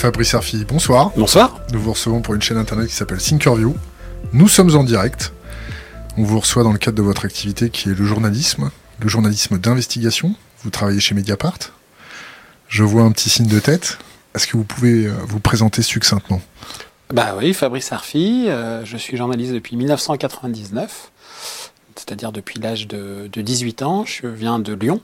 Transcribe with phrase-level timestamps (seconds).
[0.00, 1.12] Fabrice Arfi, bonsoir.
[1.14, 1.60] Bonsoir.
[1.74, 3.76] Nous vous recevons pour une chaîne internet qui s'appelle Thinkerview.
[4.32, 5.34] Nous sommes en direct.
[6.16, 9.58] On vous reçoit dans le cadre de votre activité qui est le journalisme, le journalisme
[9.58, 10.34] d'investigation.
[10.64, 11.58] Vous travaillez chez Mediapart.
[12.68, 13.98] Je vois un petit signe de tête.
[14.34, 16.40] Est-ce que vous pouvez euh, vous présenter succinctement?
[17.12, 21.10] Bah oui, Fabrice Arfi, euh, je suis journaliste depuis 1999,
[21.94, 24.06] c'est-à-dire depuis l'âge de, de 18 ans.
[24.06, 25.02] Je viens de Lyon,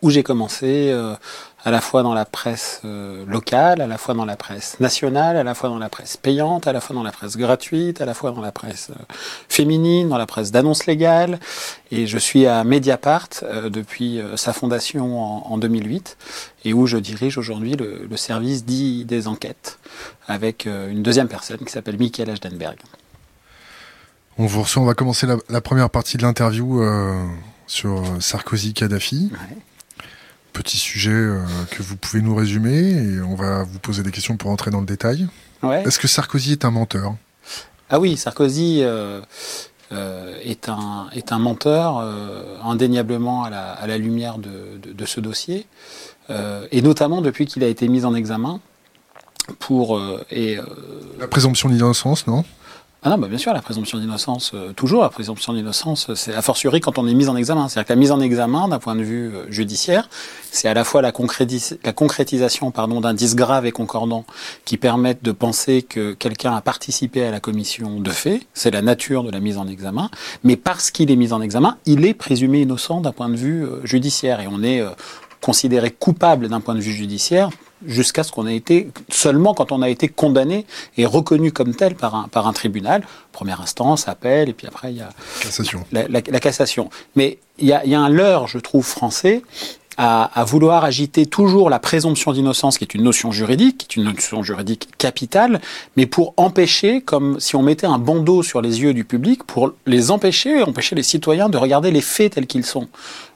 [0.00, 1.14] où j'ai commencé euh,
[1.64, 5.36] à la fois dans la presse euh, locale, à la fois dans la presse nationale,
[5.36, 8.04] à la fois dans la presse payante, à la fois dans la presse gratuite, à
[8.04, 9.02] la fois dans la presse euh,
[9.48, 11.38] féminine, dans la presse d'annonce légale.
[11.92, 16.16] Et je suis à Mediapart euh, depuis euh, sa fondation en, en 2008
[16.64, 19.78] et où je dirige aujourd'hui le, le service dit des enquêtes
[20.26, 22.76] avec euh, une deuxième personne qui s'appelle Michael Ashdenberg.
[24.38, 27.24] On vous reçoit, on va commencer la, la première partie de l'interview euh,
[27.68, 29.30] sur Sarkozy-Kadhafi.
[29.30, 29.56] Ouais.
[30.52, 34.36] Petit sujet euh, que vous pouvez nous résumer et on va vous poser des questions
[34.36, 35.26] pour entrer dans le détail.
[35.62, 35.82] Ouais.
[35.84, 37.14] Est-ce que Sarkozy est un menteur?
[37.88, 39.20] Ah oui, Sarkozy euh,
[39.92, 41.98] euh, est, un, est un menteur
[42.62, 45.66] indéniablement à la, à la lumière de, de, de ce dossier,
[46.70, 48.60] et notamment depuis qu'il a été mis en examen
[49.58, 50.00] pour...
[50.30, 50.58] et,
[51.18, 52.44] La présomption d'innocence, non?
[53.04, 56.32] Ah non, bah bien sûr, la présomption d'innocence, euh, toujours la présomption d'innocence, euh, c'est
[56.32, 57.66] a fortiori quand on est mis en examen.
[57.66, 60.08] C'est-à-dire que la mise en examen, d'un point de vue euh, judiciaire,
[60.52, 64.24] c'est à la fois la, concrétis- la concrétisation pardon, d'indices graves et concordants
[64.64, 68.82] qui permettent de penser que quelqu'un a participé à la commission de faits, c'est la
[68.82, 70.08] nature de la mise en examen,
[70.44, 73.66] mais parce qu'il est mis en examen, il est présumé innocent d'un point de vue
[73.82, 74.38] judiciaire.
[74.38, 74.80] Et on est
[75.40, 77.50] considéré coupable d'un point de vue judiciaire
[77.86, 80.66] jusqu'à ce qu'on ait été seulement quand on a été condamné
[80.96, 84.92] et reconnu comme tel par un, par un tribunal, première instance, appel, et puis après
[84.92, 85.10] il y a
[85.42, 85.84] Cassation.
[85.92, 86.90] la, la- la cassation.
[87.16, 89.42] Mais il y a, y a un leurre, je trouve, français
[89.98, 94.02] à, à vouloir agiter toujours la présomption d'innocence, qui est une notion juridique, qui est
[94.02, 95.60] une notion juridique capitale,
[95.98, 99.72] mais pour empêcher, comme si on mettait un bandeau sur les yeux du public, pour
[99.84, 102.88] les empêcher, empêcher les citoyens de regarder les faits tels qu'ils sont.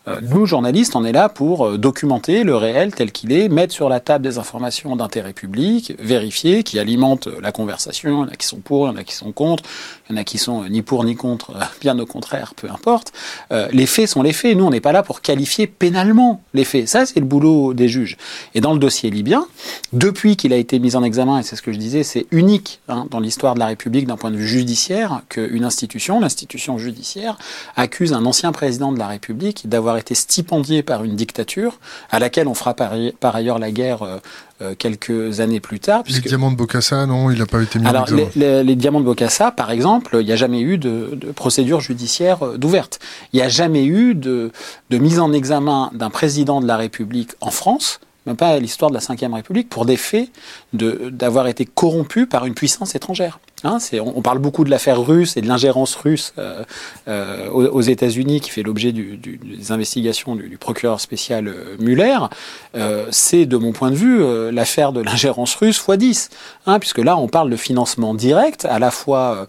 [0.09, 3.75] Euh, nous, journalistes, on est là pour euh, documenter le réel tel qu'il est, mettre
[3.75, 8.09] sur la table des informations d'intérêt public, vérifier, qui alimentent la conversation.
[8.09, 9.65] Il y en a qui sont pour, il y en a qui sont contre,
[10.09, 12.71] il y en a qui sont euh, ni pour ni contre, bien au contraire, peu
[12.71, 13.13] importe.
[13.73, 14.57] Les faits sont les faits.
[14.57, 16.89] Nous, on n'est pas là pour qualifier pénalement les faits.
[16.89, 18.17] Ça, c'est le boulot des juges.
[18.55, 19.47] Et dans le dossier libyen,
[19.93, 22.81] depuis qu'il a été mis en examen, et c'est ce que je disais, c'est unique
[22.89, 27.39] hein, dans l'histoire de la République d'un point de vue judiciaire qu'une institution, l'institution judiciaire,
[27.77, 31.79] accuse un ancien président de la République d'avoir été stipendié par une dictature
[32.11, 32.93] à laquelle on fera par,
[33.37, 34.19] ailleurs la guerre euh,
[34.63, 36.03] euh, quelques années plus tard.
[36.09, 38.23] Les diamants de Bokassa, non, il n'a pas été mis Alors, examen.
[38.37, 41.31] les, les- les diamants de Bokassa, par exemple, il n'y a jamais eu de, de
[41.33, 42.99] procédure judiciaire euh, d'ouverte.
[43.33, 44.51] Il n'y a jamais eu de,
[44.91, 48.97] de mise en examen d'un président de la République en France, même pas l'histoire de
[48.97, 50.29] la Ve République, pour des faits
[50.73, 53.39] d'avoir été corrompu par une puissance étrangère.
[53.65, 56.63] Hein, on, parle beaucoup de l'affaire russe et de l'ingérence russe euh,
[57.09, 62.19] euh, aux, États-Unis, qui fait l'objet des investigations du, procureur spécial euh, Mueller.
[62.75, 64.23] Euh, c'est, de mon point de vue,
[64.53, 66.31] l'affaire de l'ingérence russe x 10.
[66.67, 69.47] Hein, puisque là, on parle de financement direct, à la fois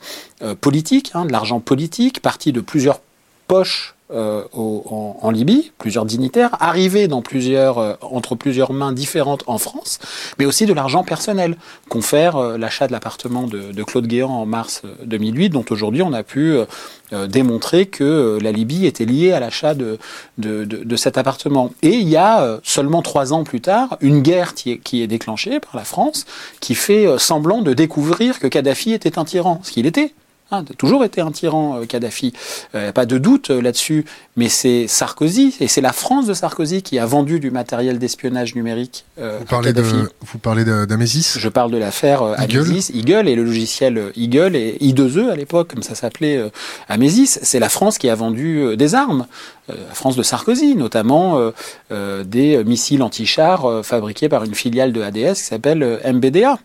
[0.61, 3.01] politique, hein, de l'argent politique, parti de plusieurs
[3.47, 8.93] poches euh, au- en, en Libye, plusieurs dignitaires, arrivés dans plusieurs, euh, entre plusieurs mains
[8.93, 9.99] différentes en France,
[10.39, 11.57] mais aussi de l'argent personnel,
[11.89, 16.01] confère euh, l'achat de l'appartement de, de Claude Guéant en mars euh, 2008, dont aujourd'hui
[16.01, 16.65] on a pu euh,
[17.13, 19.97] euh, démontrer que euh, la Libye était liée à l'achat de,
[20.37, 21.71] de, de, cet appartement.
[21.81, 25.01] Et il y a euh, seulement trois ans plus tard une guerre qui est, qui
[25.01, 26.25] est déclenchée par la France,
[26.59, 30.13] qui fait euh, semblant de découvrir que Kadhafi était un tyran, ce qu'il était.
[30.49, 32.31] Hein, a toujours été un tyran, euh, Kadhafi.
[32.73, 34.05] Euh, pas de doute euh, là-dessus.
[34.37, 38.55] Mais c'est Sarkozy, et c'est la France de Sarkozy qui a vendu du matériel d'espionnage
[38.55, 39.93] numérique euh, Vous parlez, Kadhafi.
[39.93, 43.27] de, vous parlez d'Amésis Je parle de l'affaire euh, Eagle?
[43.27, 46.41] Et le logiciel Eagle et I2E à l'époque, comme ça s'appelait
[46.87, 47.39] Amésis.
[47.41, 49.25] C'est la France qui a vendu des armes,
[49.67, 51.51] la France de Sarkozy, notamment
[51.89, 56.59] des missiles anti-chars fabriqués par une filiale de ADS qui s'appelle MBDA.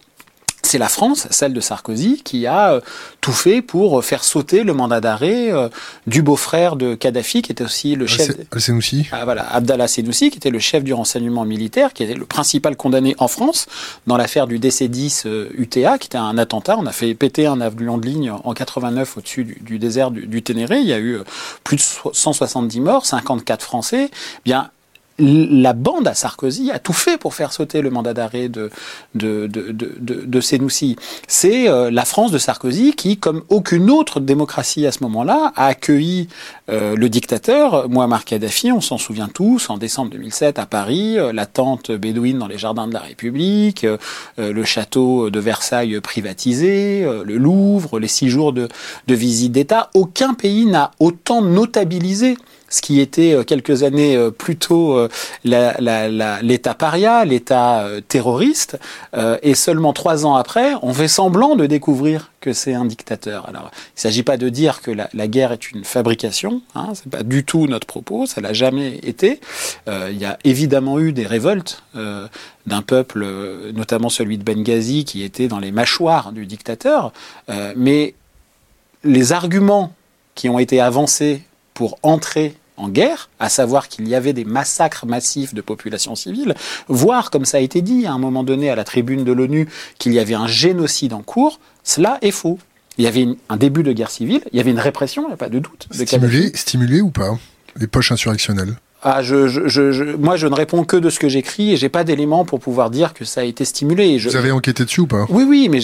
[0.65, 2.81] C'est la France, celle de Sarkozy, qui a euh,
[3.21, 5.69] tout fait pour euh, faire sauter le mandat d'arrêt euh,
[6.07, 8.31] du beau-frère de Kadhafi, qui était aussi le chef.
[8.53, 12.25] Al-Senoussi Ah, voilà, Abdallah Senoussi, qui était le chef du renseignement militaire, qui était le
[12.27, 13.67] principal condamné en France
[14.07, 16.77] dans l'affaire du DC-10 euh, UTA, qui était un attentat.
[16.79, 20.27] On a fait péter un avion de ligne en 89 au-dessus du, du désert du,
[20.27, 20.79] du Ténéré.
[20.79, 21.19] Il y a eu
[21.65, 24.11] plus de so- 170 morts, 54 Français.
[24.45, 24.71] Bien,
[25.19, 28.71] la bande à Sarkozy a tout fait pour faire sauter le mandat d'arrêt de,
[29.15, 30.97] de, de, de, de Sénoussi.
[31.29, 35.67] C'est euh, la France de Sarkozy qui, comme aucune autre démocratie à ce moment-là, a
[35.67, 36.29] accueilli
[36.71, 41.33] euh, le dictateur Muammar Kadhafi, on s'en souvient tous, en décembre 2007 à Paris, euh,
[41.33, 43.87] la tente bédouine dans les jardins de la République,
[44.39, 48.69] le château de Versailles privatisé, le Louvre, les six jours de,
[49.07, 49.91] de visite d'État.
[49.95, 52.37] Aucun pays n'a autant notabilisé
[52.73, 55.09] ce qui était euh, quelques années euh, plus tôt euh,
[55.45, 58.79] l'État paria, l'État terroriste,
[59.43, 63.49] et seulement trois ans après, on fait semblant de découvrir que c'est un dictateur.
[63.49, 67.11] Alors, il ne s'agit pas de dire que la, guerre est une fabrication, hein, c'est
[67.11, 69.41] pas du tout notre propos, ça l'a jamais été.
[69.87, 73.27] il y a évidemment eu des révoltes d'un peuple,
[73.75, 77.13] notamment celui de Benghazi, qui était dans les mâchoires du dictateur,
[77.77, 78.15] mais
[79.05, 79.93] les arguments
[80.35, 81.43] qui ont été avancés
[81.75, 86.55] pour entrer en guerre, à savoir qu'il y avait des massacres massifs de populations civiles,
[86.89, 89.69] voire, comme ça a été dit à un moment donné à la tribune de l'ONU,
[89.99, 92.59] qu'il y avait un génocide en cours, cela est faux.
[92.99, 95.33] Il y avait un début de guerre civile, il y avait une répression, il n'y
[95.33, 95.89] a pas de doute.
[95.91, 96.05] De
[96.55, 97.39] stimulé ou pas
[97.77, 98.77] Les poches insurrectionnelles?
[99.05, 101.89] Ah, je, je, je, moi, je ne réponds que de ce que j'écris et j'ai
[101.89, 104.17] pas d'éléments pour pouvoir dire que ça a été stimulé.
[104.19, 105.27] Vous avez enquêté dessus ou pas?
[105.29, 105.81] Oui, oui, mais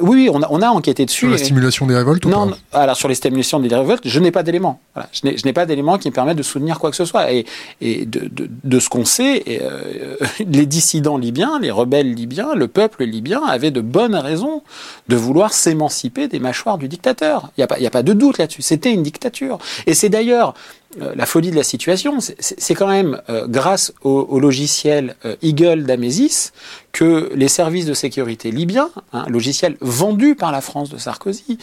[0.00, 1.26] oui, on a, on a enquêté dessus.
[1.26, 2.78] Sur la stimulation des révoltes ou non, pas?
[2.80, 4.80] alors sur les stimulations des révoltes, je n'ai pas d'éléments.
[4.94, 7.32] Voilà, je n'ai pas d'éléments qui me permettent de soutenir quoi que ce soit.
[7.32, 7.46] Et,
[7.80, 12.68] et de, de, de ce qu'on sait, euh, les dissidents libyens, les rebelles libyens, le
[12.68, 14.62] peuple libyen avait de bonnes raisons
[15.08, 17.50] de vouloir s'émanciper des mâchoires du dictateur.
[17.56, 18.62] Il n'y a, pas, a pas de doute là-dessus.
[18.62, 19.58] C'était une dictature.
[19.86, 20.54] Et c'est d'ailleurs
[20.98, 26.52] la folie de la situation, c'est quand même euh, grâce au, logiciel euh, Eagle d'Amesis
[26.92, 31.58] que les services de sécurité libyens, un logiciel vendu par la France de Sarkozy,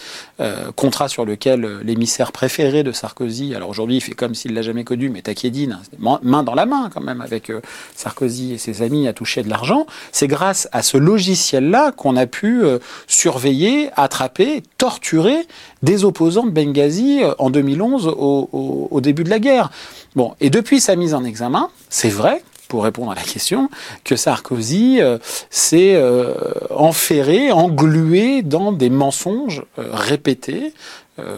[0.76, 4.84] contrat sur lequel l'émissaire préféré de Sarkozy, alors aujourd'hui il fait comme s'il l'a jamais
[4.84, 7.52] connu, mais Takedine, hein, main dans la main quand même avec
[7.96, 12.26] Sarkozy et ses amis à toucher de l'argent, c'est grâce à ce logiciel-là qu'on a
[12.26, 12.64] pu
[13.08, 15.48] surveiller, attraper, torturer
[15.84, 19.70] des opposants de Benghazi en 2011 au, au début de la guerre.
[20.16, 23.70] Bon, et depuis sa mise en examen, c'est vrai, pour répondre à la question,
[24.06, 25.18] que Sarkozy euh,
[25.50, 26.34] s'est euh,
[26.70, 30.74] enferré, englué dans des mensonges euh, répétés,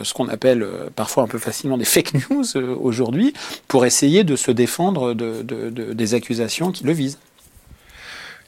[0.04, 0.64] ce qu'on appelle
[0.96, 3.34] parfois un peu facilement des fake news aujourd'hui,
[3.68, 7.18] pour essayer de se défendre de, des accusations qui le visent.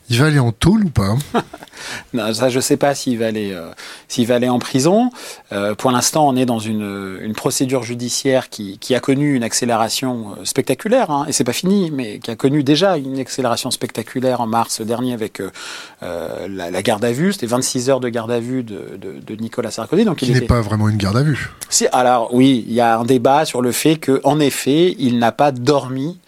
[0.09, 1.15] Il va aller en tôle ou pas
[2.13, 3.69] non, Ça, je ne sais pas s'il va aller, euh,
[4.07, 5.09] s'il va aller en prison.
[5.51, 9.43] Euh, pour l'instant, on est dans une, une procédure judiciaire qui, qui, a connu une
[9.43, 13.71] accélération euh, spectaculaire, hein, et c'est pas fini, mais qui a connu déjà une accélération
[13.71, 17.31] spectaculaire en mars dernier avec euh, la, la, garde à vue.
[17.31, 20.03] C'était 26 heures de garde à vue de, de, de Nicolas Sarkozy.
[20.03, 21.49] Donc, qui n'est pas vraiment une garde à vue.
[21.69, 25.31] Si, alors oui, il y a un débat sur le fait qu'en effet, il n'a
[25.31, 26.19] pas dormi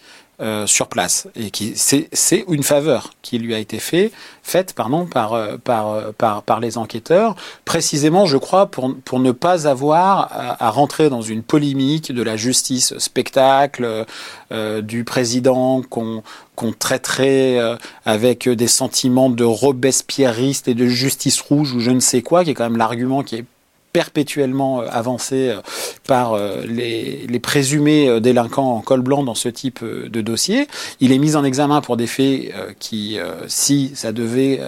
[0.42, 1.28] euh, sur place.
[1.34, 4.12] Et qui c'est une faveur qui lui a été fait,
[4.42, 7.36] faite pardon par, euh, par, euh, par, par les enquêteurs.
[7.64, 10.28] Précisément je crois pour, pour ne pas avoir
[10.60, 14.04] à, rentrer dans une polémique de la justice spectacle
[14.82, 16.22] du président qu'on
[16.54, 17.58] qu'on traiterait
[18.04, 22.50] avec des sentiments de robespierriste et de justice rouge ou je ne sais quoi qui
[22.50, 23.44] est quand même l'argument qui est
[23.96, 25.62] perpétuellement euh, avancé euh,
[26.06, 30.68] par euh, les, présumés délinquants en col blanc dans ce type de dossier.
[31.00, 34.60] Il est mis en examen pour des faits qui, si ça devait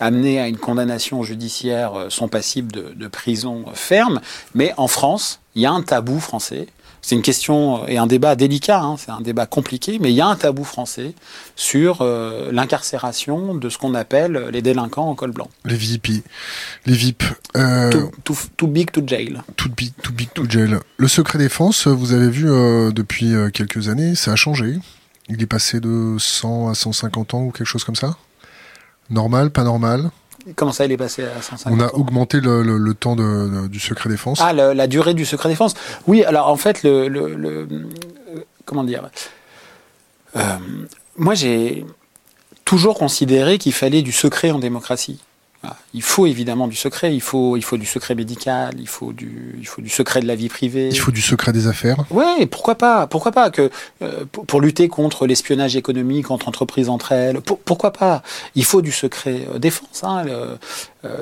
[0.00, 4.20] amener à une condamnation judiciaire, sont passibles de prison ferme.
[4.54, 6.68] Mais en France, il y a un tabou français
[7.08, 10.20] c'est une question et un débat délicat, hein, c'est un débat compliqué, mais il y
[10.20, 11.14] a un tabou français
[11.56, 15.48] sur euh, l'incarcération de ce qu'on appelle les délinquants en col blanc.
[15.64, 16.22] Les VIP.
[16.84, 17.22] Les VIP.
[17.56, 17.90] Euh,
[18.24, 19.40] too, big to jail.
[19.56, 20.80] Too big, too big to jail.
[20.98, 24.78] Le secret défense, vous avez vu euh, depuis quelques années, ça a changé.
[25.30, 28.18] Il est passé de 100 à 150 ans ou quelque chose comme ça
[29.08, 30.10] Normal, pas normal
[30.56, 34.40] Comment ça, il est passé à 150 On a augmenté le, temps du secret défense.
[34.40, 35.74] Ah, la durée du secret défense.
[36.06, 37.66] Oui, alors en fait, le,
[38.64, 39.08] comment dire
[40.36, 40.42] euh,
[41.16, 41.84] Moi, j'ai
[42.64, 45.20] toujours considéré qu'il fallait du secret en démocratie.
[45.92, 49.56] Il faut évidemment du secret, il faut, il faut du secret médical, il faut du,
[49.58, 50.88] il faut du secret de la vie privée.
[50.90, 52.04] Il faut du secret des affaires.
[52.10, 53.68] Oui, pourquoi pas Pourquoi pas que
[54.02, 58.22] euh, pour, lutter contre l'espionnage économique entre entreprises entre elles, pourquoi pas
[58.54, 60.04] Il faut du secret euh, défense.
[60.04, 60.56] Hein, euh,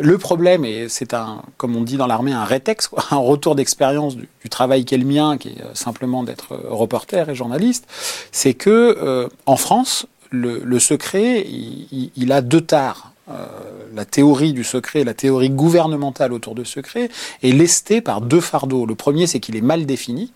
[0.00, 4.16] le, problème, et c'est un, comme on dit dans l'armée, un rétex, un retour d'expérience
[4.16, 7.86] du, travail qui est le mien, qui est simplement d'être reporter et journaliste,
[8.30, 13.12] c'est que en France, le, secret, il, il a deux tares.
[13.28, 13.46] Euh,
[13.92, 17.10] la théorie du secret, la théorie gouvernementale autour du secret,
[17.42, 18.86] est lestée par deux fardeaux.
[18.86, 20.32] Le premier, c'est qu'il est mal défini,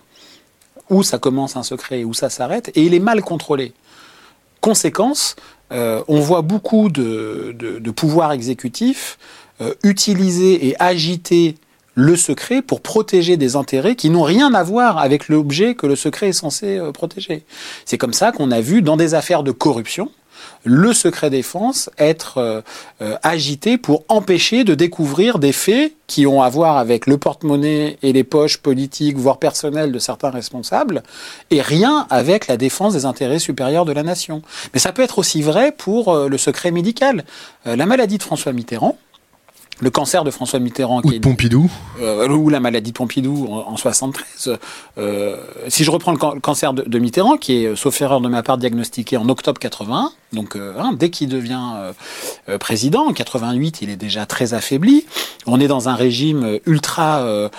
[0.89, 3.73] où ça commence un secret et où ça s'arrête, et il est mal contrôlé.
[4.59, 5.35] Conséquence,
[5.71, 9.17] on voit beaucoup de, de, pouvoirs exécutifs
[9.83, 11.55] utiliser et agiter
[11.95, 15.95] le secret pour protéger des intérêts qui n'ont rien à voir avec l'objet que le
[15.95, 17.43] secret est censé protéger.
[17.85, 20.11] C'est comme ça qu'on a vu dans des affaires de corruption,
[20.63, 22.61] le secret défense être euh,
[23.01, 27.97] euh, agité pour empêcher de découvrir des faits qui ont à voir avec le porte-monnaie
[28.01, 31.03] et les poches politiques, voire personnelles de certains responsables,
[31.49, 34.41] et rien avec la défense des intérêts supérieurs de la nation.
[34.73, 37.23] Mais ça peut être aussi vrai pour euh, le secret médical.
[37.65, 38.97] la maladie de François Mitterrand,
[39.81, 41.01] le cancer de François Mitterrand.
[41.03, 41.69] Ou de Pompidou.
[41.99, 44.57] Euh, ou la maladie de Pompidou en, 73.
[44.97, 48.57] Euh, si je reprends le, cancer de, Mitterrand, qui est, sauf erreur de ma part,
[48.57, 51.59] diagnostiqué en octobre 81, donc euh, hein, dès qu'il devient
[52.59, 55.05] président, en 88, il est déjà très affaibli.
[55.47, 57.49] On est dans un régime ultra...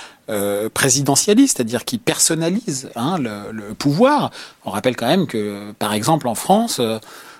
[0.73, 4.31] présidentialiste, c'est-à-dire qui personnalise hein, le, le, pouvoir.
[4.65, 6.81] On rappelle quand même que, par exemple, en France,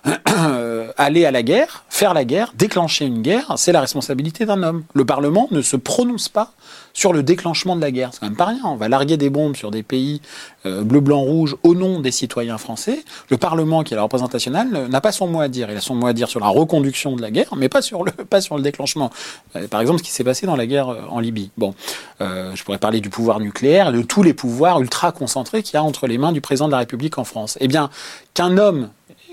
[0.97, 4.85] aller à la guerre, faire la guerre, déclencher une guerre, c'est la responsabilité d'un homme.
[4.95, 6.53] Le Parlement ne se prononce pas
[6.93, 8.11] sur le déclenchement de la guerre.
[8.13, 8.61] C'est quand même pas rien.
[8.65, 10.21] On va larguer des bombes sur des pays
[10.67, 13.05] euh, bleu, blanc, rouge au nom des citoyens français.
[13.29, 15.71] Le Parlement, qui est la représentation nationale, n'a pas son mot à dire.
[15.71, 18.05] Il a son mot à dire sur la reconduction de la guerre, mais pas sur
[18.05, 19.11] le, pas sur le déclenchement.
[19.57, 21.51] Euh, par exemple, ce qui s'est passé dans la guerre euh, en Libye.
[21.57, 21.75] Bon,
[22.21, 25.83] je pourrais parler du pouvoir nucléaire, de tous les pouvoirs ultra concentrés qu'il y a
[25.83, 27.59] entre les mains du président de la République en France.
[27.61, 27.91] Eh bien,
[28.35, 28.91] qu'un homme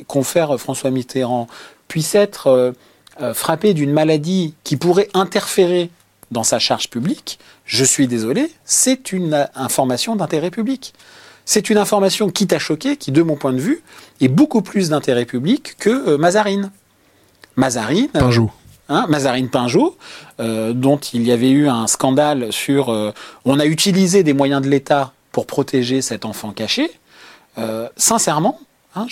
[0.08, 1.48] confère François Mitterrand
[1.88, 2.72] puisse être euh,
[3.22, 5.90] euh, frappé d'une maladie qui pourrait interférer
[6.32, 10.94] dans sa charge publique, je suis désolé, c'est une information d'intérêt public.
[11.46, 13.82] C'est une information qui t'a choqué, qui, de mon point de vue,
[14.22, 16.72] est beaucoup plus d'intérêt public que euh, Mazarine.
[17.56, 18.10] Mazarine.
[18.10, 18.52] Pinjot.
[18.88, 19.98] Hein, Mazarine Pinjot,
[20.40, 22.90] dont il y avait eu un scandale sur.
[23.46, 26.90] on a utilisé des moyens de l'État pour protéger cet enfant caché.
[27.98, 28.60] sincèrement,
[29.00, 29.08] Hein,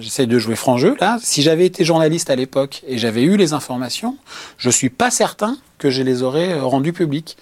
[0.00, 1.18] j'essaie de jouer franc jeu là.
[1.20, 4.16] Si j'avais été journaliste à l'époque et j'avais eu les informations,
[4.58, 7.36] je suis pas certain que je les aurais euh, rendues publiques.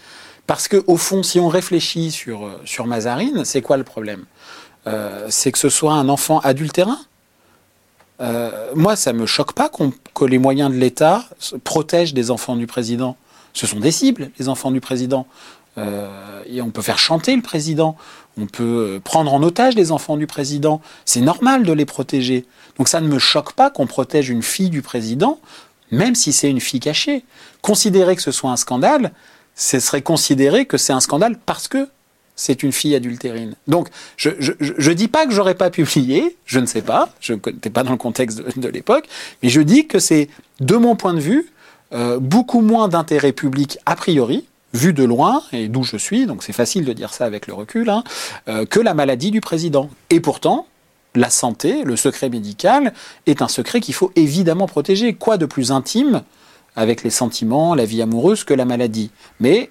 [0.46, 4.24] Parce que au fond, si on réfléchit sur euh, sur Mazarine, c'est quoi le problème?
[4.86, 6.98] Euh, C'est que ce soit un enfant adultérin?
[8.76, 9.68] moi, ça me choque pas
[10.14, 11.24] que les moyens de l'État
[11.64, 13.16] protègent des enfants du président.
[13.52, 15.26] Ce sont des cibles, les enfants du président.
[16.46, 17.96] et on peut faire chanter le président
[18.38, 20.80] on peut euh, prendre en otage les enfants du président.
[21.04, 22.46] C'est normal de les protéger.
[22.78, 25.38] Donc ça ne me choque pas qu'on protège une fille du président,
[25.90, 27.24] même si c'est une fille cachée.
[27.60, 29.12] Considérer que ce soit un scandale,
[29.54, 31.88] ce serait considérer que c'est un scandale parce que
[32.34, 33.54] c'est une fille adultérine.
[33.68, 37.70] Donc, je ne dis pas que j'aurais pas publié, je ne sais pas, je n'étais
[37.70, 39.06] pas dans le contexte de, l'époque,
[39.42, 40.28] mais je dis que c'est,
[40.60, 41.50] de mon point de vue,
[41.92, 46.42] euh, beaucoup moins d'intérêt public a priori, vu de loin, et d'où je suis, donc
[46.42, 48.04] c'est facile de dire ça avec le recul, hein,
[48.48, 49.90] euh, que la maladie du président.
[50.10, 50.66] Et pourtant,
[51.14, 52.92] la santé, le secret médical,
[53.26, 55.14] est un secret qu'il faut évidemment protéger.
[55.14, 56.22] Quoi de plus intime
[56.74, 59.10] avec les sentiments, la vie amoureuse que la maladie?
[59.40, 59.70] Mais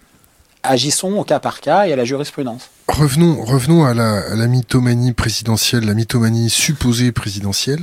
[0.64, 2.70] agissons au cas par cas et à la jurisprudence.
[2.88, 7.82] Revenons, revenons à, la, mythomanie présidentielle, la mythomanie supposée présidentielle.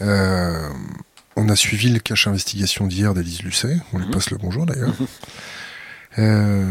[0.00, 0.68] Euh,
[1.36, 4.12] on a suivi le cache investigation d'hier d'Élise Lucet, on lui mhm.
[4.12, 4.94] passe le bonjour d'ailleurs.
[6.18, 6.64] Il euh,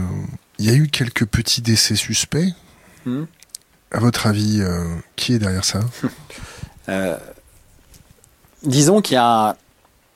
[0.57, 2.53] y a eu quelques petits décès suspects.
[3.05, 3.25] Hmm.
[3.91, 5.81] À votre avis, euh, qui est derrière ça?
[6.87, 7.17] Euh,
[8.61, 9.57] Disons qu'il y a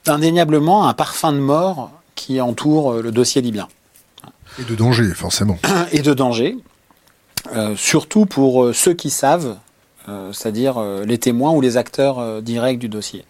[0.06, 3.68] indéniablement un parfum de mort qui entoure le dossier libyen.
[4.60, 5.58] Et de danger, forcément.
[5.92, 6.60] Et de danger,
[7.76, 9.58] surtout pour ceux qui savent,
[10.06, 13.26] c'est-à-dire les témoins ou les acteurs directs du dossier.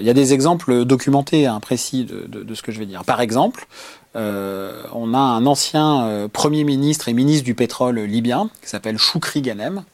[0.00, 3.04] Il y a des exemples documentés, hein, précis de, de, ce que je vais dire.
[3.04, 3.68] Par exemple,
[4.16, 8.98] euh, on a un ancien euh, Premier ministre et ministre du pétrole libyen, qui s'appelle
[8.98, 9.84] Choukri Ghanem,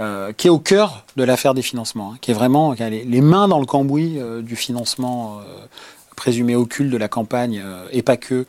[0.00, 2.90] euh, qui est au cœur de l'affaire des financements, hein, qui est vraiment qui a
[2.90, 5.40] les, mains dans le cambouis du financement
[6.16, 8.44] présumé occulte de la campagne, et pas que,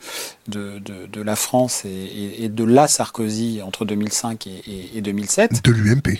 [0.48, 4.48] de, la France et, de la Sarkozy entre 2005
[4.94, 5.64] et, 2007.
[5.64, 6.18] De l'UMP.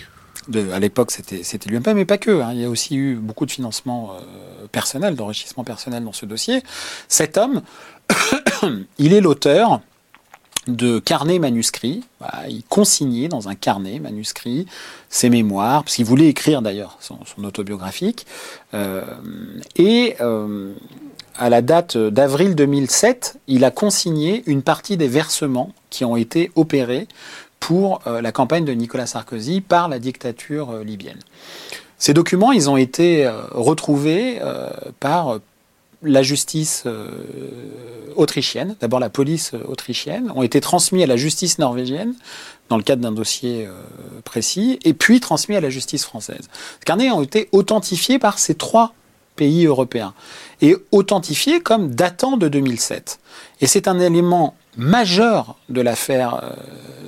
[0.73, 2.41] à l'époque, c'était, l'UMP, mais pas que.
[2.41, 2.51] Hein.
[2.53, 4.15] Il y a aussi eu beaucoup de financement
[4.71, 6.63] personnel, d'enrichissement personnel dans ce dossier.
[7.07, 7.61] Cet homme,
[8.97, 9.81] il est l'auteur
[10.67, 12.03] de carnets manuscrits.
[12.47, 14.67] il consignait dans un carnet manuscrit
[15.09, 18.27] ses mémoires, parce qu'il voulait écrire d'ailleurs son, autobiographique.
[18.73, 19.03] Euh,
[19.75, 20.73] et euh,
[21.37, 26.51] à la date d'avril 2007, il a consigné une partie des versements qui ont été
[26.55, 27.07] opérés
[27.59, 31.19] pour euh, la campagne de Nicolas Sarkozy par la dictature libyenne.
[31.97, 34.41] Ces documents, ils ont été retrouvés
[34.99, 35.39] par
[36.03, 37.09] la justice euh,
[38.15, 42.13] autrichienne, d'abord la police autrichienne, ont été transmis à la justice norvégienne
[42.69, 43.67] dans le cadre d'un dossier
[44.23, 46.47] précis, et puis transmis à la justice française.
[46.79, 48.93] Ces carnets ont été authentifiés par ces trois
[49.35, 50.13] pays européens
[50.61, 53.19] et authentifiés comme datant de 2007.
[53.59, 56.53] Et c'est un élément majeur de l'affaire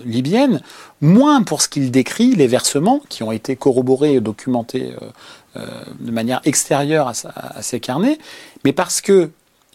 [0.06, 0.62] libyenne,
[1.02, 5.08] moins pour ce qu'il décrit, les versements qui ont été corroborés et documentés euh,
[5.56, 8.18] de manière extérieure à, ces carnets,
[8.64, 9.32] mais parce que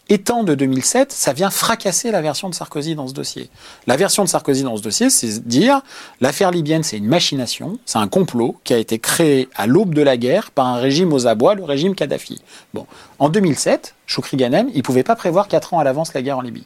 [0.09, 3.49] étant de 2007, ça vient fracasser la version de Sarkozy dans ce dossier.
[3.85, 5.81] La version de Sarkozy dans ce dossier, c'est dire
[6.19, 10.01] l'affaire libyenne, c'est une machination, c'est un complot qui a été créé à l'aube de
[10.01, 12.41] la guerre par un régime aux abois, le régime Kadhafi.
[12.73, 12.87] Bon,
[13.19, 16.41] en 2007, Choukri Ghanem, il pouvait pas prévoir quatre ans à l'avance la guerre en
[16.41, 16.65] Libye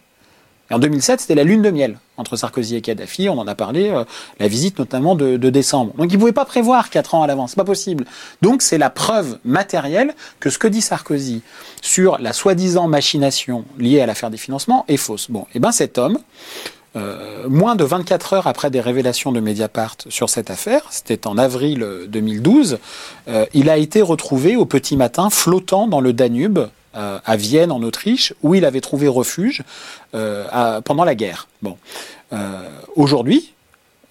[0.71, 3.27] en 2007, c'était la lune de miel entre Sarkozy et Kadhafi.
[3.27, 4.05] On en a parlé, euh,
[4.39, 5.93] la visite notamment de, décembre.
[5.97, 8.05] Donc il ne pouvait pas prévoir quatre ans à l'avance, c'est pas possible.
[8.41, 11.41] Donc c'est la preuve matérielle que ce que dit Sarkozy
[11.81, 15.29] sur la soi-disant machination liée à l'affaire des financements est fausse.
[15.29, 16.17] Bon, et eh ben cet homme,
[16.95, 21.37] euh, moins de 24 heures après des révélations de Mediapart sur cette affaire, c'était en
[21.37, 22.77] avril 2012,
[23.27, 26.59] euh, il a été retrouvé au petit matin flottant dans le Danube
[26.95, 29.63] euh, à Vienne, en Autriche, où il avait trouvé refuge
[30.13, 31.47] euh, pendant la guerre.
[31.63, 31.77] Bon.
[32.33, 33.53] Euh, aujourd'hui,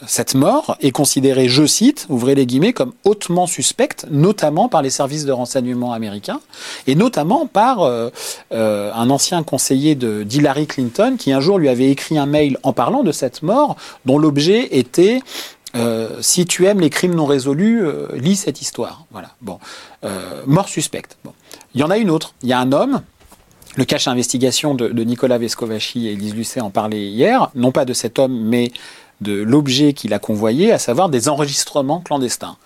[0.05, 4.91] cette mort est considérée, je cite, ouvrez les guillemets, comme hautement suspecte, notamment par les
[4.91, 6.41] services de renseignement américains,
[6.89, 7.89] et notamment par
[8.51, 13.05] un ancien conseiller d'Hillary Clinton qui un jour lui avait écrit un mail en parlant
[13.05, 15.21] de cette mort, dont l'objet était
[16.21, 17.85] si tu aimes les crimes non résolus,
[18.15, 19.05] lis cette histoire.
[19.13, 19.29] Voilà.
[19.41, 19.61] Bon,
[20.47, 21.17] mort suspecte.
[21.23, 21.33] Bon.
[21.75, 22.35] Il y en a une autre.
[22.43, 23.03] Il y a un homme,
[23.77, 27.93] le cache investigation de, Nicolas Vescovaci et Elise Lucet en parlaient hier, non pas de
[27.93, 28.73] cet homme, mais
[29.21, 32.57] de l'objet qu'il a convoyé, à savoir des enregistrements clandestins.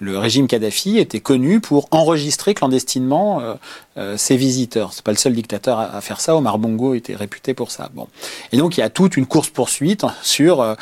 [0.00, 3.54] Le régime Kadhafi était connu pour enregistrer clandestinement euh,
[3.98, 4.94] euh, ses visiteurs.
[4.94, 6.34] C'est pas le seul dictateur à, faire ça.
[6.34, 7.90] Omar Bongo était réputé pour ça.
[7.92, 8.08] Bon,
[8.50, 10.74] et donc il y a toute une course poursuite sur euh,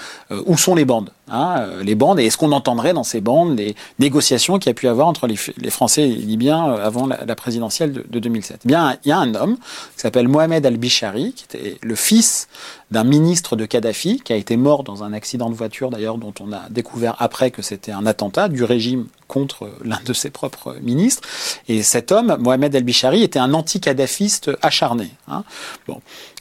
[0.46, 1.10] où sont les bandes.
[1.30, 4.74] Hein, les bandes, et est-ce qu'on entendrait dans ces bandes les négociations qu'il y a
[4.74, 5.36] pu avoir entre les,
[5.68, 9.18] Français et les Libyens avant la, présidentielle de, de, 2007 eh Bien, il y a
[9.18, 9.56] un homme
[9.94, 12.48] qui s'appelle Mohamed Al-Bishari, qui était le fils
[12.90, 16.32] d'un ministre de Kadhafi, qui a été mort dans un accident de voiture, d'ailleurs, dont
[16.40, 20.76] on a découvert après que c'était un attentat du régime contre l'un de ses propres
[20.80, 21.22] ministres.
[21.68, 25.10] Et cet homme, Mohamed El-Bishari, était un anti-kadhafiste acharné.
[25.28, 25.44] Hein.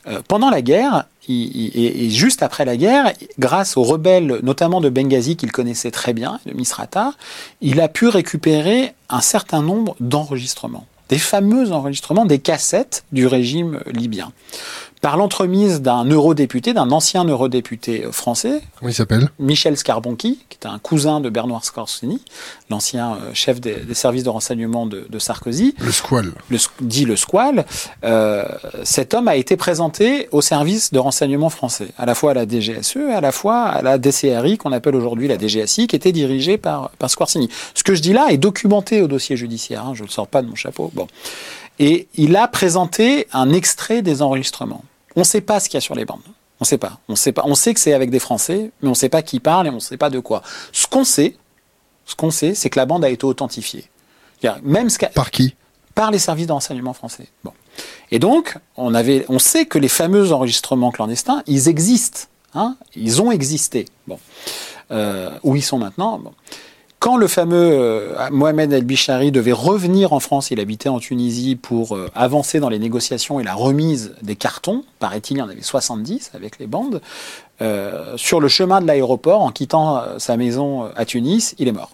[0.07, 5.35] Euh, pendant la guerre, et juste après la guerre, grâce aux rebelles, notamment de Benghazi
[5.35, 7.13] qu'il connaissait très bien, de Misrata,
[7.59, 13.81] il a pu récupérer un certain nombre d'enregistrements, des fameux enregistrements, des cassettes du régime
[13.87, 14.31] libyen
[15.07, 18.61] par l'entremise d'un eurodéputé, d'un ancien eurodéputé français.
[18.77, 19.29] Comment il s'appelle?
[19.39, 22.19] Michel Scarbonchi, qui était un cousin de Bernard Scorsini,
[22.69, 25.75] l'ancien euh, chef des, services de renseignement de, Sarkozy.
[25.79, 26.33] Le squal.
[26.81, 27.65] Dit le squal.
[28.03, 28.43] Euh,
[28.83, 32.45] cet homme a été présenté au service de renseignement français, à la fois à la
[32.45, 36.57] DGSE, à la fois à la DCRI, qu'on appelle aujourd'hui la DGSI, qui était dirigée
[36.57, 37.47] par, par Scorsini.
[37.75, 40.27] Ce que je dis là est documenté au dossier judiciaire, hein, je ne le sors
[40.27, 40.91] pas de mon chapeau.
[40.93, 41.07] Bon.
[41.79, 44.83] Et il a présenté un extrait des enregistrements.
[45.17, 46.21] On ne sait pas ce qu'il y a sur les bandes.
[46.59, 46.99] On ne sait pas.
[47.09, 47.41] On sait pas.
[47.45, 49.71] On sait que c'est avec des Français, mais on ne sait pas qui parle et
[49.71, 50.43] on ne sait pas de quoi.
[50.71, 51.35] Ce qu'on sait,
[52.05, 53.89] ce qu'on sait, c'est que la bande a été authentifiée.
[54.61, 55.55] Même ce Par qui?
[55.95, 57.27] Par les services de renseignement français.
[57.43, 57.51] Bon.
[58.11, 62.27] Et donc, on, avait, on sait que les fameux enregistrements clandestins, ils existent.
[62.53, 63.85] Hein ils ont existé.
[64.05, 64.19] Bon.
[64.91, 66.33] Euh, où ils sont maintenant bon.
[66.99, 71.95] Quand le fameux euh, Mohamed El-Bishari devait revenir en France, il habitait en Tunisie pour
[71.95, 75.61] euh, avancer dans les négociations et la remise des cartons, paraît-il, il y en avait
[75.61, 77.01] 70 avec les bandes,
[77.61, 81.91] euh, sur le chemin de l'aéroport, en quittant sa maison à Tunis, il est mort.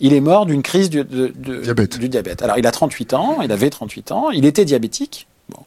[0.00, 1.98] Il est mort d'une crise du, diabète.
[1.98, 2.42] du diabète.
[2.42, 5.26] Alors il a 38 ans, il avait 38 ans, il était diabétique.
[5.50, 5.62] Bon.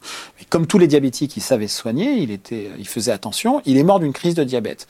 [0.50, 3.84] comme tous les diabétiques, il savait se soigner, il, était, il faisait attention, il est
[3.84, 4.88] mort d'une crise de diabète.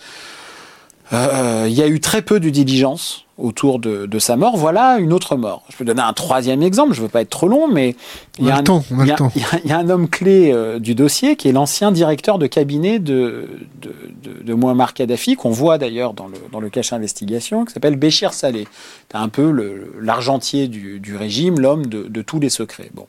[1.13, 4.57] Euh, il y a eu très peu de diligence autour de, sa mort.
[4.57, 5.63] Voilà une autre mort.
[5.69, 7.95] Je peux donner un troisième exemple, je ne veux pas être trop long, mais
[8.39, 12.97] il y, a un homme clé euh, du dossier qui est l'ancien directeur de cabinet
[12.97, 13.47] de,
[13.79, 13.93] de,
[14.23, 17.95] de, de Muammar Kadhafi, qu'on voit d'ailleurs dans le, dans le cache investigation, qui s'appelle
[17.95, 18.67] Béchir Saleh.
[19.11, 19.53] C'est un peu
[20.01, 22.89] l'argentier du, du, régime, l'homme de, tous les secrets.
[22.95, 23.05] Bon.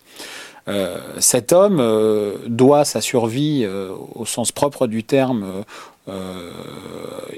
[0.69, 1.83] Euh, cet homme
[2.47, 3.67] doit sa survie
[4.15, 5.65] au sens propre du terme
[6.09, 6.51] euh,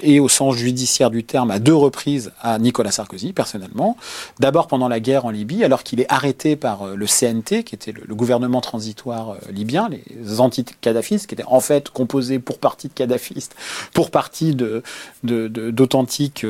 [0.02, 3.96] et au sens judiciaire du terme à deux reprises à Nicolas Sarkozy, personnellement.
[4.38, 7.74] D'abord pendant la guerre en Libye, alors qu'il est arrêté par euh, le CNT, qui
[7.74, 12.88] était le, gouvernement transitoire euh, libyen, les anti-kadhafistes, qui étaient en fait composés pour partie
[12.88, 13.54] de kadhafistes,
[13.92, 14.56] pour partie
[15.22, 16.46] d'authentiques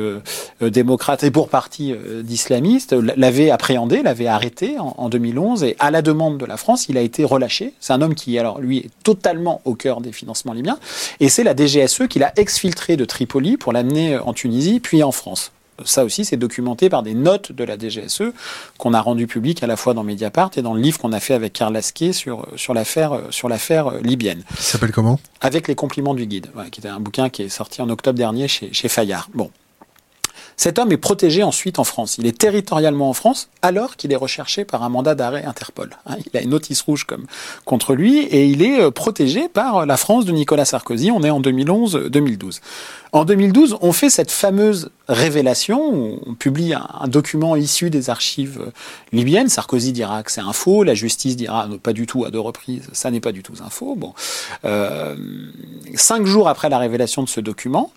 [0.61, 6.01] démocrate et pour partie d'islamistes, l'avait appréhendé, l'avait arrêté en, en, 2011 et à la
[6.01, 7.73] demande de la France, il a été relâché.
[7.79, 10.77] C'est un homme qui, alors lui, est totalement au cœur des financements libyens
[11.19, 15.11] et c'est la DGSE qui l'a exfiltré de Tripoli pour l'amener en Tunisie puis en
[15.11, 15.51] France
[15.85, 18.33] ça aussi, c'est documenté par des notes de la DGSE
[18.77, 21.19] qu'on a rendues publiques à la fois dans Mediapart et dans le livre qu'on a
[21.19, 24.43] fait avec Karl Lasquet sur, sur l'affaire sur l'affaire libyenne.
[24.57, 25.19] Qui s'appelle comment?
[25.39, 28.47] Avec les compliments du guide, qui était un bouquin qui est sorti en octobre dernier
[28.47, 29.29] chez, chez Fayard.
[29.33, 29.49] Bon.
[30.63, 32.19] Cet homme est protégé ensuite en France.
[32.19, 35.89] Il est territorialement en France alors qu'il est recherché par un mandat d'arrêt Interpol.
[36.05, 37.07] Hein, il a une notice rouge
[37.65, 41.09] contre lui et il est euh, protégé par la France de Nicolas Sarkozy.
[41.09, 42.59] On est en 2011-2012.
[43.13, 48.71] En 2012, on fait cette fameuse révélation, on publie un, document issu des archives
[49.11, 49.49] libyennes.
[49.49, 52.87] Sarkozy dira que c'est un faux, la justice dira pas du tout à deux reprises,
[52.93, 53.95] ça n'est pas du tout un faux.
[53.95, 54.13] Bon,
[54.63, 55.17] euh,
[55.95, 57.91] cinq jours après la révélation de ce document,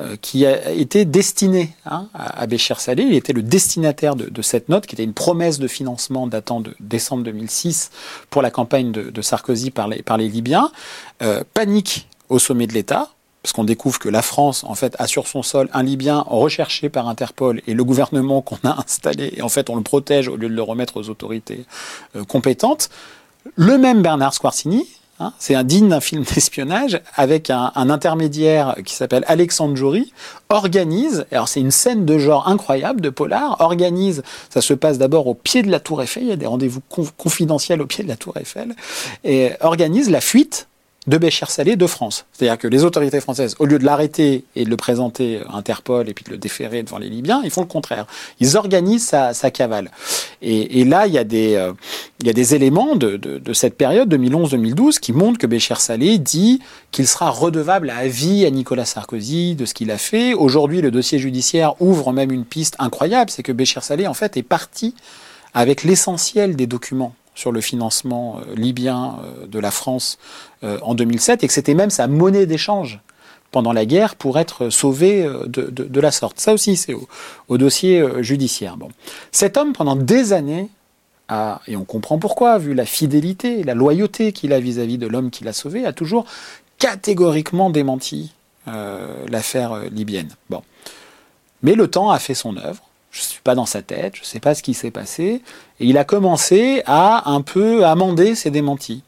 [0.00, 4.68] euh, qui a été destiné hein, à, Bécher Salé, il était le destinataire de, cette
[4.68, 7.90] note, qui était une promesse de financement datant de décembre 2006
[8.28, 10.70] pour la campagne de, Sarkozy par les, Libyens.
[11.22, 13.08] Euh, panique au sommet de l'État
[13.48, 16.90] parce qu'on découvre que la France, en fait, a sur son sol un Libyen recherché
[16.90, 20.36] par Interpol et le gouvernement qu'on a installé, et en fait, on le protège au
[20.36, 21.64] lieu de le remettre aux autorités
[22.14, 22.90] euh, compétentes.
[23.56, 24.86] Le même Bernard Squarcini,
[25.18, 30.12] hein, c'est un digne d'un film d'espionnage, avec un, intermédiaire qui s'appelle Alexandre Jory,
[30.50, 35.26] organise, alors c'est une scène de genre incroyable, de polar, organise, ça se passe d'abord
[35.26, 36.82] au pied de la Tour Eiffel, il y a des rendez-vous
[37.16, 38.76] confidentiels au pied de la Tour Eiffel,
[39.24, 40.67] et organise la fuite
[41.08, 42.26] de Bécher Salé de France.
[42.32, 46.08] C'est-à-dire que les autorités françaises, au lieu de l'arrêter et de le présenter à Interpol
[46.08, 48.06] et puis de le déférer devant les Libyens, ils font le contraire.
[48.40, 49.90] Ils organisent sa, cavale.
[50.42, 51.72] Et, là, il y a des, euh,
[52.22, 57.08] y a des éléments de, cette période 2011-2012 qui montrent que Bécher Salé dit qu'il
[57.08, 60.34] sera redevable à vie à Nicolas Sarkozy de ce qu'il a fait.
[60.34, 64.36] Aujourd'hui, le dossier judiciaire ouvre même une piste incroyable, c'est que Bécher Salé, en fait,
[64.36, 64.94] est parti
[65.54, 70.18] avec l'essentiel des documents sur le financement euh, libyen euh, de la France
[70.64, 73.00] euh, en 2007 et que c'était même sa monnaie d'échange
[73.52, 76.38] pendant la guerre pour être sauvé de, la sorte.
[76.38, 78.76] Ça aussi, c'est au, dossier judiciaire.
[78.76, 78.90] Bon.
[79.32, 80.68] Cet homme, pendant des années,
[81.66, 85.44] et on comprend pourquoi, vu la fidélité, la loyauté qu'il a vis-à-vis de l'homme qui
[85.44, 86.26] l'a sauvé, a toujours
[86.76, 88.34] catégoriquement démenti
[88.66, 90.28] l'affaire libyenne.
[90.50, 90.62] Bon.
[91.62, 94.20] Mais le temps a fait son œuvre je ne suis pas dans sa tête, je
[94.20, 95.42] ne sais pas ce qui s'est passé.
[95.80, 99.02] Et il a commencé à un peu amender ses démentis.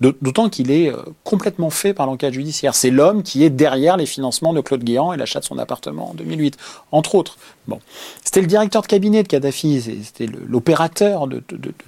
[0.00, 2.74] D'autant qu'il est euh, complètement fait par l'enquête judiciaire.
[2.74, 6.10] C'est l'homme qui est derrière les financements de Claude Guéant et l'achat de son appartement
[6.10, 6.56] en 2008,
[6.90, 7.36] entre autres.
[7.68, 7.78] Bon,
[8.24, 11.40] c'était le directeur de cabinet de Kadhafi, c'était l'opérateur de,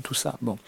[0.05, 0.37] tout ça.
[0.43, 0.59] Bon,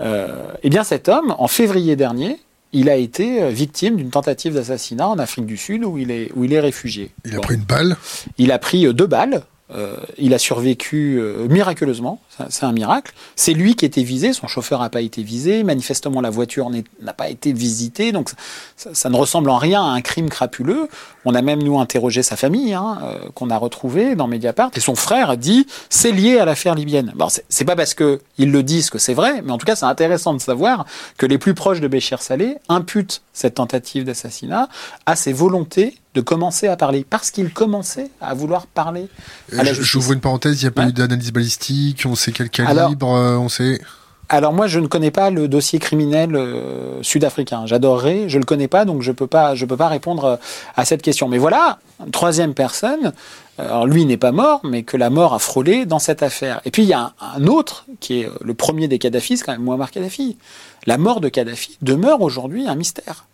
[0.00, 2.40] euh, eh bien cet homme, en février dernier,
[2.74, 6.30] il a été euh, victime d'une tentative d'assassinat en Afrique du Sud où il est,
[6.34, 7.10] où il est réfugié.
[7.24, 7.96] Il a pris une balle?
[8.36, 13.12] Il a pris deux balles euh, il a survécu euh, miraculeusement, c'est un miracle.
[13.36, 17.12] C'est lui qui était visé, son chauffeur n'a pas été visé, manifestement la voiture n'a
[17.12, 18.30] pas été visitée, donc
[18.76, 20.88] ça, ne ressemble en rien à un crime crapuleux.
[21.24, 24.80] On a même nous interrogé sa famille, hein, euh, qu'on a retrouvé dans Mediapart, et
[24.80, 27.12] son frère a dit c'est lié à l'affaire libyenne.
[27.14, 29.86] Bon, c'est pas parce qu'ils le disent que c'est vrai, mais en tout cas c'est
[29.86, 30.84] intéressant de savoir
[31.16, 34.68] que les plus proches de Béchir Salé imputent cette tentative d'assassinat
[35.06, 39.08] à ses volontés de commencer à parler, parce qu'il commençait à vouloir parler
[39.50, 43.14] la J'ouvre une parenthèse, il n'y a pas eu d'analyse balistique, on sait quel calibre,
[43.14, 43.80] euh, on sait...
[44.28, 47.66] Alors moi, je ne connais pas le dossier criminel euh, sud-africain.
[47.66, 50.36] J'adorerais, je le connais pas, donc je peux pas, je peux pas répondre euh,
[50.74, 51.28] à cette question.
[51.28, 53.12] Mais voilà, une troisième personne.
[53.58, 56.62] Alors lui n'est pas mort, mais que la mort a frôlé dans cette affaire.
[56.64, 59.52] Et puis il y a un, autre qui est le premier des Kadhafi, c'est quand
[59.52, 60.38] même Muammar Kadhafi.
[60.86, 63.26] La mort de Kadhafi demeure aujourd'hui un mystère.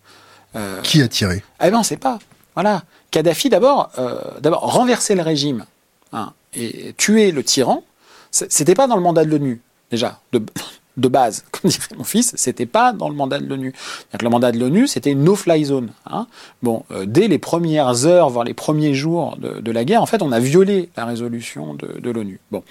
[0.83, 1.45] qui a tiré?
[1.63, 2.19] Eh ben, on ne sait pas.
[2.61, 2.83] Voilà.
[3.13, 5.65] Kadhafi, d'abord, euh, renverser le régime
[6.13, 7.85] hein, et tuer le tyran,
[8.33, 9.61] c'était pas dans le mandat de l'ONU,
[9.93, 13.73] déjà, de, base, comme dirait mon fils, c'était pas dans le mandat de l'ONU.
[14.21, 15.91] Le mandat de l'ONU, c'était une no-fly zone.
[16.11, 16.27] Hein.
[16.65, 20.07] Bon, euh, dès les premières heures, voire les premiers jours de, de, la guerre, en
[20.07, 22.41] fait, on a violé la résolution de, de l'ONU.
[22.51, 22.65] Bon,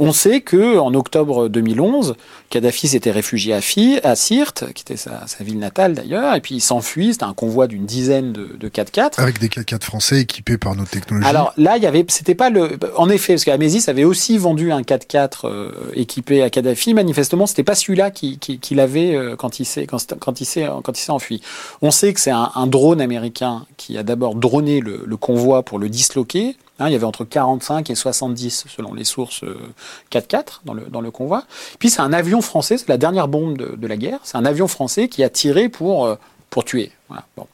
[0.00, 2.14] on sait que en octobre 2011,
[2.48, 3.58] Kadhafi s'était réfugié à,
[4.02, 7.12] à Sirte, qui était sa, ville natale d'ailleurs, et puis il s'enfuit.
[7.12, 9.20] C'était un convoi d'une dizaine de, de 4x4.
[9.20, 11.28] Avec des 4x4 français équipés par nos technologies.
[11.28, 14.72] Alors là, il y avait, c'était pas le, en effet, parce qu'Amésis avait aussi vendu
[14.72, 16.94] un 4x4 euh, équipé à Kadhafi.
[16.94, 20.46] Manifestement, c'était pas celui-là qu'il qui, qui avait euh, quand il s'est quand, quand il
[20.46, 21.42] s'est quand il s'est enfui.
[21.82, 25.62] On sait que c'est un, un, drone américain qui a d'abord droné le, le convoi
[25.62, 26.56] pour le disloquer.
[26.80, 29.44] Hein, il y avait entre 45 et 70, selon les sources,
[30.10, 31.44] 4x4 euh, dans le, dans le convoi.
[31.78, 34.66] Puis c'est un avion français, c'est la dernière bombe de, la guerre, c'est un avion
[34.66, 36.14] français qui a tiré pour, euh,
[36.48, 36.90] pour tuer.
[37.36, 37.46] Bon.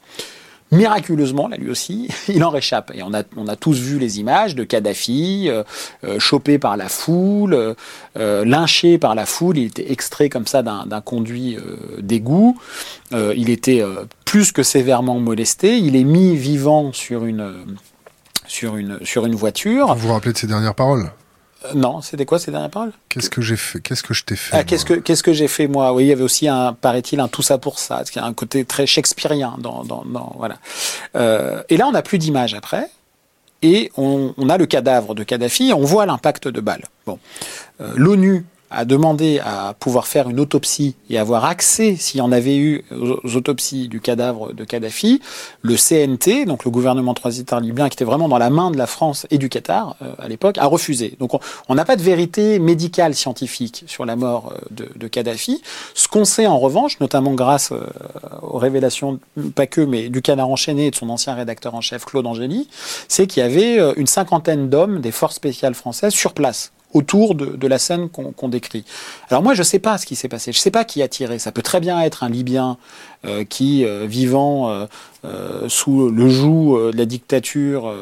[0.70, 2.92] miraculeusement, là lui aussi, il en réchappe.
[2.94, 5.64] Et on a, on a tous vu les images de Kadhafi, euh,
[6.20, 7.74] chopé par la foule,
[8.14, 9.58] lynché par la foule.
[9.58, 11.56] Il était extrait comme ça d'un conduit
[11.98, 12.60] d'égout.
[13.12, 13.82] il était
[14.24, 15.78] plus que sévèrement molesté.
[15.78, 17.52] Il est mis vivant sur une,
[18.56, 19.94] sur une, sur une voiture.
[19.94, 21.10] Vous vous rappelez de ses dernières paroles?
[21.74, 22.92] Non, c'était quoi ces dernières paroles?
[23.08, 25.48] Qu'est-ce que j'ai fait Qu'est-ce que je t'ai fait ah, Qu'est-ce que qu'est-ce que j'ai
[25.48, 25.92] fait moi?
[25.92, 28.32] Oui, il y avait aussi un, paraît-il, un tout ça pour ça, qui a un
[28.32, 30.04] côté très shakespearien dans, dans,
[30.38, 30.56] voilà.
[31.16, 32.88] Euh, et là, on n'a plus d'image après,
[33.62, 36.84] et on, on, a le cadavre de Kadhafi, et on voit l'impact de balles.
[37.04, 37.18] Bon,
[37.80, 42.32] euh, l'ONU a demandé à pouvoir faire une autopsie et avoir accès, s'il y en
[42.32, 45.20] avait eu, aux autopsies du cadavre de Kadhafi,
[45.62, 48.86] le CNT, donc le gouvernement transitaire libyen, qui était vraiment dans la main de la
[48.86, 51.16] France et du Qatar euh, à l'époque, a refusé.
[51.20, 51.32] Donc
[51.68, 55.62] on n'a pas de vérité médicale scientifique sur la mort euh, de, de Kadhafi.
[55.94, 57.80] Ce qu'on sait en revanche, notamment grâce euh,
[58.42, 59.20] aux révélations,
[59.54, 62.68] pas que, mais du Canard enchaîné et de son ancien rédacteur en chef Claude Angéli,
[63.08, 67.66] c'est qu'il y avait une cinquantaine d'hommes des forces spéciales françaises sur place autour de,
[67.66, 68.84] la scène qu'on décrit.
[69.30, 70.52] Alors moi, je ne sais pas ce qui s'est passé.
[70.52, 71.38] Je ne sais pas qui a tiré.
[71.38, 72.78] Ça peut très bien être un Libyen
[73.26, 74.70] euh, qui, euh, vivant
[75.24, 77.92] euh, sous le joug de la dictature,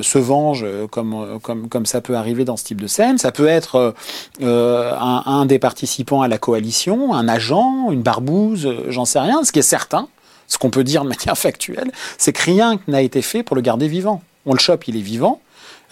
[0.00, 3.18] se venge comme, comme, comme ça peut arriver dans ce type de scène.
[3.18, 3.94] Ça peut être
[4.40, 9.42] un, un, des participants à la coalition, un agent, une barbouze, j'en sais rien.
[9.42, 10.06] Ce qui est certain,
[10.46, 13.62] ce qu'on peut dire de manière factuelle, c'est que rien n'a été fait pour le
[13.62, 14.22] garder vivant.
[14.46, 15.40] On le chope, il est vivant.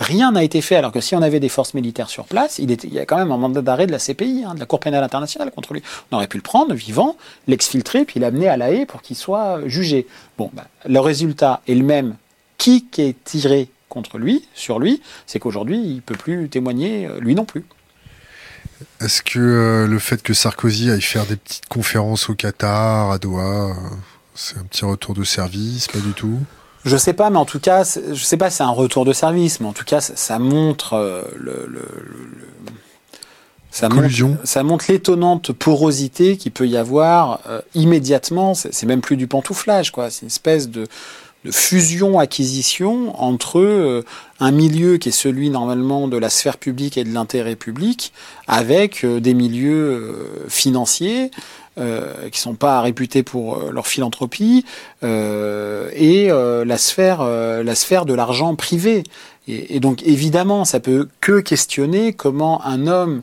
[0.00, 2.70] Rien n'a été fait, alors que si on avait des forces militaires sur place, il,
[2.92, 5.04] y a quand même un mandat d'arrêt de la CPI, hein, de la Cour pénale
[5.04, 5.82] internationale contre lui.
[6.10, 9.60] On aurait pu le prendre vivant, l'exfiltrer, puis l'amener à la haie pour qu'il soit
[9.66, 10.06] jugé.
[10.38, 12.16] Bon, bah, le résultat est le même.
[12.56, 17.20] Qui est tiré contre lui, sur lui, c'est qu'aujourd'hui, il ne peut plus témoigner, euh,
[17.20, 17.64] lui non plus.
[19.00, 23.18] Est-ce que euh, le fait que Sarkozy aille faire des petites conférences au Qatar, à
[23.18, 23.74] Doha, euh,
[24.34, 26.38] c'est un petit retour de service Pas du tout?
[26.84, 29.60] Je sais pas, mais en tout cas, je sais pas, c'est un retour de service,
[29.60, 31.82] mais en tout cas, ça, montre euh, le, le,
[33.70, 34.08] ça, montre,
[34.44, 38.54] ça montre l'étonnante porosité qu'il peut y avoir euh, immédiatement.
[38.54, 40.10] C'est même plus du pantouflage, quoi.
[40.10, 40.86] C'est une espèce de,
[41.44, 44.02] de fusion-acquisition entre euh,
[44.40, 48.14] un milieu qui est celui normalement de la sphère publique et de l'intérêt public,
[48.48, 51.30] avec des milieux financiers,
[51.78, 54.64] euh, qui sont pas réputés pour euh, leur philanthropie,
[55.04, 59.04] euh, et la sphère, la sphère de l'argent privé.
[59.46, 63.22] Et, et, donc évidemment, ça peut que questionner comment un homme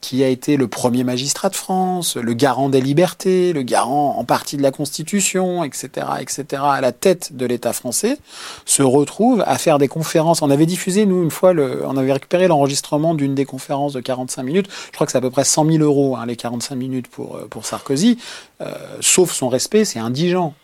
[0.00, 4.24] qui a été le premier magistrat de France, le garant des libertés, le garant en
[4.24, 8.18] partie de la Constitution, etc., etc., à la tête de l'État français,
[8.64, 10.42] se retrouve à faire des conférences.
[10.42, 14.00] On avait diffusé, nous, une fois, le, on avait récupéré l'enregistrement d'une des conférences de
[14.00, 14.68] 45 minutes.
[14.86, 17.36] Je crois que c'est à peu près 100 000 euros, hein, les 45 minutes pour,
[17.36, 18.18] euh, pour Sarkozy.
[18.60, 20.54] Euh, sauf son respect, c'est indigent.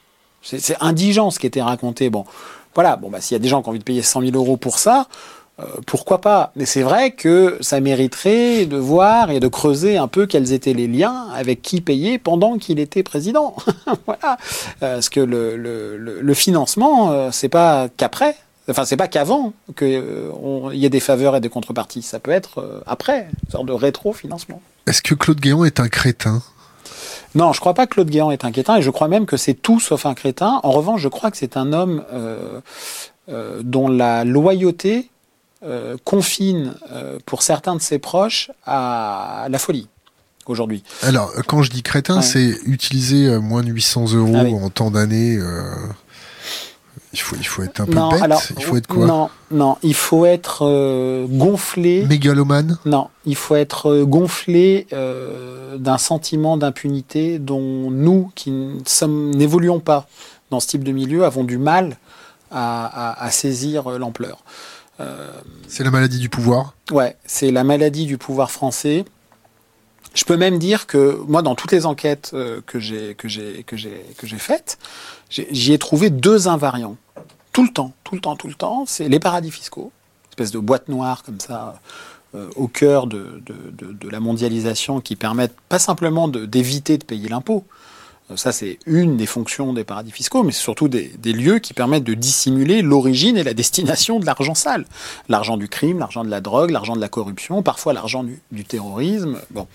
[0.42, 2.10] C'est indigent ce qui était raconté.
[2.10, 2.26] Bon,
[2.74, 4.32] voilà, bon, bah, s'il y a des gens qui ont envie de payer 100 000
[4.36, 5.08] euros pour ça,
[5.60, 6.50] euh, pourquoi pas?
[6.56, 10.72] Mais c'est vrai que ça mériterait de voir et de creuser un peu quels étaient
[10.72, 13.54] les liens avec qui payer pendant qu'il était président.
[14.06, 14.36] voilà.
[14.82, 18.36] Euh, parce que le, le, le financement, euh, c'est pas qu'après.
[18.68, 20.02] Enfin, c'est pas qu'avant qu'il
[20.72, 22.02] y ait des faveurs et des contreparties.
[22.02, 24.60] Ça peut être après, une sorte de rétro-financement.
[24.86, 26.42] Est-ce que Claude Guéant est un crétin?
[27.34, 29.36] Non, je crois pas que Claude Guéant est un crétin, et je crois même que
[29.36, 30.60] c'est tout sauf un crétin.
[30.62, 32.04] En revanche, je crois que c'est un homme
[33.28, 35.10] dont la loyauté
[35.64, 39.88] euh, confine euh, pour certains de ses proches à la folie
[40.44, 40.82] aujourd'hui.
[41.00, 44.90] Alors, quand je dis crétin, c'est utiliser euh, moins de 800 euros ah en temps
[44.90, 45.38] d'année.
[47.14, 48.20] Il faut, il faut être un peu non, bête.
[48.20, 49.06] Alors, il faut être quoi?
[49.06, 52.04] Non, non, il faut être gonflé.
[52.04, 52.78] Mégalomane?
[52.84, 54.86] Non, il faut être gonflé
[55.78, 60.08] d'un sentiment d'impunité dont nous, qui n'évoluons pas
[60.50, 61.96] dans ce type de milieu, avons du mal
[62.50, 64.44] à, à saisir l'ampleur.
[65.68, 69.04] C'est la maladie du pouvoir Ouais, c'est la maladie du pouvoir français.
[70.14, 73.64] Je peux même dire que moi, dans toutes les enquêtes euh, que j'ai que j'ai
[73.64, 74.78] que j'ai que j'ai faites,
[75.28, 76.96] j'y ai trouvé deux invariants
[77.52, 78.84] tout le temps, tout le temps, tout le temps.
[78.86, 79.90] C'est les paradis fiscaux,
[80.30, 81.80] espèce de boîte noire comme ça.
[82.34, 87.28] Euh, au cœur de, de, de, la mondialisation qui permettent pas simplement d'éviter de payer
[87.28, 87.64] l'impôt,
[88.36, 92.04] ça, c'est une des fonctions des paradis fiscaux, mais c'est surtout des, lieux qui permettent
[92.04, 94.86] de dissimuler l'origine et la destination de l'argent sale.
[95.28, 99.38] L'argent du crime, l'argent de la drogue, l'argent de la corruption, parfois l'argent du, terrorisme.
[99.50, 99.66] Bon.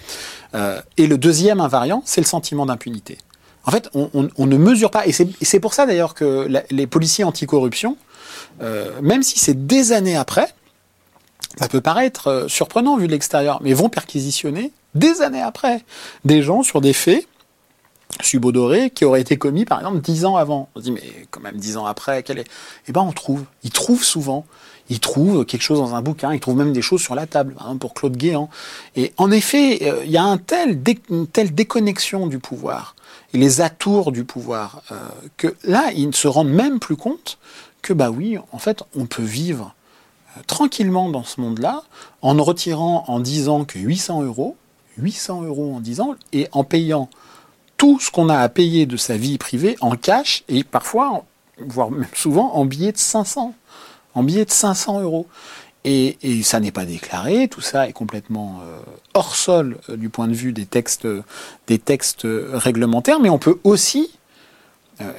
[0.56, 3.20] Euh, et le deuxième invariant, c'est le sentiment d'impunité.
[3.66, 7.98] En fait, on, ne mesure pas, et c'est pour ça d'ailleurs que les policiers anticorruption,
[8.62, 10.48] euh, même si c'est des années après,
[11.58, 15.84] ça peut paraître euh, surprenant vu de l'extérieur, mais vont perquisitionner des années après
[16.26, 17.28] des gens sur des faits
[18.22, 20.70] subodoré qui aurait été commis par exemple dix ans avant.
[20.76, 22.48] On se dit mais quand même dix ans après, quel est
[22.88, 23.44] Eh ben on trouve.
[23.64, 24.46] Ils trouvent souvent.
[24.92, 26.34] Ils trouvent quelque chose dans un bouquin.
[26.34, 28.50] Ils trouvent même des choses sur la table pour Claude Guéant.
[28.96, 30.40] Et en effet, euh, il y a un
[31.10, 32.96] une telle déconnexion du pouvoir
[33.34, 34.96] et les atours du pouvoir euh,
[35.38, 37.38] que là ils ne se rendent même plus compte
[37.82, 39.74] que bah oui, en fait, on peut vivre
[40.38, 41.84] euh, tranquillement dans ce monde-là
[42.22, 44.58] en ne retirant en disant que 800 euros,
[44.98, 47.10] 800 euros en 10 ans, et en payant
[47.80, 51.24] tout ce qu'on a à payer de sa vie privée en cash et parfois,
[51.58, 53.56] voire même souvent, en billets de 500.
[54.14, 55.28] En billets de 500 euros.
[55.86, 58.80] Et, ça n'est pas déclaré, tout ça est complètement euh,
[59.14, 61.08] hors sol euh, du point de vue des textes,
[61.68, 64.19] des textes réglementaires, mais on peut aussi euh,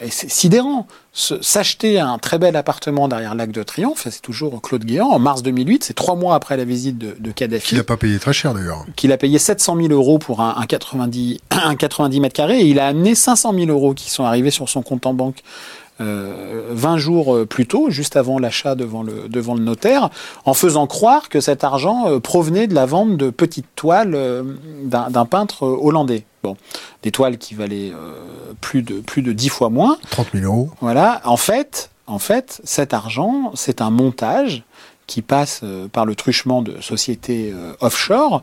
[0.00, 0.86] et c'est sidérant.
[1.12, 5.42] S'acheter un très bel appartement derrière l'Arc de Triomphe, c'est toujours Claude Guéant, en mars
[5.42, 7.68] 2008, c'est trois mois après la visite de, de Kadhafi.
[7.68, 8.84] Qu'il n'a pas payé très cher d'ailleurs.
[8.94, 12.78] Qu'il a payé 700 000 euros pour un, 90, un 90 mètres carrés et il
[12.78, 16.96] a amené 500 000 euros qui sont arrivés sur son compte en banque euh, 20
[16.98, 20.10] jours euh, plus tôt, juste avant l'achat devant le, devant le notaire,
[20.44, 24.16] en faisant croire que cet argent euh, provenait de la vente de petites toiles
[24.84, 26.24] d'un peintre hollandais.
[26.42, 26.56] Bon,
[27.02, 28.14] des toiles qui valaient euh,
[28.62, 29.98] plus de plus de 10 fois moins.
[30.10, 30.70] 30 000 euros.
[30.80, 31.20] Voilà.
[31.24, 34.62] En fait, en fait, cet argent, c'est un montage
[35.06, 38.40] qui passe euh, par le truchement de sociétés euh, offshore,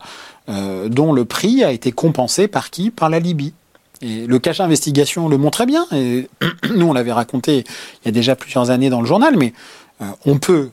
[0.86, 2.90] dont le prix a été compensé par qui?
[2.90, 3.52] Par la Libye.
[4.00, 5.86] Et le cache investigation le montrait bien.
[5.92, 6.28] Et
[6.74, 7.64] nous, on l'avait raconté
[8.02, 9.52] il y a déjà plusieurs années dans le journal, mais
[10.24, 10.70] on peut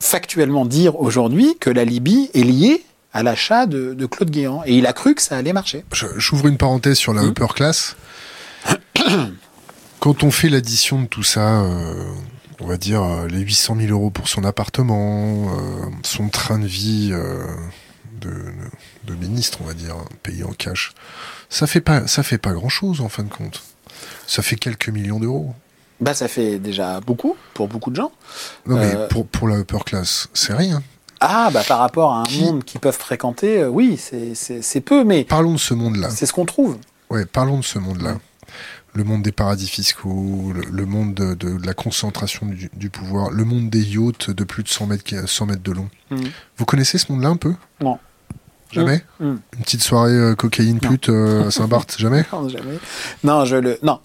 [0.00, 4.62] factuellement dire aujourd'hui que la Libye est liée à l'achat de, Claude Guéant.
[4.66, 5.84] Et il a cru que ça allait marcher.
[6.16, 7.28] J'ouvre une parenthèse sur la mmh.
[7.28, 7.96] upper class.
[10.00, 12.04] Quand on fait l'addition de tout ça, euh,
[12.60, 16.66] on va dire euh, les 800 000 euros pour son appartement, euh, son train de
[16.66, 17.10] vie
[18.20, 18.30] de,
[19.04, 20.92] de, ministre, on va dire, payé en cash,
[21.48, 23.62] ça fait pas, ça fait pas grand chose en fin de compte.
[24.26, 25.54] Ça fait quelques millions d'euros.
[26.00, 28.12] Bah, ça fait déjà beaucoup pour beaucoup de gens.
[28.66, 30.82] Non, mais pour, pour la upper class, c'est rien.
[31.20, 35.24] Ah, bah par rapport à un monde qu'ils peuvent fréquenter, euh, oui, c'est peu, mais.
[35.24, 36.10] Parlons de ce monde-là.
[36.10, 36.78] C'est ce qu'on trouve.
[37.10, 38.18] Ouais, parlons de ce monde-là.
[38.94, 43.82] Le monde des paradis fiscaux, le, monde de, la concentration du, pouvoir, le monde des
[43.82, 45.88] yachts de plus de 100 mètres, 100 mètres de long.
[46.10, 46.24] Mm.
[46.56, 47.54] Vous connaissez ce monde-là un peu?
[47.80, 47.98] Non.
[48.70, 49.26] Jamais mm.
[49.26, 49.40] Mm.
[49.56, 52.78] Une petite soirée euh, cocaïne pute euh, à Saint-Barth Jamais Non, jamais.
[53.24, 53.78] Non, je le.
[53.82, 54.00] Non.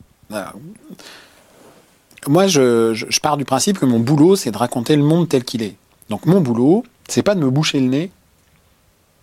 [2.28, 5.44] Moi, je, je, pars du principe que mon boulot, c'est de raconter le monde tel
[5.44, 5.76] qu'il est.
[6.10, 8.12] Donc, mon boulot, c'est pas de me boucher le nez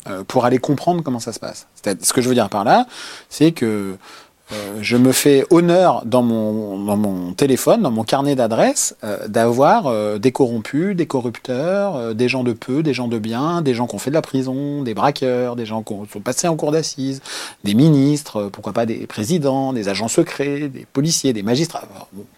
[0.08, 1.66] euh, pour aller comprendre comment ça se passe.
[1.84, 2.86] Ce que je veux dire par là,
[3.28, 3.96] c'est que
[4.52, 10.32] euh, je me fais honneur dans mon, téléphone, dans mon carnet d'adresses, euh, d'avoir des
[10.32, 13.98] corrompus, des corrupteurs, des gens de peu, des gens de bien, des gens qui ont
[13.98, 17.20] fait de la prison, des braqueurs, des gens qui sont passés en cour d'assises,
[17.64, 21.84] des ministres, pourquoi pas des présidents, des agents secrets, des policiers, des magistrats,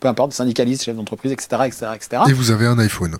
[0.00, 2.22] peu importe, syndicalistes, chefs d'entreprise, etc., etc., etc.
[2.28, 3.16] Et vous avez un iPhone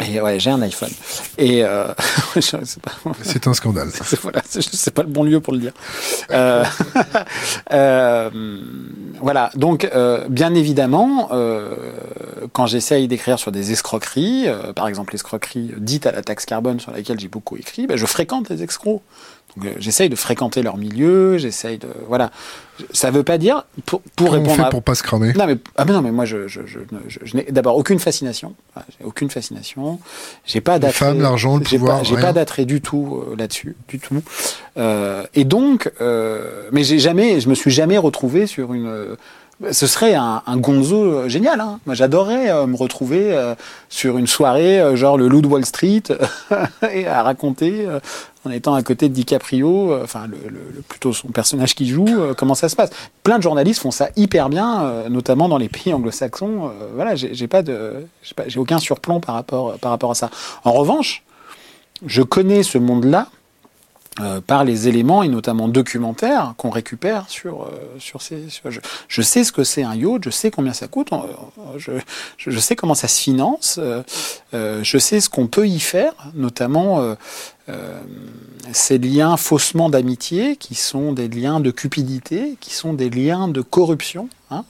[0.00, 0.90] et ouais, j'ai un iPhone.
[1.38, 1.92] Et euh,
[2.40, 3.88] c'est un scandale.
[4.22, 5.72] Voilà, c'est pas le bon lieu pour le dire.
[6.30, 6.64] Euh,
[7.72, 8.30] euh,
[9.20, 11.74] voilà, donc euh, bien évidemment, euh,
[12.52, 16.80] quand j'essaye d'écrire sur des escroqueries, euh, par exemple l'escroquerie dite à la taxe carbone
[16.80, 19.02] sur laquelle j'ai beaucoup écrit, ben, je fréquente les escrocs.
[19.64, 22.30] Euh, j'essaye de fréquenter leur milieu, j'essaye de voilà.
[22.92, 24.52] Ça veut pas dire pour, pour répondre.
[24.58, 25.32] On fait pour pas se cramer?
[25.34, 28.54] Non mais ah mais non mais moi je je, je, je, n'ai d'abord aucune fascination,
[28.76, 29.98] j'ai aucune fascination.
[30.46, 31.06] J'ai pas d'attrait.
[31.06, 32.04] Femmes, l'argent, le pouvoir.
[32.04, 34.22] J'ai pas, d'attrait du tout euh, là-dessus, du tout.
[34.78, 39.16] Euh, et donc, euh, mais j'ai jamais, je me suis jamais retrouvé sur une
[39.72, 41.60] ce serait un, un gonzo euh, génial.
[41.60, 41.80] Hein.
[41.86, 43.54] Moi, j'adorerais euh, me retrouver euh,
[43.88, 46.02] sur une soirée, genre le Loup de Wall Street,
[46.92, 47.86] et à raconter,
[48.44, 52.54] en étant à côté de DiCaprio, enfin, le, le, plutôt son personnage qui joue, comment
[52.54, 52.90] ça se passe.
[53.22, 56.70] Plein de journalistes font ça hyper bien, notamment dans les pays anglo-saxons.
[56.94, 58.06] voilà, j'ai pas de,
[58.46, 60.30] j'ai aucun surplomb par rapport, par rapport à ça.
[60.64, 61.22] En revanche,
[62.06, 63.28] je connais ce monde-là
[64.18, 67.68] euh, par les éléments et notamment documentaires qu'on récupère sur euh,
[68.00, 68.42] sur ces
[69.08, 71.10] je, sais ce que c'est un yacht je sais combien ça coûte
[71.76, 71.92] je,
[72.36, 74.02] je sais comment ça se finance euh,
[74.82, 77.14] je sais ce qu'on peut y faire notamment
[78.72, 83.60] ces liens faussement d'amitié qui sont des liens de cupidité qui sont des liens de
[83.60, 84.64] corruption hein.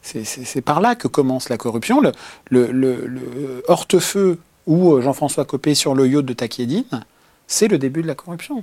[0.00, 2.12] c'est par là que commence la corruption le,
[2.50, 7.04] le, le, le Hortefeux ou Jean-François Copé sur le yacht de Taquiedine
[7.50, 8.62] c'est le début de la corruption.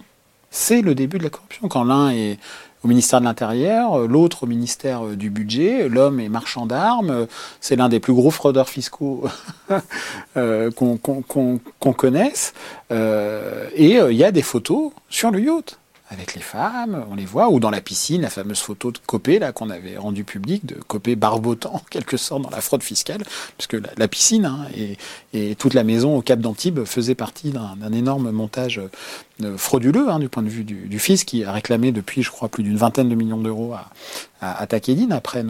[0.49, 1.67] C'est le début de la corruption.
[1.67, 2.39] Quand l'un est
[2.83, 7.27] au ministère de l'Intérieur, l'autre au ministère euh, du Budget, l'homme est marchand d'armes,
[7.59, 9.25] c'est l'un des plus gros fraudeurs fiscaux
[10.37, 12.53] euh, qu'on connaisse.
[12.91, 15.77] Euh, et il y a des photos sur le yacht.
[16.09, 19.39] Avec les femmes, on les voit, ou dans la piscine, la fameuse photo de Copé,
[19.39, 23.23] là, qu'on avait rendue publique, de Copé barbotant, en quelque sorte, dans la fraude fiscale,
[23.57, 24.67] puisque la, la piscine hein,
[25.33, 28.81] et, toute la maison au Cap d'Antibes faisait partie d'un énorme montage
[29.43, 32.31] euh, frauduleux, hein, du point de vue du, du, fisc, qui a réclamé depuis, je
[32.31, 33.91] crois, plus d'une vingtaine de millions d'euros à,
[34.41, 34.65] à,
[35.13, 35.43] après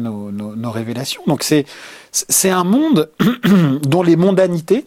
[0.00, 1.22] nos révélations.
[1.28, 1.64] Donc c'est,
[2.10, 3.08] c'est un monde
[3.82, 4.86] dont les mondanités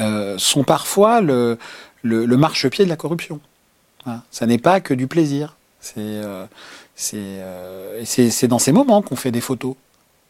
[0.00, 1.58] euh, sont parfois le,
[2.02, 3.40] le, le marchepied de la corruption.
[4.08, 4.22] Voilà.
[4.30, 5.56] Ça n'est pas que du plaisir.
[5.80, 6.46] C'est euh,
[7.12, 9.74] euh, c'est dans ces moments qu'on fait des photos.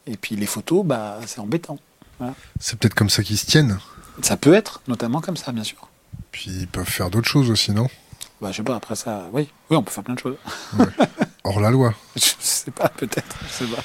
[0.09, 1.79] Et puis les photos, bah, c'est embêtant.
[2.19, 2.35] Voilà.
[2.59, 3.79] C'est peut-être comme ça qu'ils se tiennent.
[4.23, 5.89] Ça peut être, notamment comme ça, bien sûr.
[6.33, 7.87] Puis ils peuvent faire d'autres choses aussi, non?
[8.41, 10.37] Bah, Je sais pas, après ça, oui, oui, on peut faire plein de choses.
[10.77, 10.87] Ouais.
[11.45, 11.95] Hors la loi.
[12.17, 13.83] Je sais pas, peut-être, je sais pas.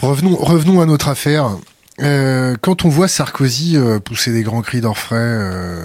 [0.00, 1.58] Revenons, revenons à notre affaire.
[2.00, 5.84] Euh, quand on voit Sarkozy euh, pousser des grands cris d'orfraie,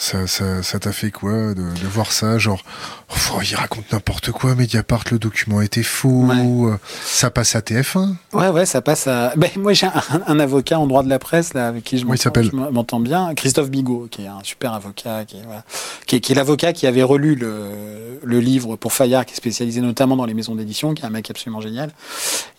[0.00, 2.64] ça, ça, ça t'a fait quoi de, de, voir ça Genre,
[3.10, 6.76] oh, il raconte n'importe quoi, Mediapart, le document était faux, ouais.
[7.04, 9.34] ça passe à TF1 Ouais, ouais, ça passe à.
[9.36, 9.92] Ben, moi, j'ai un,
[10.26, 13.70] un, avocat en droit de la presse, là, avec qui je m'entends oui, bien, Christophe
[13.70, 15.64] Bigot, qui est un super avocat, qui est, voilà,
[16.06, 20.16] qui est l'avocat qui avait relu le, le livre pour Fayard, qui est spécialisé notamment
[20.16, 21.90] dans les maisons d'édition, qui est un mec absolument génial.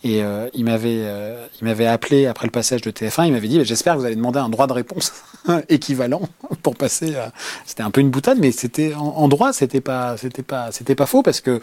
[0.04, 3.48] Et euh, il m'avait euh, il m'avait appelé après le passage de TF1, il m'avait
[3.48, 5.14] dit J'espère que vous allez demander un droit de réponse
[5.70, 6.22] équivalent
[6.64, 7.16] pour passer.
[7.16, 7.32] À...
[7.66, 10.96] C'était un peu une boutade, mais c'était en, en, droit, c'était pas, c'était pas, c'était
[10.96, 11.62] pas faux parce que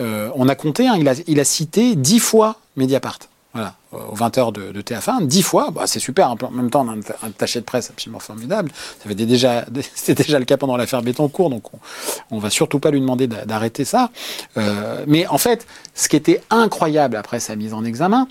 [0.00, 0.88] euh, on a compté.
[0.88, 3.18] Hein, il a, il a cité dix fois Mediapart.
[3.56, 3.74] Voilà,
[4.10, 6.30] aux 20h de, de TF1, dix fois, bah, c'est super.
[6.30, 8.70] En même temps, on a un attaché de presse absolument formidable.
[9.04, 11.78] Avait déjà, c'était déjà le cas pendant l'affaire Bétoncourt, donc on,
[12.30, 14.10] on va surtout pas lui demander d'arrêter ça.
[14.58, 18.28] Euh, mais en fait, ce qui était incroyable après sa mise en examen,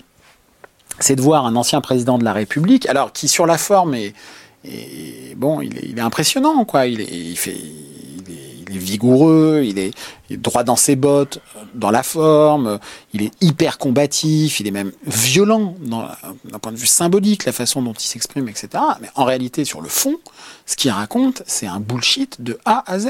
[1.00, 4.14] c'est de voir un ancien président de la République, alors qui sur la forme est,
[5.36, 6.86] bon, il est, impressionnant, quoi.
[6.86, 7.56] Il fait,
[8.68, 9.92] il est, vigoureux, il est,
[10.30, 11.40] droit dans ses bottes,
[11.74, 12.78] dans la forme.
[13.12, 17.82] Il est hyper combatif, il est même violent d'un point de vue symbolique, la façon
[17.82, 18.68] dont il s'exprime, etc.
[19.00, 20.16] Mais en réalité, sur le fond,
[20.66, 23.08] ce qu'il raconte, c'est un bullshit de A à Z.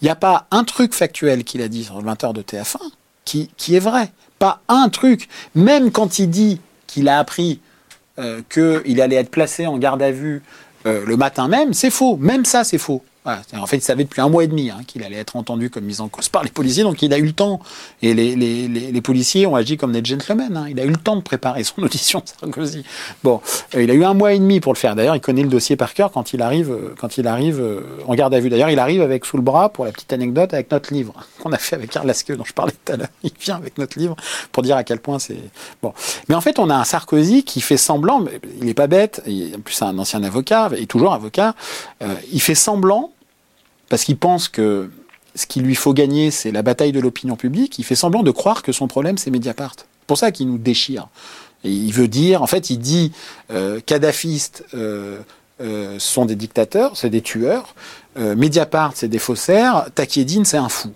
[0.00, 2.78] Il n'y a pas un truc factuel qu'il a dit sur le 20h de TF1
[3.24, 4.12] qui, qui est vrai.
[4.38, 5.28] Pas un truc.
[5.54, 7.60] Même quand il dit qu'il a appris
[8.18, 10.42] euh, qu'il allait être placé en garde à vue
[10.86, 12.16] euh, le matin même, c'est faux.
[12.16, 13.02] Même ça, c'est faux.
[13.24, 13.42] Voilà.
[13.58, 15.84] En fait, il savait depuis un mois et demi hein, qu'il allait être entendu comme
[15.84, 17.60] mise en cause par les policiers, donc il a eu le temps.
[18.00, 20.56] Et les, les, les, les policiers ont agi comme des gentlemen.
[20.56, 20.66] Hein.
[20.70, 22.82] Il a eu le temps de préparer son audition, Sarkozy.
[23.22, 23.42] Bon,
[23.74, 24.96] euh, il a eu un mois et demi pour le faire.
[24.96, 28.14] D'ailleurs, il connaît le dossier par cœur quand il arrive, quand il arrive euh, en
[28.14, 28.48] garde à vue.
[28.48, 31.12] D'ailleurs, il arrive avec sous le bras, pour la petite anecdote, avec notre livre
[31.42, 33.08] qu'on a fait avec Karl dont je parlais tout à l'heure.
[33.22, 34.16] Il vient avec notre livre
[34.50, 35.38] pour dire à quel point c'est
[35.82, 35.92] bon.
[36.28, 38.20] Mais en fait, on a un Sarkozy qui fait semblant.
[38.20, 39.22] Mais il n'est pas bête.
[39.26, 41.54] Il, en plus, un ancien avocat et toujours avocat.
[42.02, 43.10] Euh, il fait semblant
[43.90, 44.88] parce qu'il pense que
[45.34, 48.30] ce qu'il lui faut gagner, c'est la bataille de l'opinion publique, il fait semblant de
[48.30, 49.74] croire que son problème, c'est Mediapart.
[49.76, 51.08] C'est pour ça qu'il nous déchire.
[51.62, 53.12] Il veut dire, en fait, il dit,
[53.50, 55.18] euh, kadhafistes euh,
[55.60, 57.74] euh, sont des dictateurs, c'est des tueurs,
[58.18, 60.90] euh, Mediapart, c'est des faussaires, Takiedine, c'est un fou.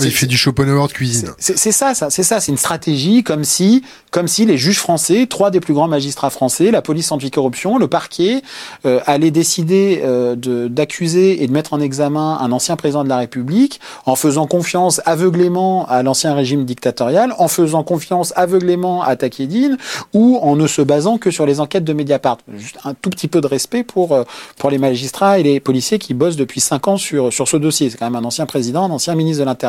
[0.00, 1.30] Il fait du Schopenhauer de cuisine.
[1.38, 5.26] C'est ça, ça c'est ça, c'est une stratégie comme si, comme si les juges français,
[5.28, 8.42] trois des plus grands magistrats français, la police anticorruption, le parquet,
[8.86, 10.36] euh, allaient décider euh,
[10.68, 15.00] d'accuser et de mettre en examen un ancien président de la République en faisant confiance
[15.04, 19.76] aveuglément à l'ancien régime dictatorial, en faisant confiance aveuglément à Takedine
[20.12, 22.38] ou en ne se basant que sur les enquêtes de Mediapart.
[22.56, 24.24] Juste un tout petit peu de respect pour euh,
[24.58, 27.90] pour les magistrats et les policiers qui bossent depuis cinq ans sur sur ce dossier.
[27.90, 29.63] C'est quand même un ancien président, un ancien ministre de l'Intérieur.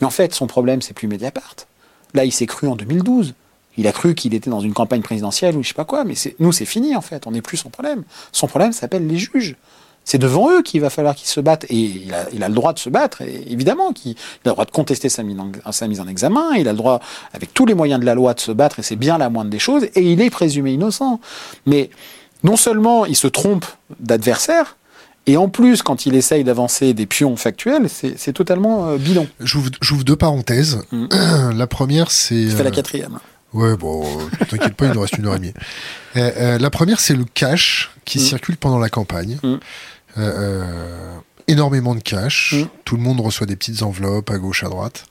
[0.00, 1.56] Mais en fait, son problème, c'est plus Mediapart.
[2.14, 3.34] Là, il s'est cru en 2012.
[3.76, 6.14] Il a cru qu'il était dans une campagne présidentielle ou je sais pas quoi, mais
[6.40, 7.26] nous, c'est fini en fait.
[7.26, 8.02] On n'est plus son problème.
[8.32, 9.56] Son problème s'appelle les juges.
[10.08, 11.66] C'est devant eux qu'il va falloir qu'ils se battent.
[11.68, 14.14] Et il a, il le droit de se battre, évidemment qu'il a
[14.46, 17.00] le droit de contester sa mise, en, sa mise en examen, il a le droit,
[17.34, 19.50] avec tous les moyens de la loi, de se battre, et c'est bien la moindre
[19.50, 21.20] des choses, et il est présumé innocent.
[21.66, 21.90] Mais
[22.42, 23.66] non seulement il se trompe
[24.00, 24.77] d'adversaire,
[25.28, 29.28] et en plus, quand il essaye d'avancer des pions factuels, c'est totalement euh, bidon.
[29.40, 30.80] J'ouvre deux parenthèses.
[30.90, 31.06] Mmh.
[31.54, 32.48] La première, c'est...
[32.48, 33.18] Fais la quatrième.
[33.52, 34.06] Ouais, bon,
[34.48, 35.54] t'inquiète pas, il nous reste une heure et demie.
[36.16, 38.22] Euh, euh, la première, c'est le cash qui mmh.
[38.22, 39.38] circule pendant la campagne.
[39.42, 39.56] Mmh.
[40.16, 42.54] Euh, énormément de cash.
[42.86, 45.04] Tout le monde reçoit des petites enveloppes à gauche, à droite.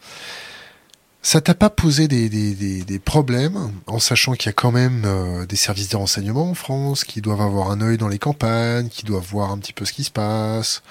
[1.22, 4.72] Ça t'a pas posé des, des, des, des, problèmes en sachant qu'il y a quand
[4.72, 8.20] même euh, des services de renseignement en France qui doivent avoir un œil dans les
[8.20, 10.84] campagnes, qui doivent voir un petit peu ce qui se passe,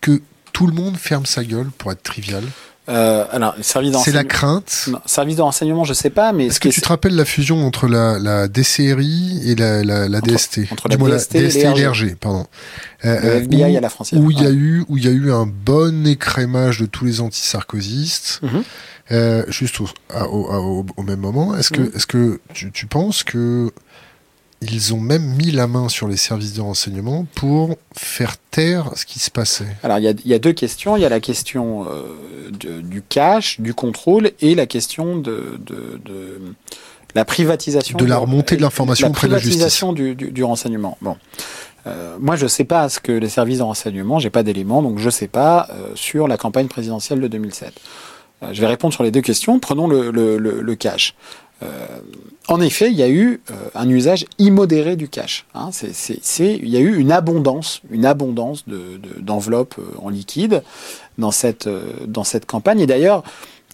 [0.00, 0.22] que
[0.52, 2.44] tout le monde ferme sa gueule pour être trivial?
[2.88, 4.88] Euh, alors, service C'est la crainte?
[4.88, 7.64] Non, service de renseignement, je sais pas, mais est-ce que tu te rappelles la fusion
[7.64, 12.46] entre la, la DCRI et la, la, la DST Entre, la, DST, et l'ERG, pardon.
[13.04, 14.20] Euh, le FBI où, à la frontière.
[14.20, 17.04] Où il y a eu où il y a eu un bon écrémage de tous
[17.04, 18.40] les anti-sarkozystes.
[18.42, 18.64] Mhm.
[19.12, 22.70] Euh, juste au, à- au, à- au- au même moment, est-ce que, est-ce que tu,
[22.70, 23.70] tu penses que
[24.62, 29.06] ils ont même mis la main sur les services de renseignement pour faire taire ce
[29.06, 29.66] qui se passait?
[29.82, 30.96] Alors, il y a, il y a deux questions.
[30.96, 35.58] Il y a la question euh, de- du cash, du contrôle, et la question de,
[35.66, 36.40] de, de
[37.14, 37.96] la privatisation.
[37.98, 39.56] De la remontée de l'information la auprès de la justice.
[39.56, 40.98] privatisation du, du, du renseignement.
[41.00, 41.16] Bon.
[41.86, 44.82] Euh, moi, je ne sais pas ce que les services de renseignement, j'ai pas d'éléments,
[44.82, 47.72] donc je ne sais pas euh, sur la campagne présidentielle de 2007.
[48.42, 49.58] Euh, je vais répondre sur les deux questions.
[49.60, 51.14] Prenons le, le, le, le cash.
[51.62, 51.68] Euh,
[52.48, 55.44] en effet, il y a eu euh, un usage immodéré du cash.
[55.54, 55.70] Hein.
[56.38, 60.62] Il y a eu une abondance, une abondance de- de- d'enveloppes euh, en liquide
[61.18, 62.80] dans cette, euh, dans cette campagne.
[62.80, 63.22] Et d'ailleurs,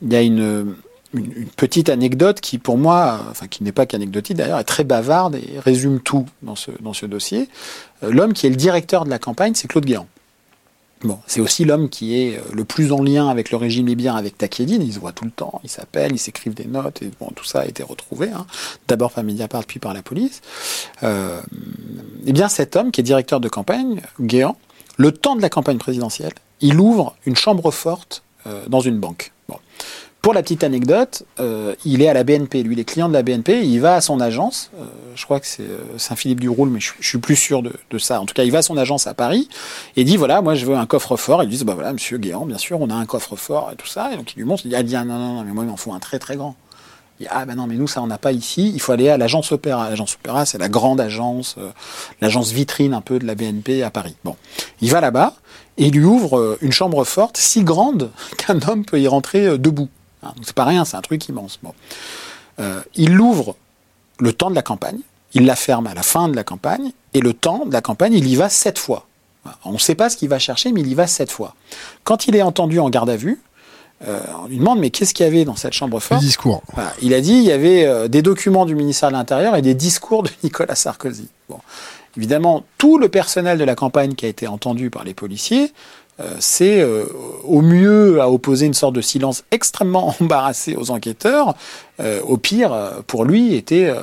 [0.02, 0.74] il y a une,
[1.14, 4.82] une, une petite anecdote qui, pour moi, enfin qui n'est pas qu'anecdotique d'ailleurs, est très
[4.82, 7.48] bavarde et résume tout dans ce, dans ce dossier.
[8.02, 10.08] L'homme qui est le directeur de la campagne, c'est Claude Guéant.
[11.02, 14.16] Bon, c'est aussi l'homme qui est euh, le plus en lien avec le régime libyen,
[14.16, 14.82] avec Takedine.
[14.82, 17.44] Ils se voient tout le temps, ils s'appellent, ils s'écrivent des notes, et bon, tout
[17.44, 18.46] ça a été retrouvé, hein.
[18.88, 20.40] d'abord par Mediapart, puis par la police.
[21.02, 21.40] Euh,
[22.24, 24.56] eh bien, cet homme qui est directeur de campagne, Guéant,
[24.96, 26.32] le temps de la campagne présidentielle,
[26.62, 29.32] il ouvre une chambre forte euh, dans une banque.
[30.26, 33.12] Pour la petite anecdote, euh, il est à la BNP, lui, il est client de
[33.12, 36.80] la BNP, il va à son agence, euh, je crois que c'est euh, Saint-Philippe-du-Roule, mais
[36.80, 38.20] je, je suis plus sûr de, ça.
[38.20, 39.48] En tout cas, il va à son agence à Paris
[39.94, 41.44] et dit voilà, moi je veux un coffre-fort.
[41.44, 44.12] Ils disent bah voilà, monsieur Guéant, bien sûr, on a un coffre-fort et tout ça.
[44.12, 45.70] Et donc il lui montre, il dit ah, ah, non, non, non, mais moi il
[45.70, 46.56] m'en faut un très très grand.
[47.20, 49.08] Il dit, ah ben non, mais nous ça on n'a pas ici, il faut aller
[49.08, 49.88] à l'agence Opéra.
[49.90, 51.54] L'agence Opéra, c'est la grande agence,
[52.20, 54.16] l'agence vitrine un peu de la BNP à Paris.
[54.24, 54.34] Bon,
[54.80, 55.34] il va là-bas
[55.78, 59.88] et il lui ouvre une chambre forte si grande qu'un homme peut y rentrer debout.
[60.26, 61.58] Hein, donc c'est pas rien, c'est un truc immense.
[61.62, 61.72] Bon.
[62.58, 63.56] Euh, il l'ouvre
[64.18, 64.98] le temps de la campagne,
[65.32, 68.14] il la ferme à la fin de la campagne, et le temps de la campagne,
[68.14, 69.06] il y va sept fois.
[69.42, 69.58] Voilà.
[69.64, 71.54] On ne sait pas ce qu'il va chercher, mais il y va sept fois.
[72.04, 73.40] Quand il est entendu en garde à vue,
[74.06, 76.62] euh, on lui demande mais qu'est-ce qu'il y avait dans cette chambre Le forte discours.
[76.74, 76.92] Voilà.
[77.00, 79.74] Il a dit il y avait euh, des documents du ministère de l'Intérieur et des
[79.74, 81.28] discours de Nicolas Sarkozy.
[81.48, 81.58] Bon.
[82.16, 85.72] Évidemment, tout le personnel de la campagne qui a été entendu par les policiers,
[86.38, 87.04] c'est euh,
[87.44, 91.54] au mieux à opposer une sorte de silence extrêmement embarrassé aux enquêteurs,
[92.00, 94.00] euh, au pire, euh, pour lui, était euh,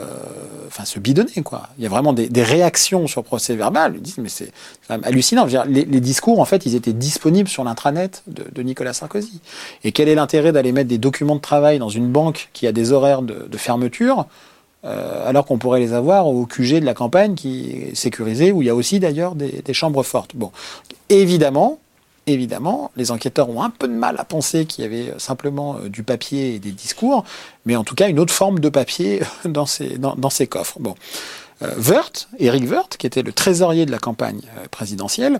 [0.67, 1.69] enfin se bidonner quoi.
[1.77, 3.93] Il y a vraiment des, des réactions sur procès verbal.
[3.95, 4.51] Ils disent mais c'est
[4.87, 5.45] quand même hallucinant.
[5.45, 9.41] Dire, les, les discours en fait, ils étaient disponibles sur l'intranet de, de Nicolas Sarkozy.
[9.83, 12.71] Et quel est l'intérêt d'aller mettre des documents de travail dans une banque qui a
[12.71, 14.27] des horaires de, de fermeture
[14.85, 18.61] euh, alors qu'on pourrait les avoir au QG de la campagne qui est sécurisé, où
[18.61, 20.31] il y a aussi d'ailleurs des, des chambres fortes?
[20.35, 20.51] Bon,
[21.07, 21.79] évidemment,
[22.27, 25.89] évidemment, les enquêteurs ont un peu de mal à penser qu'il y avait simplement euh,
[25.89, 27.23] du papier et des discours,
[27.65, 30.79] mais en tout cas une autre forme de papier dans ces, dans, ces coffres.
[30.79, 30.95] Bon.
[31.61, 35.39] Euh, Wirth, Eric Wirth, qui était le trésorier de la campagne euh, présidentielle,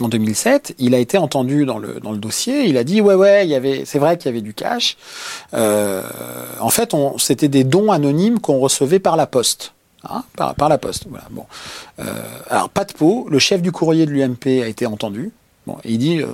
[0.00, 2.66] en 2007, il a été entendu dans le, dossier.
[2.66, 4.96] Il a dit ouais ouais, c'est vrai qu'il y avait du cash.
[5.54, 6.02] Euh,
[6.60, 9.72] en fait, c'était des dons anonymes qu'on recevait par la poste.
[10.08, 11.06] Hein, par, la poste.
[11.98, 12.04] Euh,
[12.48, 13.26] alors pas de peau.
[13.28, 15.32] Le chef du courrier de l'UMP a été entendu.
[15.66, 16.26] Bon, il dit euh,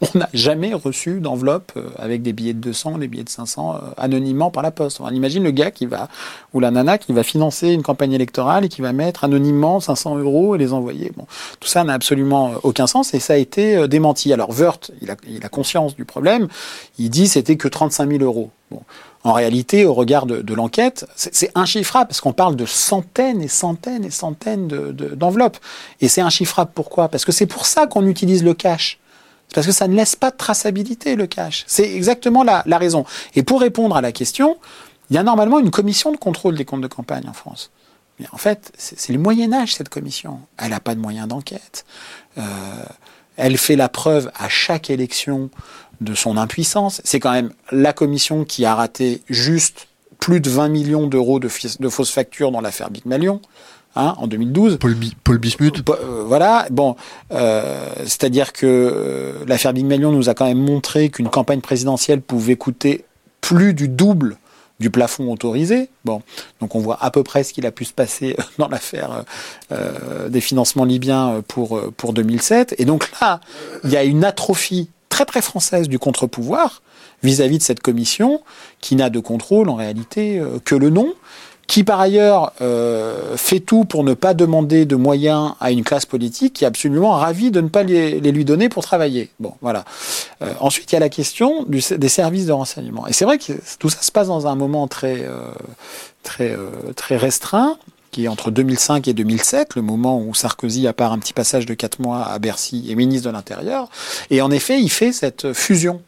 [0.14, 3.74] on n'a jamais reçu d'enveloppe euh, avec des billets de 200, des billets de 500
[3.74, 5.00] euh, anonymement par la poste.
[5.00, 6.08] On imagine le gars qui va
[6.54, 10.16] ou la nana qui va financer une campagne électorale et qui va mettre anonymement 500
[10.16, 11.12] euros et les envoyer.
[11.16, 11.26] Bon,
[11.60, 14.32] tout ça n'a absolument euh, aucun sens et ça a été démenti.
[14.32, 16.48] Alors Wirth, il a, conscience du problème.
[16.98, 18.50] Il dit c'était que 35 000 euros.
[19.24, 23.48] En réalité, au regard de, de l'enquête, c'est inchiffrable parce qu'on parle de centaines et
[23.48, 25.58] centaines et centaines de- de- d'enveloppes.
[26.00, 27.08] et c'est inchiffrable pourquoi?
[27.08, 28.98] Parce que c'est pour ça qu'on utilise le cash.
[29.54, 31.64] Parce que ça ne laisse pas de traçabilité, le cash.
[31.66, 33.04] C'est exactement la, la raison.
[33.34, 34.56] Et pour répondre à la question,
[35.10, 37.70] il y a normalement une commission de contrôle des comptes de campagne en France.
[38.18, 40.40] Mais en fait, c'est c'est le Moyen Âge, cette commission.
[40.58, 41.84] Elle n'a pas de moyens d'enquête.
[42.38, 42.42] Euh,
[43.42, 45.50] elle fait la preuve à chaque élection
[46.00, 47.00] de son impuissance.
[47.04, 49.88] C'est quand même la commission qui a raté juste
[50.20, 53.40] plus de 20 millions d'euros de, fausses factures dans l'affaire Big Malion
[53.96, 54.78] hein, en 2012.
[54.78, 55.84] Paul, Bi- Paul Bismuth.
[55.84, 56.94] Bo- euh, voilà, bon,
[57.32, 62.20] euh, c'est-à-dire que euh, l'affaire Big Malion nous a quand même montré qu'une campagne présidentielle
[62.20, 63.04] pouvait coûter
[63.40, 64.36] plus du double
[64.82, 65.88] du plafond autorisé.
[66.04, 66.20] Bon,
[66.60, 69.22] donc on voit à peu près ce qu'il a pu se passer dans l'affaire euh,
[69.72, 72.74] euh, des financements libyens euh, pour euh, pour 2007.
[72.78, 73.40] Et donc là,
[73.84, 76.82] il y a une atrophie très très française du contre-pouvoir
[77.22, 78.42] vis-à-vis de cette commission
[78.80, 81.14] qui n'a de contrôle en réalité euh, que le nom
[81.72, 86.04] qui par ailleurs euh, fait tout pour ne pas demander de moyens à une classe
[86.04, 89.30] politique qui est absolument ravie de ne pas les, lui donner pour travailler.
[89.40, 89.86] Bon, voilà.
[90.42, 93.06] Euh, ensuite, il y a la question du, des services de renseignement.
[93.06, 95.50] Et c'est vrai que tout ça se passe dans un moment très, euh,
[96.22, 96.54] très,
[96.94, 97.78] très restreint
[98.10, 101.64] qui est entre 2005 et 2007, le moment où Sarkozy, à part un petit passage
[101.64, 103.88] de quatre mois à Bercy, est ministre de l'Intérieur.
[104.28, 106.02] Et en effet, il fait cette fusion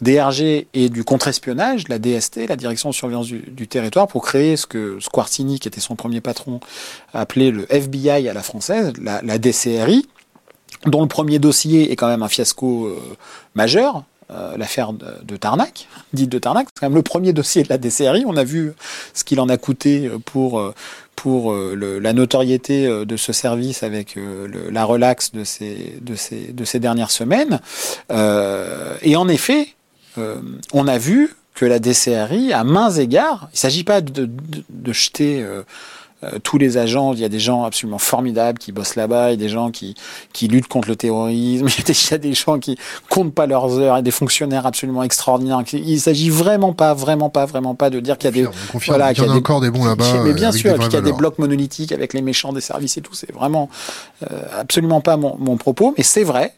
[0.00, 4.66] DRG et du contre-espionnage, la DST, la Direction de surveillance du, territoire, pour créer ce
[4.66, 6.60] que Squarcini, qui était son premier patron,
[7.12, 10.06] appelait le FBI à la française, la, DCRI,
[10.86, 12.98] dont le premier dossier est quand même un fiasco euh,
[13.54, 17.68] majeur, euh, l'affaire de, Tarnac, dite de Tarnac, c'est quand même le premier dossier de
[17.68, 18.24] la DCRI.
[18.26, 18.74] On a vu
[19.14, 20.62] ce qu'il en a coûté pour
[21.16, 24.16] pour le, la notoriété de ce service avec
[24.70, 27.60] la relaxe de ces de ces de ces dernières semaines.
[28.12, 29.68] Euh, et en effet,
[30.18, 30.40] euh,
[30.72, 34.30] on a vu que la DCRI, à mains égards, il ne s'agit pas de,
[34.92, 35.62] jeter euh,
[36.22, 39.30] euh, tous les agents, il y a des gens absolument formidables qui bossent là-bas, il
[39.30, 39.96] y a des gens qui,
[40.32, 42.78] qui luttent contre le terrorisme, il y a des, gens qui
[43.10, 45.62] comptent pas leurs heures, et des fonctionnaires absolument extraordinaires.
[45.72, 48.48] Il s'agit vraiment pas, vraiment pas, vraiment pas de dire qu'il y a des...
[48.86, 50.22] voilà, il y, a, encore des bons là-bas.
[50.24, 53.00] Mais bien sûr, qu'il y a des blocs monolithiques avec les méchants des services et
[53.00, 53.68] tout, c'est vraiment
[54.56, 56.54] absolument pas mon propos, mais c'est vrai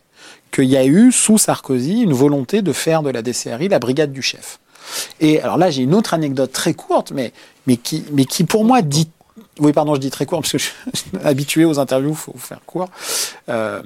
[0.51, 4.13] qu'il y a eu, sous Sarkozy, une volonté de faire de la DCRI la brigade
[4.13, 4.59] du chef.
[5.21, 7.33] Et alors là, j'ai une autre anecdote très courte, mais,
[7.67, 9.09] mais, qui, mais qui pour moi dit...
[9.59, 10.75] Oui, pardon, je dis très court, parce que je suis
[11.25, 12.89] habitué aux interviews, il faut faire court.
[13.49, 13.83] Euh,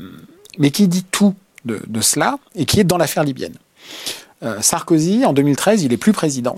[0.58, 1.34] mais qui dit tout
[1.64, 3.56] de, de, cela, et qui est dans l'affaire libyenne.
[4.42, 6.56] Euh, Sarkozy, en 2013, il est plus président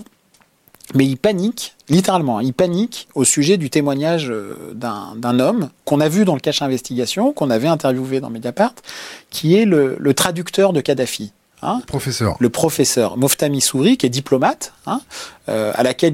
[0.95, 6.09] mais il panique, littéralement, il panique au sujet du témoignage euh, d'un homme qu'on a
[6.09, 8.73] vu dans le cache investigation, qu'on avait interviewé dans Mediapart,
[9.29, 11.33] qui est le, le traducteur de Kadhafi.
[11.63, 12.37] Hein professeur.
[12.39, 15.01] Le professeur Moftami Souri, qui est diplomate, hein,
[15.49, 16.13] euh, à laquelle,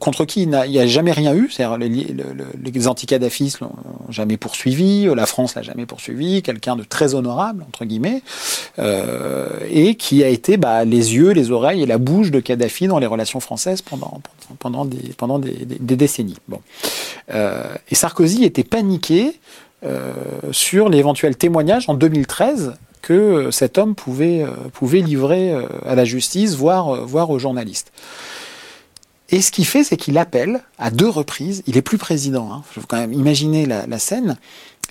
[0.00, 1.48] contre qui il n'y a, jamais rien eu.
[1.50, 3.72] C'est-à-dire les, les, les anti-Kadhafistes l'ont
[4.08, 8.22] jamais poursuivi, la France l'a jamais poursuivi, quelqu'un de très honorable, entre guillemets,
[8.80, 12.88] euh, et qui a été bah, les yeux, les oreilles et la bouche de Kadhafi
[12.88, 14.20] dans les relations françaises pendant,
[14.58, 16.38] pendant, des, pendant des, des, décennies.
[16.48, 16.60] Bon.
[17.32, 19.38] Euh, et Sarkozy était paniqué
[19.84, 20.12] euh,
[20.50, 25.94] sur l'éventuel témoignage en 2013 que euh, cet homme pouvait, euh, pouvait livrer euh, à
[25.94, 27.92] la justice, voire, voire aux journalistes.
[29.28, 32.62] Et ce qu'il fait, c'est qu'il appelle à deux reprises, il est plus président, hein,
[32.70, 34.36] faut quand même imaginer la, scène,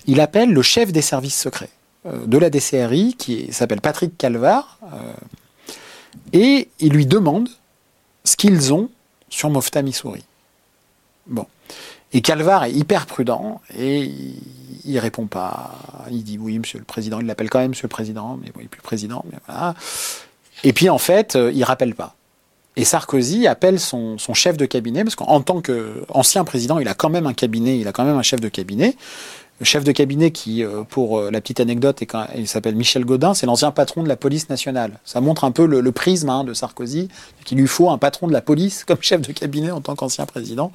[0.06, 1.70] il appelle le chef des services secrets
[2.04, 4.80] de la DCRI, qui s'appelle Patrick Calvar,
[6.32, 7.48] et il lui demande
[8.24, 8.90] ce qu'ils ont
[9.28, 10.24] sur Mofta Missouri.
[11.28, 11.46] Bon.
[12.12, 14.10] Et Calvar est hyper prudent et
[14.84, 15.72] il, répond pas.
[16.10, 17.20] Il dit oui, monsieur le président.
[17.20, 19.24] Il l'appelle quand même monsieur le président, mais bon, il n'est plus président.
[19.30, 19.74] Mais voilà.
[20.64, 22.14] Et puis en fait, euh, il rappelle pas.
[22.76, 26.94] Et Sarkozy appelle son, son chef de cabinet, parce qu'en tant qu'ancien président, il a
[26.94, 28.96] quand même un cabinet, il a quand même un chef de cabinet
[29.62, 32.02] chef de cabinet qui, euh, pour euh, la petite anecdote,
[32.36, 34.98] il s'appelle Michel Godin, c'est l'ancien patron de la police nationale.
[35.04, 37.08] Ça montre un peu le, prisme hein, de Sarkozy,
[37.44, 40.26] qu'il lui faut un patron de la police comme chef de cabinet en tant qu'ancien
[40.26, 40.72] président.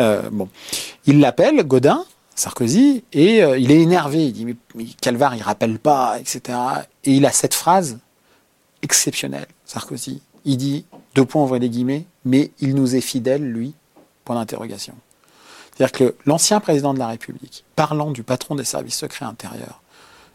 [0.00, 0.48] Euh, bon,
[1.06, 2.04] il l'appelle Godin,
[2.34, 4.26] Sarkozy, et il est énervé.
[4.26, 4.56] Il dit mais,
[5.00, 6.58] Calvar, il rappelle pas, etc.
[7.04, 7.98] Et il a cette phrase
[8.82, 10.22] exceptionnelle, Sarkozy.
[10.46, 13.74] Il dit deux points des guillemets, mais il nous est fidèle, lui.
[14.24, 14.94] Point d'interrogation.
[15.80, 19.80] C'est-à-dire que l'ancien président de la République, parlant du patron des services secrets intérieurs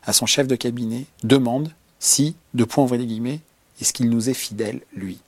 [0.03, 3.41] à son chef de cabinet, demande si, de point ouvrir les guillemets,
[3.79, 5.19] est-ce qu'il nous est fidèle, lui?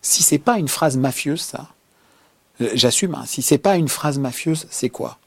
[0.00, 1.68] Si c'est pas une phrase mafieuse, ça,
[2.62, 5.18] euh, j'assume, hein, si c'est pas une phrase mafieuse, c'est quoi?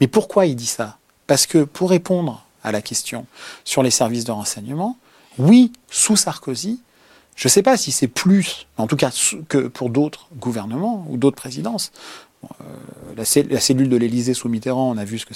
[0.00, 0.96] Mais pourquoi il dit ça?
[1.26, 3.26] Parce que pour répondre à la question
[3.64, 4.96] sur les services de renseignement,
[5.36, 6.80] oui, sous Sarkozy,
[7.36, 9.12] je ne sais pas si c'est plus, en tout cas
[9.48, 11.92] que pour d'autres gouvernements ou d'autres présidences,
[13.16, 15.26] la, cellule de l'Élysée sous Mitterrand, on a vu ce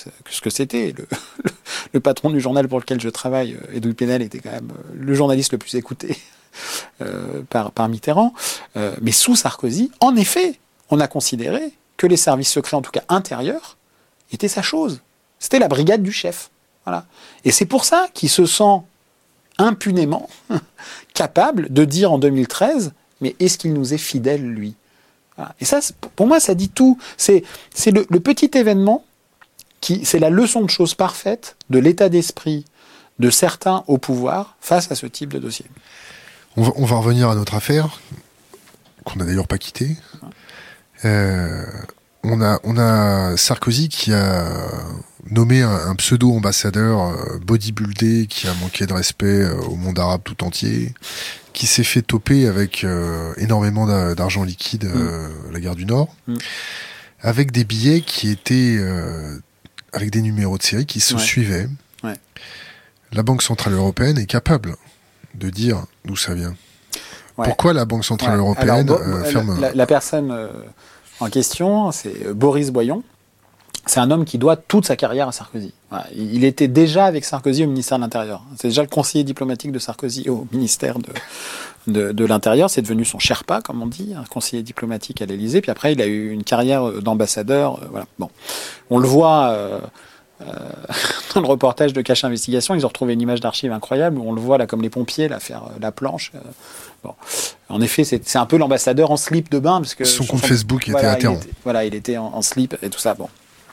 [0.40, 0.94] que, c'était.
[1.92, 4.94] Le, patron du journal pour lequel je travaille, euh, Edoui Plenel, était quand même euh,
[4.94, 6.16] le journaliste le plus écouté
[7.50, 8.32] par, Mitterrand.
[9.00, 10.58] mais sous Sarkozy, en effet,
[10.90, 13.76] on a considéré que les services secrets, en tout cas intérieurs,
[14.32, 15.00] étaient sa chose.
[15.38, 16.50] C'était la brigade du chef.
[17.44, 18.82] Et c'est pour ça qu'il se sent
[19.58, 20.28] impunément
[21.14, 24.74] capable de dire en 2013, mais est-ce qu'il nous est fidèle, lui?
[25.60, 25.80] Et ça,
[26.16, 26.98] pour moi, ça dit tout.
[27.16, 27.42] C'est
[27.86, 29.04] le, le petit événement
[29.80, 32.64] qui, c'est la leçon de choses parfaite de l'état d'esprit
[33.18, 35.66] de certains au pouvoir face à ce type de dossier.
[36.56, 38.00] On va, on va revenir à notre affaire,
[39.04, 39.96] qu'on n'a d'ailleurs pas quittée.
[41.04, 41.64] Euh,
[42.24, 44.46] on, a, on a Sarkozy qui a
[45.30, 50.44] nommé un, pseudo-ambassadeur euh, bodybuildé qui a manqué de respect euh, au monde arabe tout
[50.44, 50.92] entier,
[51.52, 55.52] qui s'est fait toper avec euh, énormément d'argent liquide mm.
[55.52, 56.14] la guerre du Nord.
[56.26, 56.36] Mm.
[57.20, 58.78] avec des billets qui étaient
[59.92, 61.68] avec des numéros de série qui se suivaient.
[63.14, 64.74] La Banque Centrale Européenne est capable
[65.34, 66.54] de dire d'où ça vient.
[67.36, 68.88] Pourquoi la Banque Centrale Européenne
[69.26, 69.60] ferme...
[69.60, 70.34] La, la personne
[71.22, 73.02] en question, c'est Boris Boyon
[73.86, 75.72] c'est un homme qui doit toute sa carrière à Sarkozy.
[76.14, 78.42] Il était déjà avec Sarkozy au ministère de l'Intérieur.
[78.56, 80.96] C'est déjà le conseiller diplomatique de Sarkozy au ministère
[81.88, 82.70] de, l'Intérieur.
[82.70, 85.60] C'est devenu son Sherpa, comme on dit, un conseiller diplomatique à l'Élysée.
[85.60, 87.82] Puis après, il a eu une carrière d'ambassadeur.
[87.82, 88.06] Euh, voilà.
[88.20, 88.30] Bon,
[88.88, 89.48] on le voit.
[89.48, 89.80] Euh,
[90.42, 90.44] euh,
[91.34, 94.32] dans le reportage de Cache Investigation, ils ont retrouvé une image d'archive incroyable où on
[94.32, 96.32] le voit là comme les pompiers là faire la planche.
[97.02, 97.14] Bon.
[97.68, 100.88] En effet, c'est un peu l'ambassadeur en slip de bain parce que son, compte Facebook
[100.88, 101.32] était à terre.
[101.64, 103.14] Voilà, il était en, en, slip et tout ça.
[103.14, 103.28] Bon,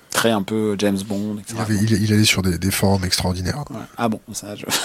[0.09, 1.55] très un peu James Bond, etc.
[1.81, 3.63] Il, allait sur des, formes extraordinaires.
[3.97, 4.65] Ah bon, ça, je...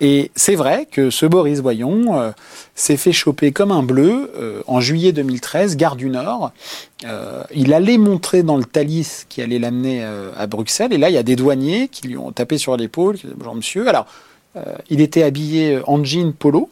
[0.00, 2.30] Et c'est vrai que ce Boris Voyon euh,
[2.74, 6.52] s'est fait choper comme un bleu euh, en juillet 2013, gare du Nord.
[7.04, 10.92] Euh, il allait montrer dans le Thalys qui allait l'amener à Bruxelles.
[10.92, 13.16] Et là, il y a des douaniers qui lui ont tapé sur l'épaule.
[13.36, 13.88] Bonjour monsieur.
[13.88, 14.06] Alors,
[14.90, 16.70] il était habillé en jean polo.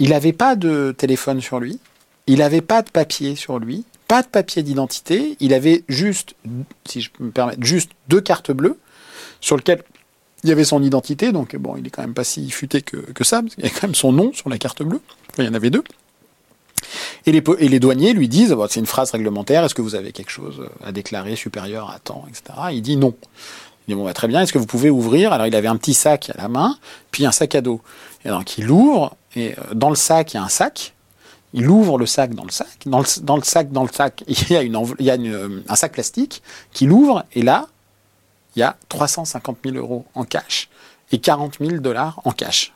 [0.00, 1.78] Il n'avait pas de téléphone sur lui.
[2.26, 6.34] Il n'avait pas de papier sur lui pas de papier d'identité, il avait juste,
[6.84, 8.76] si je me permets, juste deux cartes bleues
[9.40, 9.84] sur lesquelles
[10.42, 12.98] il y avait son identité, donc bon, il est quand même pas si futé que,
[13.22, 15.00] ça, parce qu'il y a quand même son nom sur la carte bleue,
[15.38, 15.84] il y en avait deux.
[17.24, 20.10] Et les, et les douaniers lui disent, c'est une phrase réglementaire, est-ce que vous avez
[20.10, 22.58] quelque chose à déclarer supérieur à temps, etc.
[22.72, 23.14] Il dit non.
[23.86, 25.32] Il dit, bon, bah, très bien, est-ce que vous pouvez ouvrir?
[25.32, 26.76] Alors il avait un petit sac à la main,
[27.12, 27.80] puis un sac à dos.
[28.24, 30.94] Et donc il ouvre, et euh, dans le sac, il y a un sac,
[31.52, 32.68] il ouvre le sac dans le sac.
[32.86, 33.04] Dans le,
[33.42, 37.66] sac, dans le sac, il y a, une, un sac plastique qu'il ouvre et là,
[38.56, 40.68] il y a 350 000 euros en cash
[41.12, 42.72] et 40 000 dollars en cash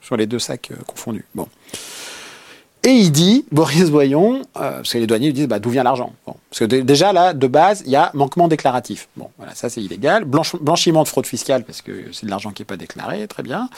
[0.00, 1.24] sur les deux sacs euh, confondus.
[1.34, 1.48] Bon.
[2.84, 5.82] Et il dit, Boris Boyon, euh, parce que les douaniers lui disent, bah, d'où vient
[5.82, 6.12] l'argent?
[6.24, 9.08] Parce que déjà, là, de base, il y a manquement déclaratif.
[9.16, 10.24] Bon, voilà, ça c'est illégal.
[10.24, 13.68] blanchiment de fraude fiscale, parce que c'est de l'argent qui n'est pas déclaré, très bien.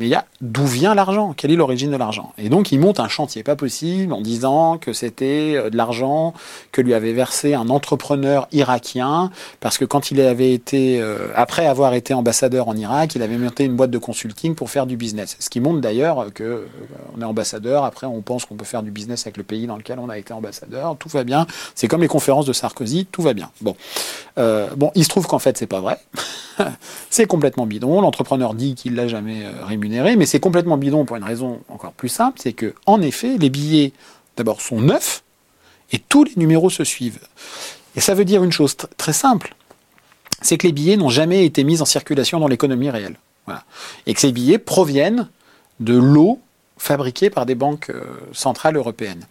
[0.00, 1.34] Mais il y a d'où vient l'argent?
[1.36, 2.32] Quelle est l'origine de l'argent?
[2.38, 6.32] Et donc, il monte un chantier pas possible en disant que c'était euh, de l'argent
[6.72, 9.30] que lui avait versé un entrepreneur irakien,
[9.60, 13.36] parce que quand il avait été, euh, après avoir été ambassadeur en Irak, il avait
[13.36, 15.36] monté une boîte de consulting pour faire du business.
[15.38, 16.66] Ce qui montre d'ailleurs que
[17.14, 19.76] on est ambassadeur, après on pense on peut faire du business avec le pays dans
[19.76, 21.46] lequel on a été ambassadeur, tout va bien.
[21.74, 23.50] C'est comme les conférences de Sarkozy, tout va bien.
[23.60, 23.76] Bon,
[24.38, 25.98] euh, bon, il se trouve qu'en fait c'est pas vrai.
[27.10, 28.00] c'est complètement bidon.
[28.00, 32.08] L'entrepreneur dit qu'il l'a jamais euh, mais c'est complètement bidon pour une raison encore plus
[32.08, 33.92] simple, c'est que en effet les billets
[34.36, 35.22] d'abord sont neufs
[35.92, 37.20] et tous les numéros se suivent.
[37.96, 39.54] Et ça veut dire une chose très simple,
[40.42, 43.16] c'est que les billets n'ont jamais été mis en circulation dans l'économie réelle.
[44.06, 45.28] Et que ces billets proviennent
[45.80, 46.38] de l'eau
[46.78, 49.26] fabriqués par des banques euh, centrales européennes.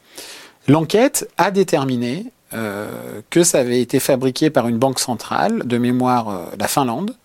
[0.68, 6.30] L'enquête a déterminé euh, que ça avait été fabriqué par une banque centrale, de mémoire
[6.30, 7.16] euh, la Finlande,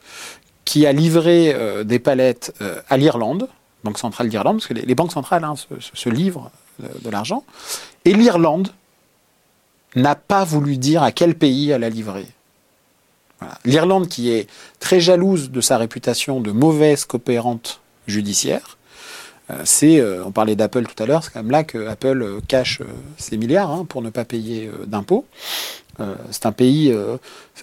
[0.65, 2.55] qui a livré des palettes
[2.89, 3.49] à l'Irlande,
[3.85, 7.45] Banque centrale d'Irlande, parce que les, banques centrales hein, se, livrent de, l'argent,
[8.07, 8.71] et l'Irlande
[9.95, 12.27] n'a pas voulu dire à quel pays elle a livré.
[13.67, 14.49] L'Irlande, qui est
[14.81, 18.79] très jalouse de sa réputation de mauvaise coopérante judiciaire,
[19.51, 22.23] euh, c'est, euh, on parlait d'Apple tout à l'heure, c'est quand même là que Apple
[22.23, 22.81] euh, cache
[23.19, 25.27] ses milliards hein, pour ne pas payer d'impôts.
[26.31, 26.93] c'est un pays,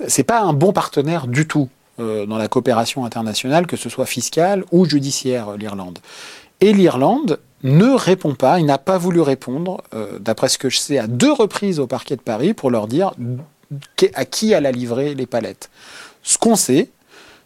[0.08, 1.70] c'est pas un bon partenaire du tout
[2.02, 6.00] dans la coopération internationale, que ce soit fiscale ou judiciaire, l'Irlande.
[6.60, 9.82] Et l'Irlande ne répond pas, il n'a pas voulu répondre,
[10.20, 13.14] d'après ce que je sais, à deux reprises au parquet de Paris pour leur dire
[14.16, 15.70] à qui elle a livré les palettes.
[16.24, 16.90] Ce qu'on sait,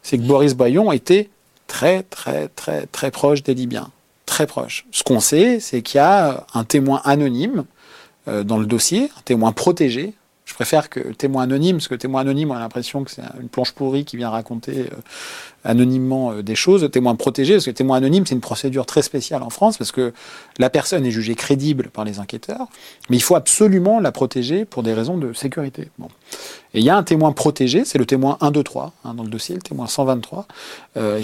[0.04, 1.30] c'est que Boris Boyon était
[1.68, 3.90] très, très, très, très proche des Libyens
[4.26, 4.86] très proche.
[4.92, 7.66] Ce qu'on sait, c'est qu'il y a un témoin anonyme
[8.28, 10.14] euh, dans le dossier, un témoin protégé.
[10.56, 13.50] Je préfère que témoin anonyme, parce que témoin anonyme, on a l'impression que c'est une
[13.50, 14.96] planche pourrie qui vient raconter euh,
[15.66, 16.90] anonymement euh, des choses.
[16.90, 20.14] Témoin protégé, parce que témoin anonyme, c'est une procédure très spéciale en France, parce que
[20.58, 22.68] la personne est jugée crédible par les enquêteurs,
[23.10, 25.90] mais il faut absolument la protéger pour des raisons de sécurité.
[26.00, 26.08] Bon.
[26.74, 29.30] Et il y a un témoin protégé, c'est le témoin 1, 2, 3, dans le
[29.30, 30.48] dossier, le témoin 123,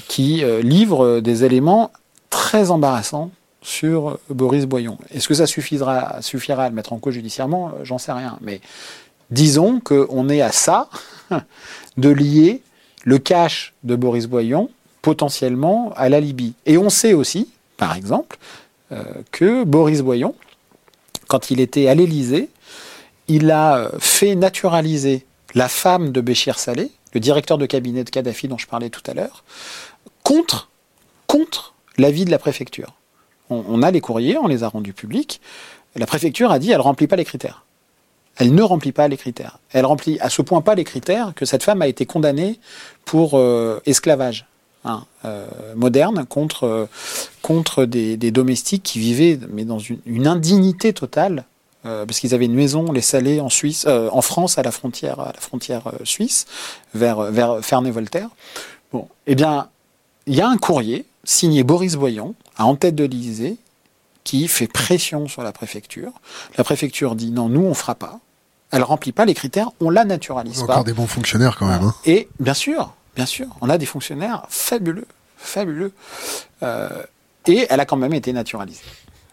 [0.10, 1.92] qui livre des éléments
[2.30, 4.98] très embarrassant sur Boris Boyon.
[5.14, 7.70] Est-ce que ça suffira, suffira à le mettre en cause judiciairement?
[7.70, 8.38] Euh, J'en sais rien.
[8.42, 8.60] Mais
[9.32, 10.90] disons qu'on est à ça
[11.98, 12.62] de lier
[13.04, 14.70] le cash de Boris Boyon
[15.02, 16.54] potentiellement à la Libye.
[16.66, 18.38] Et on sait aussi, par exemple,
[18.92, 20.36] euh, que Boris Boyon,
[21.28, 22.50] quand il était à l'Élysée,
[23.28, 25.26] il a euh, fait naturaliser
[25.56, 29.02] la femme de Béchir Saleh, le directeur de cabinet de Kadhafi dont je parlais tout
[29.08, 29.44] à l'heure,
[30.24, 30.70] contre,
[31.28, 32.94] contre l'avis de la préfecture.
[33.50, 35.42] On, a les courriers, on les a rendus publics.
[35.98, 37.66] La préfecture a dit elle ne remplit pas les critères.
[38.38, 39.60] Elle ne remplit pas les critères.
[39.72, 42.60] Elle remplit à ce point pas les critères que cette femme a été condamnée
[43.06, 44.46] pour euh, esclavage
[44.86, 46.86] hein, euh, moderne contre, euh,
[47.42, 51.46] contre des, domestiques qui vivaient mais dans une, indignité totale
[51.84, 55.34] parce qu'ils avaient une maison, les Salés, en Suisse, en France, à la frontière, à
[55.34, 56.46] la frontière suisse,
[56.94, 58.30] vers, vers Ferney-Voltaire.
[58.94, 59.68] Bon, eh bien,
[60.28, 63.58] il y a un courrier signé Boris Boyon, à en tête de l'Élysée,
[64.24, 66.12] qui fait pression sur la préfecture.
[66.58, 68.20] La préfecture dit non, nous on fera pas.
[68.72, 70.84] Elle remplit pas les critères, on la naturalise Encore pas.
[70.84, 71.84] des bons fonctionnaires quand même.
[71.84, 71.96] Hein.
[72.06, 75.08] Et bien sûr, bien sûr, on a des fonctionnaires fabuleux,
[75.38, 75.92] fabuleux.
[76.64, 76.90] Euh,
[77.48, 78.84] et elle a quand même été naturalisée.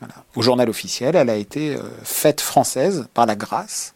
[0.01, 0.15] Voilà.
[0.35, 3.95] Au journal officiel, elle a été euh, faite française par la grâce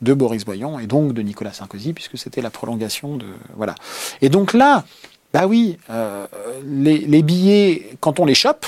[0.00, 3.74] de Boris Boyon et donc de Nicolas Sarkozy, puisque c'était la prolongation de voilà.
[4.22, 4.84] Et donc là,
[5.32, 6.26] bah oui, euh,
[6.64, 8.66] les, les billets, quand on les chope,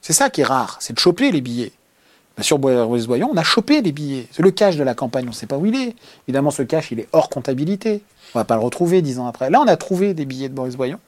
[0.00, 1.72] c'est ça qui est rare, c'est de choper les billets.
[2.40, 4.26] Sur Boris Boyon, on a chopé les billets.
[4.32, 5.94] C'est le cash de la campagne, on ne sait pas où il est.
[6.26, 8.02] Évidemment, ce cash, il est hors comptabilité.
[8.34, 9.50] On va pas le retrouver dix ans après.
[9.50, 10.98] Là, on a trouvé des billets de Boris Boyon.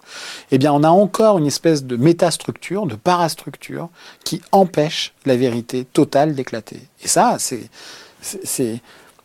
[0.50, 3.88] Eh bien, on a encore une espèce de métastructure, de parastructure,
[4.24, 6.82] qui empêche la vérité totale d'éclater.
[7.02, 8.80] Et ça, c'est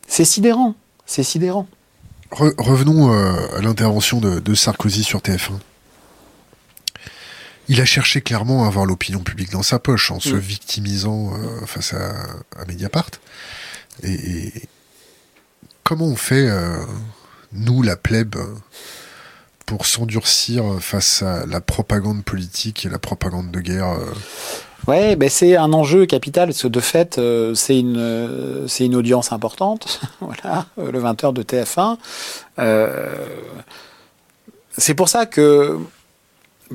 [0.07, 0.75] sidérant.
[1.05, 1.67] C'est sidérant.
[2.31, 5.53] Re- revenons euh, à l'intervention de Sarkozy sur TF1.
[7.69, 10.37] Il a cherché clairement à avoir l'opinion publique dans sa poche en se Mm.
[10.39, 12.11] victimisant euh, face à,
[12.59, 13.09] à Mediapart.
[14.03, 14.53] Et, et
[15.83, 16.77] comment on fait, euh,
[17.53, 18.35] nous, la plèbe,
[19.65, 24.13] pour s'endurcir face à la propagande politique et la propagande de guerre euh,
[24.87, 28.85] Ouais, ben c'est un enjeu capital, parce que de fait, euh, c'est une, euh, c'est
[28.85, 31.97] une audience importante, voilà, le 20h de TF1.
[32.59, 33.13] Euh,
[34.77, 35.77] c'est pour ça que,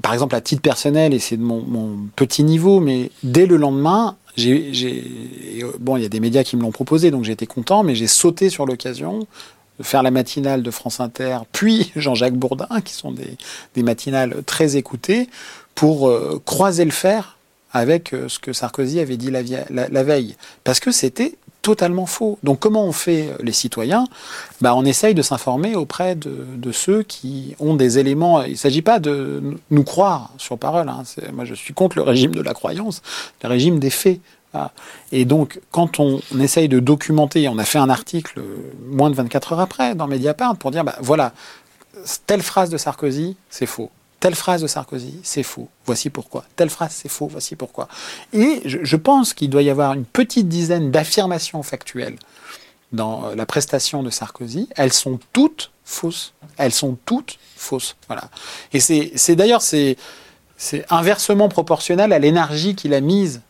[0.00, 4.16] par exemple, à titre personnel, et c'est de mon, petit niveau, mais dès le lendemain,
[4.36, 5.04] j'ai, j'ai,
[5.78, 8.06] bon, il y a des médias qui me l'ont proposé, donc été content, mais j'ai
[8.06, 9.26] sauté sur l'occasion
[9.78, 14.76] de faire la matinale de France Inter, puis Jean-Jacques Bourdin, qui sont des, matinales très
[14.76, 15.28] écoutées,
[15.74, 17.38] pour euh, croiser le fer
[17.72, 20.36] avec euh, ce que Sarkozy avait dit la veille.
[20.64, 22.38] Parce que c'était totalement faux.
[22.42, 24.06] Donc comment on fait euh, les citoyens?
[24.60, 28.42] Bah, On essaye de s'informer auprès de, ceux qui ont des éléments.
[28.42, 30.88] Il ne s'agit pas de nous croire sur parole.
[30.88, 31.02] hein.
[31.32, 33.00] Moi, je suis contre le régime de la croyance,
[33.42, 34.20] le régime des faits.
[34.52, 34.72] Voilà.
[35.12, 39.08] Et donc, quand on, on essaye de documenter, on a fait un article euh, moins
[39.10, 41.32] de 24 heures après dans Mediapart pour dire, bah, voilà,
[42.26, 43.90] telle phrase de Sarkozy, c'est faux.
[44.22, 45.68] Telle phrase de Sarkozy, c'est faux.
[45.84, 46.44] Voici pourquoi.
[46.54, 47.26] Telle phrase, c'est faux.
[47.26, 47.88] Voici pourquoi.
[48.32, 52.14] Et je, pense qu'il doit y avoir une petite dizaine d'affirmations factuelles
[52.92, 54.68] dans euh, la prestation de Sarkozy.
[54.76, 56.34] Elles sont toutes fausses.
[56.56, 57.96] Elles sont toutes fausses.
[58.06, 58.30] Voilà.
[58.72, 59.96] Et c'est d'ailleurs c'est
[60.88, 63.40] inversement proportionnel à l'énergie qu'il a mise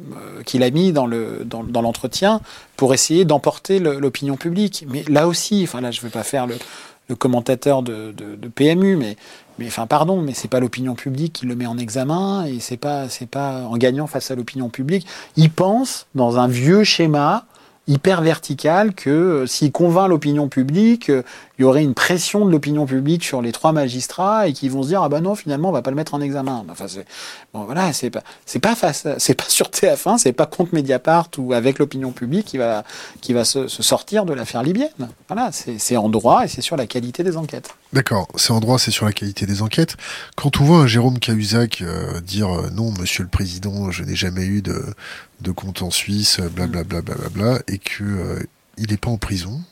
[0.00, 2.40] euh, qu'il a mis dans le dans, dans l'entretien
[2.76, 4.86] pour essayer d'emporter l'opinion publique.
[4.88, 6.56] Mais là aussi, enfin là, je ne vais pas faire le,
[7.16, 9.16] commentateur de PMU, mais
[9.58, 12.76] mais enfin pardon, mais c'est pas l'opinion publique qui le met en examen et c'est
[12.76, 15.06] pas c'est pas en gagnant face à l'opinion publique.
[15.36, 17.46] Il pense dans un vieux schéma
[17.86, 21.22] hyper vertical que euh, s'il convainc l'opinion publique, euh,
[21.58, 24.82] il y aurait une pression de l'opinion publique sur les trois magistrats et qui vont
[24.82, 26.64] se dire ah bah non finalement on va pas le mettre en examen.
[26.70, 27.06] Enfin c'est
[27.52, 31.28] bon voilà c'est pas c'est pas face c'est pas sur TF1 c'est pas contre Mediapart
[31.38, 32.84] ou avec l'opinion publique qui va
[33.20, 35.10] qui va se, se sortir de l'affaire libyenne.
[35.28, 37.70] Voilà c'est en droit et c'est sur la qualité des enquêtes.
[37.94, 39.96] D'accord, c'est en droit, c'est sur la qualité des enquêtes.
[40.34, 44.16] Quand on voit un Jérôme Cahuzac euh, dire euh, non, monsieur le président, je n'ai
[44.16, 44.84] jamais eu de,
[45.42, 48.42] de compte en Suisse, blablabla, bla, bla, bla, et que euh,
[48.78, 49.62] il n'est pas en prison,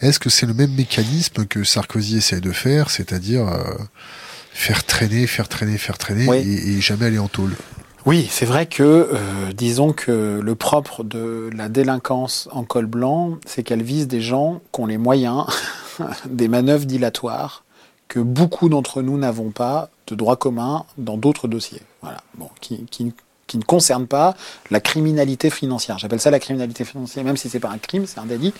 [0.00, 3.64] est-ce que c'est le même mécanisme que Sarkozy essaie de faire, c'est-à-dire euh,
[4.52, 6.36] faire traîner, faire traîner, faire traîner, Oui.
[6.36, 7.56] et, et jamais aller en tôle?
[8.06, 13.36] Oui, c'est vrai que, euh, disons que le propre de la délinquance en col blanc,
[13.44, 15.44] c'est qu'elle vise des gens qui ont les moyens,
[16.26, 17.62] des manœuvres dilatoires,
[18.08, 21.82] que beaucoup d'entre nous n'avons pas de droit commun dans d'autres dossiers.
[22.00, 22.22] Voilà.
[22.38, 23.12] Bon, qui, qui,
[23.46, 24.34] qui ne concernent pas
[24.70, 25.98] la criminalité financière.
[25.98, 28.54] J'appelle ça la criminalité financière, même si c'est pas un crime, c'est un délit.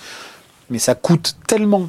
[0.68, 1.88] Mais ça coûte tellement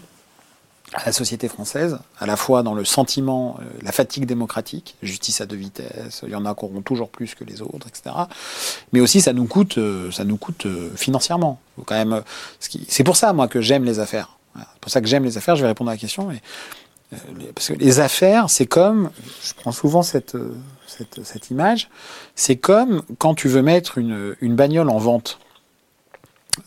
[0.94, 5.40] à la société française, à la fois dans le sentiment, euh, la fatigue démocratique, justice
[5.40, 8.16] à deux vitesses, il y en a qui auront toujours plus que les autres, etc.
[8.92, 11.60] Mais aussi, ça nous coûte, euh, ça nous coûte euh, financièrement.
[11.86, 12.22] Quand même,
[12.60, 14.38] c'est pour ça, moi, que j'aime les affaires.
[14.56, 15.56] C'est pour ça que j'aime les affaires.
[15.56, 16.28] Je vais répondre à la question.
[16.28, 16.42] Mais,
[17.56, 19.10] parce que les affaires, c'est comme,
[19.44, 20.38] je prends souvent cette,
[20.88, 21.90] cette, cette image,
[22.36, 25.40] c'est comme quand tu veux mettre une, une bagnole en vente.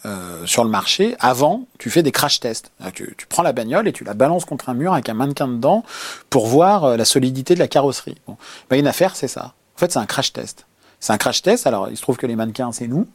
[0.07, 2.71] Euh, sur le marché, avant, tu fais des crash tests.
[2.95, 5.49] Tu, tu prends la bagnole et tu la balances contre un mur avec un mannequin
[5.49, 5.85] dedans
[6.31, 8.17] pour voir euh, la solidité de la carrosserie.
[8.27, 8.37] Bon.
[8.71, 9.55] Ben, une affaire, c'est ça.
[9.77, 10.67] En fait, c'est un crash test.
[11.01, 11.67] C'est un crash test.
[11.67, 13.07] Alors, il se trouve que les mannequins, c'est nous.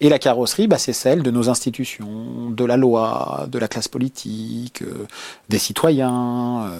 [0.00, 3.88] Et la carrosserie, bah, c'est celle de nos institutions, de la loi, de la classe
[3.88, 5.06] politique, euh,
[5.48, 6.66] des citoyens.
[6.66, 6.78] Euh,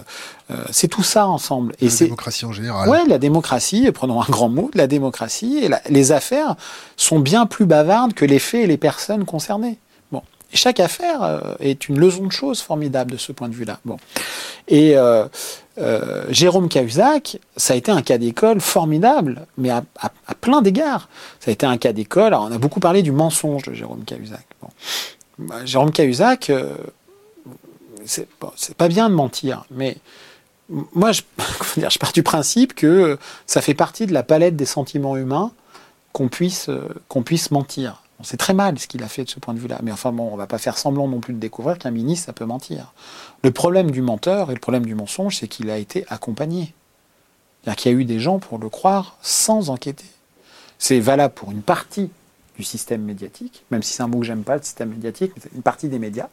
[0.52, 1.74] euh, c'est tout ça ensemble.
[1.80, 2.88] Et la démocratie en général.
[2.88, 5.58] Ouais, la démocratie, prenons un grand mot, la démocratie.
[5.58, 6.56] Et les affaires
[6.96, 9.78] sont bien plus bavardes que les faits et les personnes concernées.
[10.12, 10.22] Bon.
[10.52, 13.80] Et chaque affaire est une leçon de choses formidable de ce point de vue-là.
[13.84, 13.98] Bon.
[14.68, 15.26] Et euh,
[16.30, 19.82] Jérôme Cahuzac, ça a été un cas d'école formidable, mais à,
[20.40, 21.08] plein d'égards.
[21.40, 22.32] Ça a été un cas d'école.
[22.34, 24.46] on a beaucoup parlé du mensonge de Jérôme Cahuzac.
[25.38, 26.74] Bah, Jérôme Cahuzac, euh,
[28.06, 28.26] c'est
[28.76, 29.98] pas bien de mentir, mais
[30.68, 31.22] moi, je,
[31.98, 35.52] pars du principe que ça fait partie de la palette des sentiments humains
[36.12, 38.02] qu'on puisse, euh, qu'on puisse mentir.
[38.18, 39.78] On sait très mal ce qu'il a fait de ce point de vue-là.
[39.82, 42.32] Mais enfin bon, on va pas faire semblant non plus de découvrir qu'un ministre, ça
[42.32, 42.92] peut mentir.
[43.42, 46.74] Le problème du menteur et le problème du mensonge, c'est qu'il a été accompagné.
[47.62, 50.06] C'est-à-dire qu'il y a eu des gens pour le croire sans enquêter.
[50.78, 52.10] C'est valable pour une partie
[52.56, 55.42] du système médiatique, même si c'est un mot que j'aime pas, le système médiatique, mais
[55.54, 56.28] une partie des médias.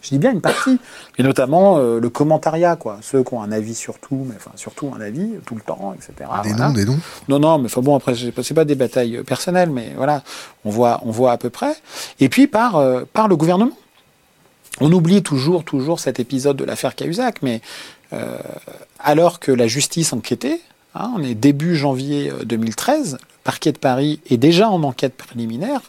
[0.00, 0.78] Je dis bien une partie,
[1.18, 2.98] et notamment euh, le commentariat, quoi.
[3.02, 5.94] Ceux qui ont un avis sur tout, mais enfin surtout un avis tout le temps,
[5.94, 6.30] etc.
[6.42, 6.98] Des noms, des noms.
[7.28, 10.22] Non, non, mais enfin bon, après c'est pas des batailles euh, personnelles, mais voilà,
[10.64, 11.74] on voit, on voit à peu près.
[12.20, 13.76] Et puis par euh, par le gouvernement.
[14.80, 17.60] On oublie toujours, toujours cet épisode de l'affaire Cahuzac, mais
[18.98, 20.60] alors que la justice enquêtait,
[20.94, 25.82] hein, on est début janvier 2013, le parquet de Paris est déjà en enquête préliminaire,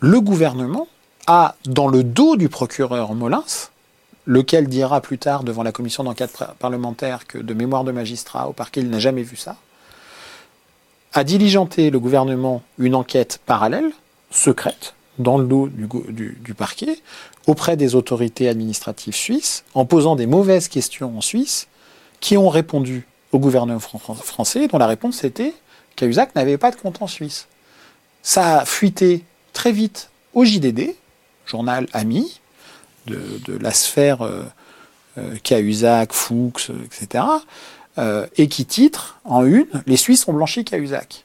[0.00, 0.88] le gouvernement
[1.26, 3.44] a dans le dos du procureur Molins,
[4.26, 8.52] lequel dira plus tard devant la commission d'enquête parlementaire que de mémoire de magistrat au
[8.52, 9.56] parquet, il n'a jamais vu ça,
[11.12, 13.90] a diligenté le gouvernement une enquête parallèle,
[14.30, 16.98] secrète, dans le dos du, parquet,
[17.46, 21.68] auprès des autorités administratives suisses, en posant des mauvaises questions en Suisse,
[22.20, 25.54] qui ont répondu au gouvernement français, dont la réponse était
[25.94, 27.46] qu'Ahuzac n'avait pas de compte en Suisse.
[28.22, 30.94] Ça a fuité très vite au JDD,
[31.46, 32.40] journal ami
[33.06, 34.42] de, la sphère euh,
[35.18, 37.24] euh, Cahuzac, Fuchs, etc.,
[37.98, 41.24] euh, et qui titre en une Les Suisses ont blanchi Cahuzac.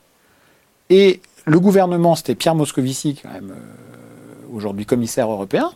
[0.89, 3.53] Et le gouvernement, c'était Pierre Moscovici, quand même,
[4.53, 5.71] aujourd'hui commissaire européen,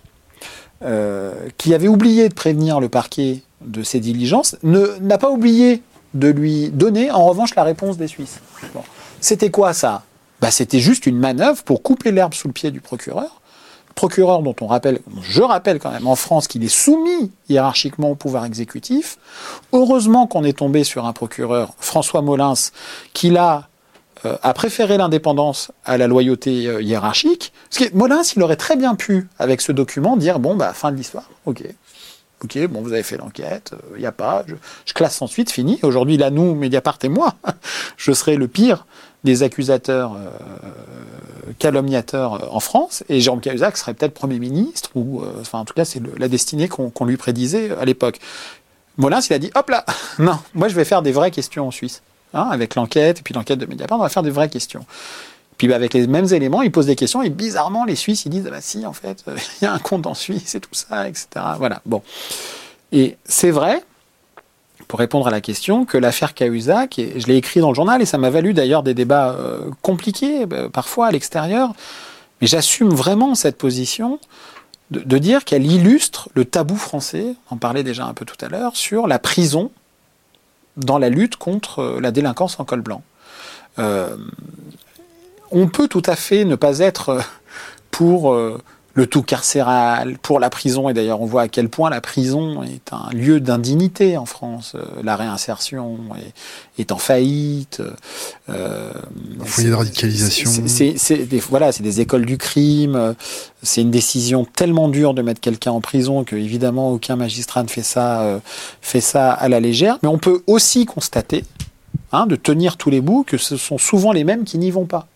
[1.58, 5.82] qui avait oublié de prévenir le parquet de ses diligences, n'a pas oublié
[6.14, 8.40] de lui donner en revanche la réponse des Suisses.
[9.22, 10.04] C'était quoi ça?
[10.42, 13.42] Bah, C'était juste une manœuvre pour couper l'herbe sous le pied du procureur
[13.96, 18.16] procureur dont on rappelle, je rappelle quand même en France qu'il est soumis hiérarchiquement au
[18.16, 19.18] pouvoir exécutif.
[19.72, 22.54] Heureusement qu'on est tombé sur un procureur, François Molins,
[23.14, 23.70] qui là
[24.26, 27.54] euh, a préféré l'indépendance à la loyauté euh, hiérarchique.
[27.70, 30.92] Parce que Molins, il aurait très bien pu, avec ce document, dire bon bah fin
[30.92, 31.64] de l'histoire, ok.
[32.44, 35.50] Ok, bon, vous avez fait l'enquête, il euh, n'y a pas, je, je, classe ensuite,
[35.52, 35.80] fini.
[35.84, 37.36] Aujourd'hui, là, nous, Mediapart et moi,
[37.98, 38.86] je serai le pire
[39.24, 40.18] des accusateurs
[41.60, 45.66] calomniateur euh, en France, et Jérôme Cahuzac serait peut-être Premier ministre, ou euh, enfin en
[45.66, 48.20] tout cas c'est la destinée qu'on lui prédisait à l'époque.
[48.98, 49.86] Molins, il a dit, hop là,
[50.20, 52.02] non, moi je vais faire des vraies questions en Suisse,
[52.34, 54.86] hein, avec l'enquête, et puis l'enquête de Mediapart, on va faire des vraies questions.
[55.58, 58.30] Puis bah, avec les mêmes éléments, il pose des questions, et bizarrement, les Suisses, ils
[58.30, 59.24] disent, ah bah si, en fait,
[59.62, 61.28] il y a un compte en Suisse et tout ça, etc.
[61.58, 62.02] Voilà, bon.
[62.92, 63.84] Et c'est vrai,
[64.88, 68.06] pour répondre à la question, que l'affaire Cahuzac, je l'ai écrit dans le journal, et
[68.06, 71.74] ça m'a valu d'ailleurs des débats euh, compliqués, euh, parfois à l'extérieur,
[72.42, 74.20] mais j'assume vraiment cette position
[74.92, 78.76] de, dire qu'elle illustre le tabou français, on parlait déjà un peu tout à l'heure,
[78.76, 79.72] sur la prison
[80.78, 83.02] dans la lutte contre euh, la délinquance en col blanc.
[85.52, 87.20] on peut tout à fait ne pas être
[87.92, 88.38] pour
[88.96, 92.64] le tout carcéral, pour la prison, et d'ailleurs on voit à quel point la prison
[92.64, 94.74] est un lieu d'indignité en France.
[94.76, 96.00] Euh, la réinsertion
[96.78, 97.82] est, en faillite.
[98.50, 98.92] Euh,
[99.44, 100.50] foyer de radicalisation.
[100.68, 100.96] C'est
[101.50, 103.16] voilà, c'est des écoles du crime.
[103.66, 107.68] C'est une décision tellement dure de mettre quelqu'un en prison que évidemment aucun magistrat ne
[107.68, 108.40] fait ça, euh,
[108.82, 109.98] fait ça à la légère.
[110.04, 111.44] Mais on peut aussi constater,
[112.12, 114.86] hein, de tenir tous les bouts, que ce sont souvent les mêmes qui n'y vont
[114.86, 115.08] pas.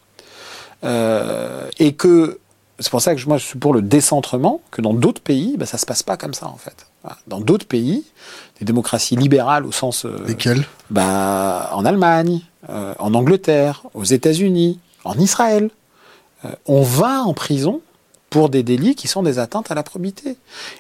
[0.83, 2.39] Euh, et que
[2.79, 5.65] c'est pour ça que moi je suis pour le décentrement, que dans d'autres pays, bah,
[5.65, 6.87] ça se passe pas comme ça en fait.
[7.27, 8.03] Dans d'autres pays,
[8.59, 10.05] des démocraties libérales au sens.
[10.05, 10.65] Euh, Lesquelles?
[10.89, 15.69] bah, En Allemagne, euh, en Angleterre, aux États-Unis, en Israël.
[16.45, 17.81] Euh, on va en prison
[18.29, 20.37] pour des délits qui sont des atteintes à la probité.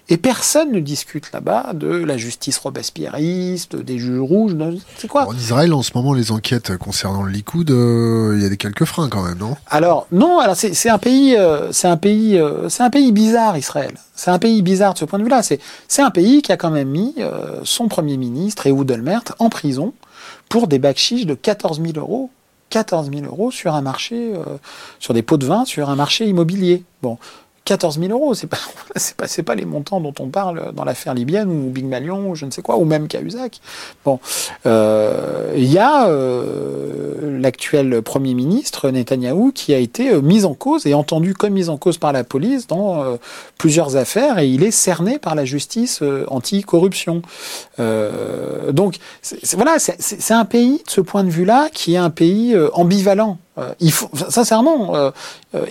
[0.07, 4.55] Et personne ne discute là-bas de la justice robespierriste, des juges rouges,
[4.97, 8.45] c'est quoi En Israël, en ce moment, les enquêtes concernant le Likoud, euh, il y
[8.45, 9.55] a des quelques freins quand même, non?
[9.67, 13.57] Alors non, alors c'est un pays, euh, c'est un pays, euh, c'est un pays bizarre,
[13.57, 13.93] Israël.
[14.15, 15.41] C'est un pays bizarre de ce point de vue-là.
[15.43, 17.15] C'est un pays qui a quand même mis
[17.63, 19.93] son premier ministre, Ehud Olmert, en prison
[20.49, 22.29] pour des bacs de 14 000 euros
[22.69, 24.31] 14 000 euros sur un marché,
[24.99, 26.83] sur des pots de vin, sur un marché immobilier.
[27.01, 27.17] Bon,
[27.65, 28.57] 14 000 euros, c'est pas,
[29.17, 32.45] pas, pas les montants dont on parle dans l'affaire libyenne ou Big Malion ou je
[32.45, 33.59] ne sais quoi, ou même Cahuzac.
[34.05, 34.19] Bon,
[34.65, 40.53] euh, il y a euh, l'actuel Premier ministre Netanyahou qui a été euh, mis en
[40.53, 43.17] cause et entendu comme mis en cause par la police dans
[43.57, 47.21] plusieurs affaires et il est cerné par la justice anti-corruption.
[47.77, 48.97] donc
[49.53, 53.37] voilà, c'est, un pays de ce point de vue-là qui est un pays ambivalent.
[53.79, 55.11] il faut, sincèrement,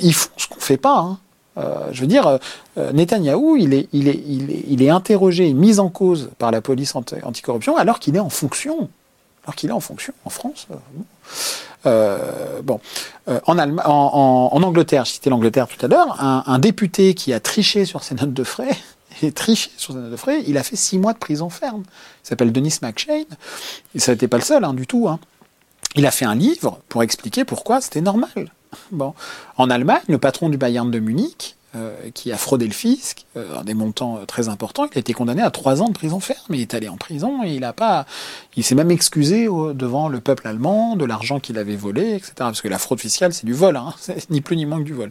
[0.01, 0.99] il faut ce qu'on fait pas.
[0.99, 1.19] Hein.
[1.59, 2.39] Euh, je veux dire,
[2.79, 8.21] euh, Netanyahou, il est, interrogé, mis en cause par la police anticorruption alors qu'il est
[8.21, 8.89] en fonction.
[9.45, 10.69] Alors qu'il est en fonction en France.
[11.87, 12.81] Euh, bon,
[13.47, 18.15] en, Angleterre, je citais l'Angleterre tout à l'heure, un, député qui a triché sur ses
[18.15, 18.77] notes de frais,
[19.35, 21.85] triché sur de frais, il a fait six mois de prison ferme.
[22.25, 23.25] Il s'appelle Denis McShane,
[23.95, 25.09] et ça n'était pas le seul hein, du tout.
[25.09, 25.19] Hein.
[25.95, 28.53] Il a fait un livre pour expliquer pourquoi c'était normal.
[28.91, 29.15] Bon.
[29.57, 31.57] En Allemagne, le patron du Bayern de Munich,
[32.15, 35.43] qui a fraudé le fisc, euh, des montants euh, très importants, il a été condamné
[35.43, 36.39] à trois ans de prison ferme.
[36.51, 38.07] Il est allé en prison et il a pas,
[38.57, 42.33] il s'est même excusé devant le peuple allemand de l'argent qu'il avait volé, etc.
[42.39, 43.95] Parce que la fraude fiscale, c'est du vol, hein,
[44.31, 45.11] ni plus ni moins que du vol.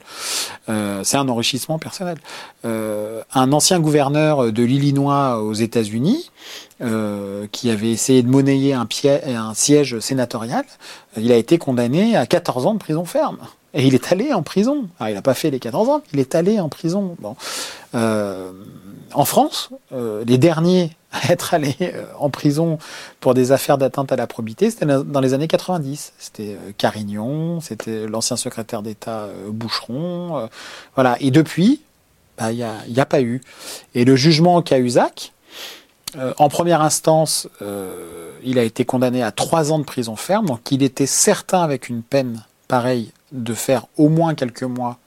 [1.04, 2.18] c'est un enrichissement personnel.
[2.64, 6.32] un ancien gouverneur de l'Illinois aux États-Unis,
[7.52, 8.88] qui avait essayé de monnayer un,
[9.28, 10.66] un siège sénatorial,
[11.18, 13.38] il a été condamné à 14 ans de prison ferme.
[13.78, 14.90] Et il est allé en prison.
[15.02, 17.16] il n'a pas fait les 14 ans, il est allé en prison.
[17.20, 17.36] Bon.
[17.94, 18.52] Euh,
[19.14, 22.80] en France, euh, les derniers à être allés euh, en prison
[23.20, 26.14] pour des affaires d'atteinte à la probité, c'était dans les années 90.
[26.18, 30.50] C'était Carignon, c'était l'ancien secrétaire d'État Boucheron.
[30.96, 31.16] voilà.
[31.20, 31.82] Et depuis,
[32.40, 33.42] bah, il n'y a, pas eu.
[33.94, 35.34] Et le jugement Cahuzac,
[36.40, 37.48] en première instance,
[38.44, 41.90] il a été condamné à trois ans de prison ferme, donc il était certain avec
[41.90, 44.98] une peine pareille de faire au moins quelques mois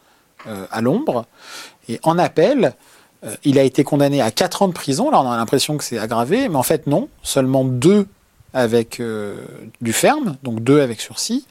[0.47, 1.27] euh, à l'ombre.
[1.91, 2.75] Et en appel,
[3.25, 5.11] euh, il a été condamné à 4 ans de prison.
[5.11, 7.09] Là, on a l'impression que c'est aggravé, mais en fait, non.
[7.23, 8.07] Seulement 2
[8.55, 9.37] avec euh,
[9.83, 11.47] du ferme, donc 2 avec sursis.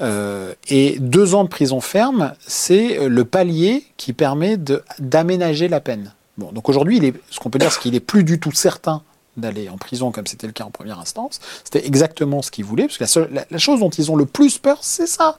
[0.00, 4.58] et 2 ans de prison ferme, c'est le palier qui permet
[4.98, 6.12] d'aménager la peine.
[6.36, 9.02] Bon, donc aujourd'hui, ce qu'on peut dire, c'est qu'il est plus du tout certain
[9.36, 11.40] d'aller en prison comme c'était le cas en première instance.
[11.62, 14.58] C'était exactement ce qu'ils voulaient, parce que la, la, chose dont ils ont le plus
[14.58, 15.38] peur, c'est ça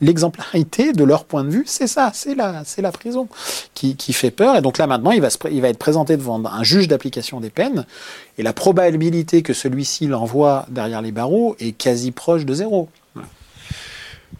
[0.00, 3.28] l'exemplarité de leur point de vue, c'est ça, c'est la, c'est la prison
[3.74, 4.56] qui, qui, fait peur.
[4.56, 7.40] Et donc là maintenant, il va, se, il va être présenté devant un juge d'application
[7.40, 7.86] des peines,
[8.38, 12.88] et la probabilité que celui-ci l'envoie derrière les barreaux est quasi proche de zéro.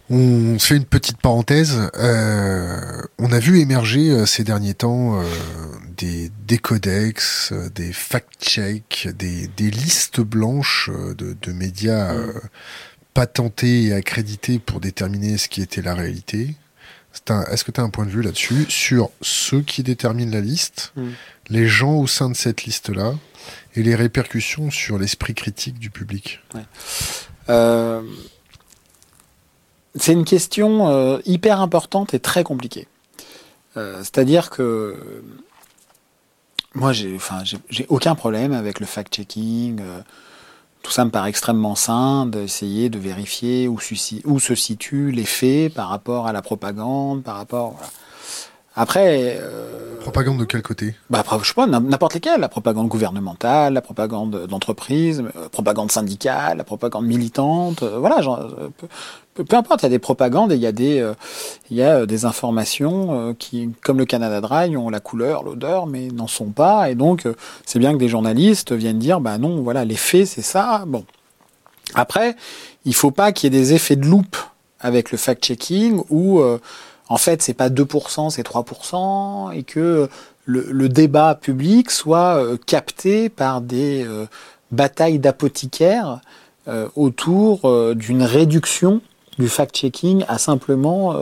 [0.09, 1.89] On fait une petite parenthèse.
[1.95, 5.23] Euh, on a vu émerger euh, ces derniers temps euh,
[5.97, 12.15] des, des codex, euh, des fact-checks, des, des listes blanches de, de médias.
[13.17, 16.55] Patenté et accrédité pour déterminer ce qui était la réalité.
[17.49, 20.93] Est-ce que tu as un point de vue là-dessus sur ceux qui déterminent la liste,
[20.95, 21.07] mm.
[21.49, 23.15] les gens au sein de cette liste-là
[23.73, 26.41] et les répercussions sur l'esprit critique du public?
[27.49, 28.03] Euh,
[29.95, 32.87] C'est une question euh, hyper importante et très compliquée.
[33.77, 35.23] Euh, c'est-à-dire que
[36.75, 37.17] moi, j'ai,
[37.87, 39.81] aucun problème avec le fact-checking
[40.83, 45.89] tout ça me paraît extrêmement sain d'essayer de vérifier où, se situent les faits par
[45.89, 47.71] rapport à la propagande, par rapport.
[47.71, 47.87] Voilà.
[48.77, 49.37] Après.
[49.41, 50.95] Euh, propagande de quel côté?
[51.09, 52.39] bah, Je sais pas, n'importe lesquels.
[52.39, 57.83] La propagande gouvernementale, la propagande d'entreprise, euh, propagande syndicale, la propagande militante.
[57.83, 58.69] Euh, voilà, genre, euh,
[59.33, 61.05] peu, peu, importe, il y a des propagandes et il y a des,
[61.69, 66.07] il y a des informations qui, comme le Canada Dry, ont la couleur, l'odeur, mais
[66.07, 66.89] n'en sont pas.
[66.89, 67.27] Et donc,
[67.65, 70.85] c'est bien que des journalistes viennent dire, bah non, voilà, les faits, c'est ça.
[70.87, 71.05] Bon.
[71.93, 72.35] Après,
[72.85, 74.37] il faut pas qu'il y ait des effets de loupe
[74.79, 76.41] avec le fact-checking ou
[77.09, 80.09] en fait, c'est pas 2%, c'est 3%, et que
[80.47, 84.25] le, débat public soit euh, capté par des euh,
[84.71, 86.21] batailles d'apothicaires
[86.67, 89.01] euh, autour d'une réduction
[89.37, 91.15] du fact-checking à simplement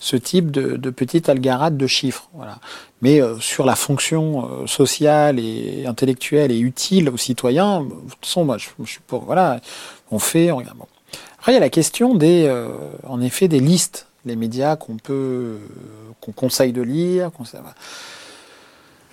[0.00, 2.30] ce type de, de, petite algarade de chiffres.
[2.32, 2.58] Voilà.
[3.02, 8.56] Mais sur la fonction sociale et intellectuelle et utile aux citoyens, de toute façon, moi,
[8.56, 9.00] je, suis.
[9.10, 9.60] Voilà,
[10.10, 10.78] on fait, on regarde.
[11.38, 12.50] Après, il y a la question des,
[13.06, 15.58] en effet, des listes les médias qu'on peut,
[16.20, 17.30] qu'on conseille de lire.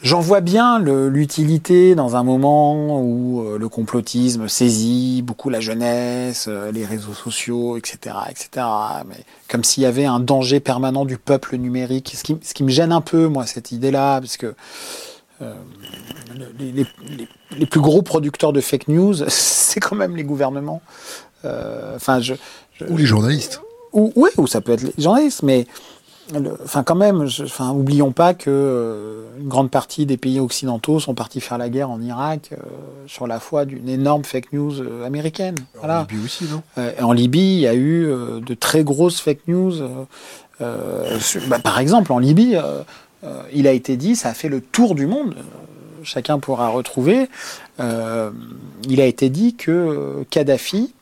[0.06, 6.46] J'en vois bien l'utilité dans un moment où euh, le complotisme saisit beaucoup la jeunesse,
[6.48, 8.68] euh, les réseaux sociaux, etc., etc.
[9.08, 9.16] Mais
[9.48, 12.24] comme s'il y avait un danger permanent du peuple numérique, ce
[12.54, 14.54] qui, me gêne un peu, moi, cette idée-là, parce que
[15.42, 15.56] euh,
[16.60, 20.82] les, plus gros producteurs de fake news, c'est quand même les gouvernements.
[21.96, 22.34] Enfin, je,
[22.90, 23.62] ou les journalistes.
[23.96, 25.66] Ou, oui, ou ça peut être les journalistes, mais
[26.64, 31.14] enfin, quand même, enfin, oublions pas que euh, une grande partie des pays occidentaux sont
[31.14, 32.58] partis faire la guerre en Irak euh,
[33.08, 35.56] sur la foi d'une énorme fake news euh, américaine.
[35.76, 36.08] En voilà.
[36.10, 36.62] Libye aussi, non?
[37.02, 38.08] En Libye, il y a eu
[38.46, 39.74] de très grosses fake news.
[40.60, 42.58] Bah, par exemple, en Libye,
[43.54, 45.36] il a été dit, ça a fait le tour du monde.
[46.04, 47.30] Chacun pourra retrouver.
[47.80, 50.94] il a été dit que Kadhafi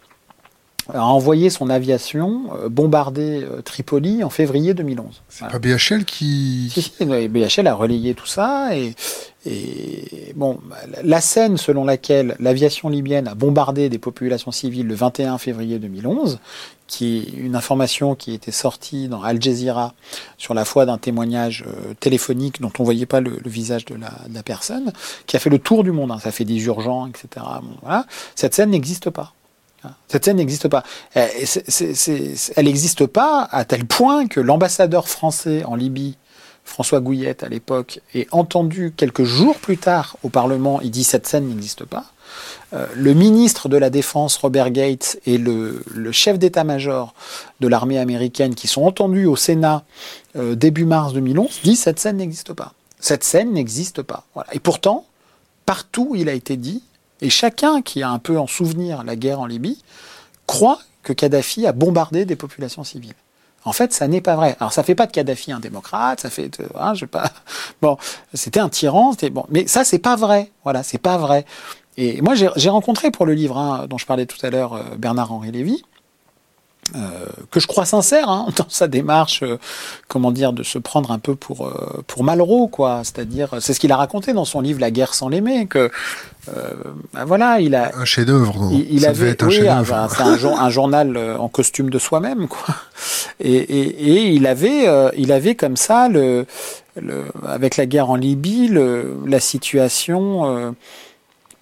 [0.91, 5.23] a envoyé son aviation euh, bombarder euh, Tripoli en février 2011.
[5.29, 6.69] C'est pas BHL qui...
[6.73, 8.95] Si, si, BHL a relayé tout ça et,
[9.45, 10.59] et bon,
[11.03, 16.39] la scène selon laquelle l'aviation libyenne a bombardé des populations civiles le 21 février 2011,
[16.87, 19.95] qui est une information qui était sortie dans Al Jazeera
[20.37, 24.13] sur la foi d'un témoignage euh, téléphonique dont on voyait pas le, visage de la,
[24.29, 24.93] de la, personne,
[25.27, 26.11] qui a fait le tour du monde.
[26.11, 26.19] Hein.
[26.19, 27.45] Ça fait des urgents, etc.
[27.61, 28.05] Bon, voilà.
[28.35, 29.33] Cette scène n'existe pas.
[30.07, 30.83] Cette scène n'existe pas.
[31.15, 36.17] Elle n'existe pas à tel point que l'ambassadeur français en Libye,
[36.63, 41.27] François Gouillette à l'époque, est entendu quelques jours plus tard au Parlement, il dit cette
[41.27, 42.05] scène n'existe pas.
[42.73, 47.13] Euh, le ministre de la Défense, Robert Gates, et le, chef d'état-major
[47.59, 49.83] de l'armée américaine, qui sont entendus au Sénat
[50.35, 52.73] euh, début mars 2011, disent cette scène n'existe pas.
[52.99, 54.25] Cette scène n'existe pas.
[54.53, 55.05] Et pourtant,
[55.65, 56.83] partout il a été dit,
[57.21, 59.81] et chacun qui a un peu en souvenir la guerre en Libye
[60.47, 63.13] croit que Kadhafi a bombardé des populations civiles.
[63.65, 64.57] En fait, ça n'est pas vrai.
[64.59, 67.31] Alors, ça fait pas de Kadhafi un démocrate, ça fait, hein, je pas.
[67.81, 67.97] Bon,
[68.33, 70.51] c'était un tyran, c'était bon, mais ça, c'est pas vrai.
[70.63, 71.45] Voilà, c'est pas vrai.
[71.95, 74.83] Et moi, j'ai rencontré pour le livre hein, dont je parlais tout à l'heure euh,
[74.97, 75.83] Bernard-Henri Lévy.
[76.95, 79.57] Euh, que je crois sincère hein, dans sa démarche, euh,
[80.07, 83.01] comment dire, de se prendre un peu pour euh, pour Malraux, quoi.
[83.03, 85.89] C'est-à-dire, c'est ce qu'il a raconté dans son livre La guerre sans l'aimer, que
[87.13, 88.69] ben voilà, il a un chef-d'œuvre.
[88.73, 91.97] Il, il avait, être un oui, ah, ben, c'est un, un, journal en costume de
[91.97, 92.75] soi-même, quoi.
[93.39, 96.45] Et, et, et, il avait il avait comme ça le,
[97.01, 100.75] le avec la guerre en Libye, le, la situation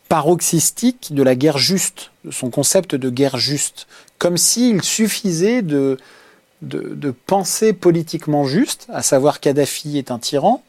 [0.09, 3.87] paroxystique de la guerre juste, de son concept de guerre juste
[4.21, 5.97] comme s'il suffisait de,
[7.25, 10.61] penser politiquement juste, à savoir Kadhafi est un tyran,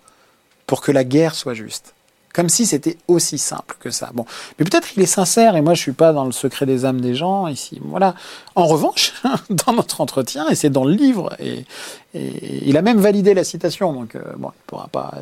[0.67, 1.93] pour que la guerre soit juste.
[2.33, 4.09] Comme si c'était aussi simple que ça.
[4.15, 4.25] Bon,
[4.59, 7.03] mais peut-être qu'il est sincère et moi je suis pas dans le secret des âmes
[7.03, 7.79] des gens ici.
[7.85, 8.15] Voilà.
[8.55, 9.13] En revanche,
[9.51, 11.67] dans notre entretien et c'est dans le livre et,
[12.15, 13.93] il a même validé la citation.
[13.93, 15.13] Donc euh, bon, il pourra pas.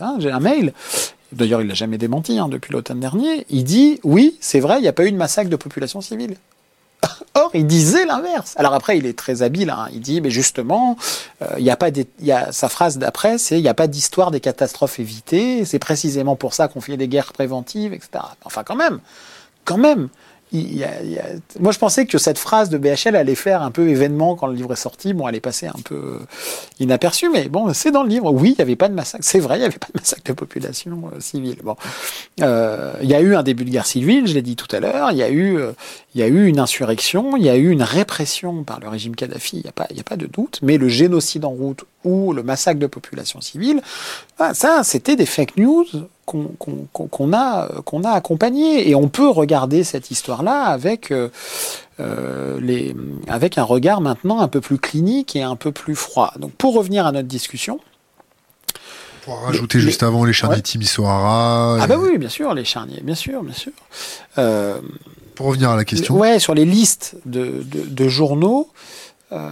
[0.00, 0.72] Hein, J'ai un mail.
[1.32, 3.44] D'ailleurs, il l'a jamais démenti hein, depuis l'automne dernier.
[3.50, 6.36] Il dit oui, c'est vrai, il n'y a pas eu de massacre de population civile.
[7.34, 8.54] Or, il disait l'inverse.
[8.56, 9.70] Alors après, il est très habile.
[9.70, 9.88] Hein.
[9.92, 10.96] Il dit, mais justement,
[11.42, 13.74] euh, il n'y a pas des, y a, sa phrase d'après, c'est il n'y a
[13.74, 15.64] pas d'histoire des catastrophes évitées.
[15.64, 18.24] C'est précisément pour ça qu'on fait des guerres préventives, etc.
[18.44, 19.00] Enfin, quand même,
[19.64, 20.08] quand même
[21.60, 24.54] moi, je pensais que cette phrase de BHL allait faire un peu événement quand le
[24.54, 25.12] livre est sorti.
[25.12, 26.20] Bon, elle est passée un peu
[26.78, 28.30] inaperçue, mais bon, c'est dans le livre.
[28.30, 29.24] Oui, il n'y avait pas de massacre.
[29.24, 31.58] C'est vrai, il n'y avait pas de massacre de population euh, civile.
[31.64, 31.76] Bon,
[32.42, 34.80] euh, il y a eu un début de guerre civile, je l'ai dit tout à
[34.80, 35.10] l'heure.
[35.10, 35.72] Il y a eu, euh,
[36.14, 39.16] il y a eu une insurrection, il y a eu une répression par le régime
[39.16, 39.56] Kadhafi.
[39.56, 40.60] Il n'y a a pas de doute.
[40.62, 43.82] Mais le génocide en route ou le massacre de population civile,
[44.38, 45.86] ah, ça, c'était des fake news
[46.24, 48.88] qu'on a, qu'on a accompagné.
[48.88, 51.28] Et on peut regarder cette histoire-là avec, euh,
[52.00, 52.94] euh, les,
[53.28, 56.32] avec un regard maintenant un peu plus clinique et un peu plus froid.
[56.38, 57.80] Donc pour revenir à notre discussion.
[59.24, 61.02] Pour rajouter juste avant les charniers ouais.
[61.80, 63.72] Ah bah oui, bien sûr, les charniers, bien sûr, bien sûr.
[64.36, 64.78] Euh,
[65.34, 66.14] pour revenir à la question.
[66.14, 68.68] Ouais, sur les listes de, de, de journaux.
[69.32, 69.48] Euh,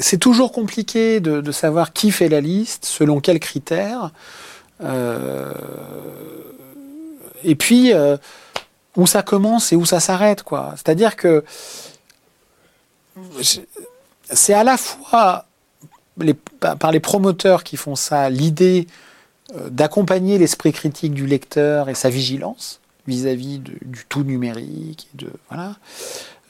[0.00, 4.10] c'est toujours compliqué de, savoir qui fait la liste, selon quels critères.
[4.82, 5.52] Euh,
[7.44, 8.16] et puis, euh,
[8.96, 10.74] où ça commence et où ça s'arrête, quoi.
[10.76, 11.44] C'est-à-dire que
[14.30, 15.46] c'est à la fois
[16.58, 18.86] par les promoteurs qui font ça l'idée
[19.56, 25.76] euh, d'accompagner l'esprit critique du lecteur et sa vigilance vis-à-vis du tout numérique, de voilà.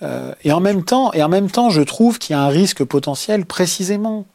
[0.03, 1.11] Euh, et en même temps,
[1.71, 4.27] je trouve qu'il y a un risque potentiel, précisément,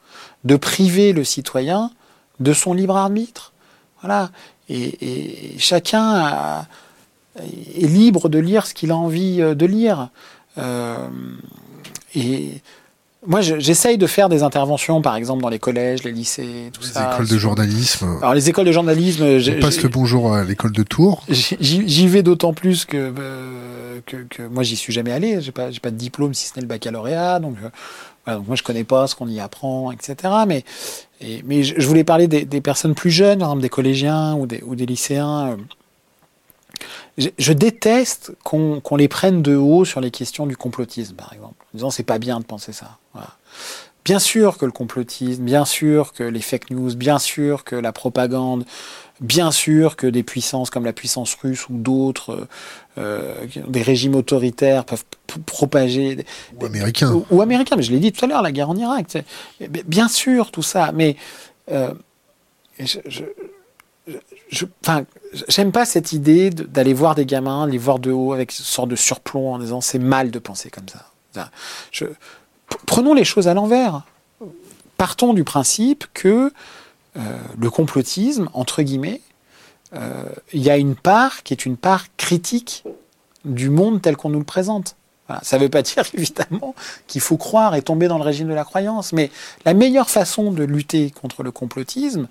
[0.43, 1.91] de priver le citoyen
[2.39, 3.53] de son libre arbitre.
[4.01, 4.29] Voilà.
[4.69, 6.65] Et, chacun
[7.37, 10.09] est libre de lire ce qu'il a envie euh, de lire.
[10.57, 11.07] Euh,
[13.27, 17.07] moi, j'essaye de faire des interventions, par exemple, dans les collèges, les lycées, tout ça.
[17.07, 18.17] Les écoles de journalisme.
[18.21, 19.23] Alors, les écoles de journalisme.
[19.23, 21.23] On passe le bonjour à l'école de Tours.
[21.29, 25.41] J'y vais d'autant plus que, euh, que, que, moi, j'y suis jamais allé.
[25.41, 27.39] J'ai pas, pas de diplôme si ce n'est le baccalauréat.
[27.39, 27.69] Donc, euh,
[28.25, 30.15] voilà, donc, moi, je connais pas ce qu'on y apprend, etc.
[30.47, 30.63] Mais,
[31.21, 34.45] et, mais je, voulais parler des, des, personnes plus jeunes, par exemple, des collégiens ou
[34.45, 35.51] des, ou des lycéens.
[35.51, 35.55] Euh,
[37.17, 41.77] je, déteste qu'on les prenne de haut sur les questions du complotisme, par exemple, en
[41.77, 42.97] disant c'est pas bien de penser ça.
[44.03, 47.91] Bien sûr que le complotisme, bien sûr que les fake news, bien sûr que la
[47.91, 48.63] propagande,
[49.19, 52.47] bien sûr que des puissances comme la puissance russe ou d'autres,
[52.99, 53.33] euh,
[53.67, 55.03] des régimes autoritaires peuvent
[55.45, 56.23] propager.
[56.61, 57.23] Ou américains.
[57.31, 59.17] Ou, américains, mais je l'ai dit tout à l'heure, la guerre en Irak.
[59.59, 61.15] Bien sûr, tout ça, mais
[61.71, 61.93] euh,
[62.79, 63.23] je, je,
[64.83, 65.05] enfin,
[65.47, 68.89] j'aime pas cette idée d'aller voir des gamins, les voir de haut avec une sorte
[68.89, 71.51] de surplomb en disant c'est mal de penser comme ça.
[71.91, 72.05] Je,
[72.85, 74.03] prenons les choses à l'envers.
[74.97, 76.51] Partons du principe que
[77.17, 79.21] euh, le complotisme, entre guillemets,
[79.93, 80.23] euh,
[80.53, 82.83] il y a une part qui est une part critique
[83.43, 84.95] du monde tel qu'on nous le présente.
[85.41, 86.75] Ça ne veut pas dire évidemment
[87.07, 89.31] qu'il faut croire et tomber dans le régime de la croyance, mais
[89.65, 92.27] la meilleure façon de lutter contre le complotisme,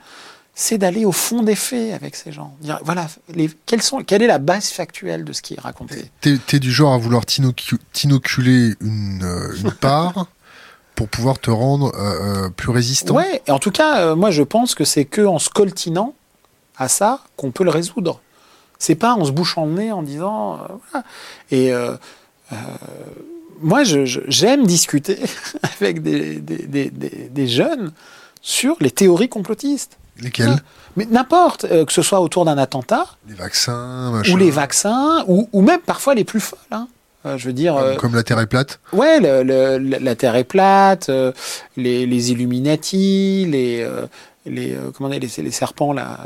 [0.54, 2.54] c'est d'aller au fond des faits avec ces gens.
[2.60, 3.50] Dire, voilà, les,
[3.80, 6.10] sont, quelle est la base factuelle de ce qui est raconté?
[6.20, 10.26] T'es es du genre à vouloir t'inoculer une, euh, une part
[10.94, 13.16] pour pouvoir te rendre euh, euh, plus résistant?
[13.16, 16.14] Ouais, et en tout cas, moi je pense que c'est que en se coltinant
[16.76, 18.20] à ça qu'on peut le résoudre.
[18.78, 20.60] C'est pas en se bouchant le nez en disant
[20.90, 21.06] voilà.
[21.50, 21.72] Et
[23.60, 25.18] moi, j'aime discuter
[25.80, 27.92] avec des, des, des, des, jeunes
[28.42, 29.96] sur les théories complotistes.
[30.20, 30.56] Lesquels
[30.96, 33.06] Mais n'importe, euh, que ce soit autour d'un attentat.
[33.28, 34.32] Les vaccins, machin.
[34.32, 36.58] Ou les vaccins, ou, ou, même parfois les plus folles.
[36.70, 36.88] Hein.
[37.26, 37.74] Euh, je veux dire.
[37.74, 38.80] Comme, euh, comme, la Terre est plate.
[38.92, 41.10] Ouais, le, le, la Terre est plate,
[41.76, 43.88] les, les, Illuminati, les
[44.46, 46.18] les comment les, les serpents là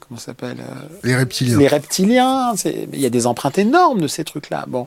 [0.00, 0.56] comment ça s'appelle
[1.04, 4.86] les reptiliens les reptiliens il y a des empreintes énormes de ces trucs là bon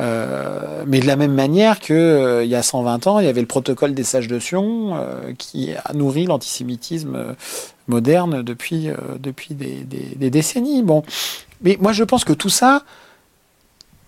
[0.00, 3.28] euh, mais de la même manière que euh, il y a 120 ans, il y
[3.28, 7.36] avait le protocole des sages de Sion euh, qui a nourri l'antisémitisme
[7.88, 8.88] moderne depuis,
[9.18, 10.82] depuis des, des, des, décennies.
[10.82, 11.02] Bon,
[11.62, 12.84] mais moi je pense que tout ça,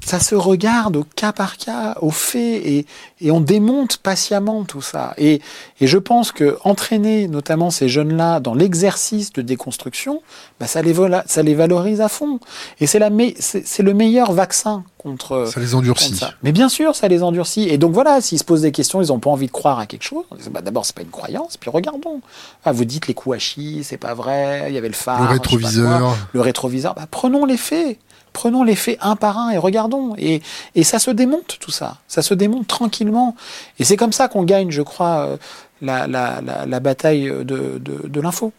[0.05, 2.87] ça se regarde au cas par cas, au fait, et,
[3.21, 5.15] et on démonte patiemment tout ça.
[5.17, 5.41] Et,
[5.81, 10.23] et je pense que entraîner notamment ces jeunes-là dans l'exercice de déconstruction,
[10.61, 10.95] bah ça, les
[11.27, 12.39] ça les valorise à fond.
[12.81, 15.61] Et c'est le meilleur vaccin contre ça.
[15.61, 16.15] les endurcit.
[16.17, 16.33] ça.
[16.43, 17.69] Mais bien sûr, ça les endurcit.
[17.69, 19.87] Et donc voilà, s'ils se posent des questions, ils n'ont pas envie de croire à
[19.87, 20.25] quelque chose.
[20.51, 22.21] Bah, D'abord, c'est pas une croyance, puis regardons.
[22.65, 25.23] Ah, vous dites les Kouachi, c'est pas vrai, il y avait le phare.
[25.23, 26.17] Le rétroviseur.
[26.33, 26.95] le rétroviseur.
[26.95, 27.99] Bah, prenons les faits
[28.35, 30.15] prenons les faits un par un et regardons.
[30.19, 30.43] Et,
[30.83, 31.99] ça se démonte tout ça.
[32.07, 33.35] Ça se démonte tranquillement.
[33.79, 35.37] Et c'est comme ça qu'on gagne, je crois, euh,
[35.81, 38.53] la, bataille de, l'info.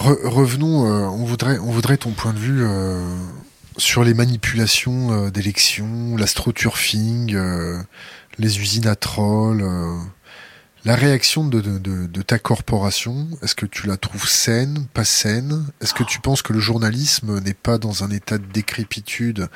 [0.00, 2.98] revenons, euh, on, voudrait, on voudrait ton point de vue euh,
[3.76, 7.36] sur les manipulations d'élections, l'astroturfing,
[8.38, 9.64] les usines à trolls.
[10.84, 15.64] La réaction de, ta corporation, est-ce que tu la trouves saine, pas saine?
[15.80, 19.48] Est-ce que tu penses que le journalisme n'est pas dans un état de décrépitude?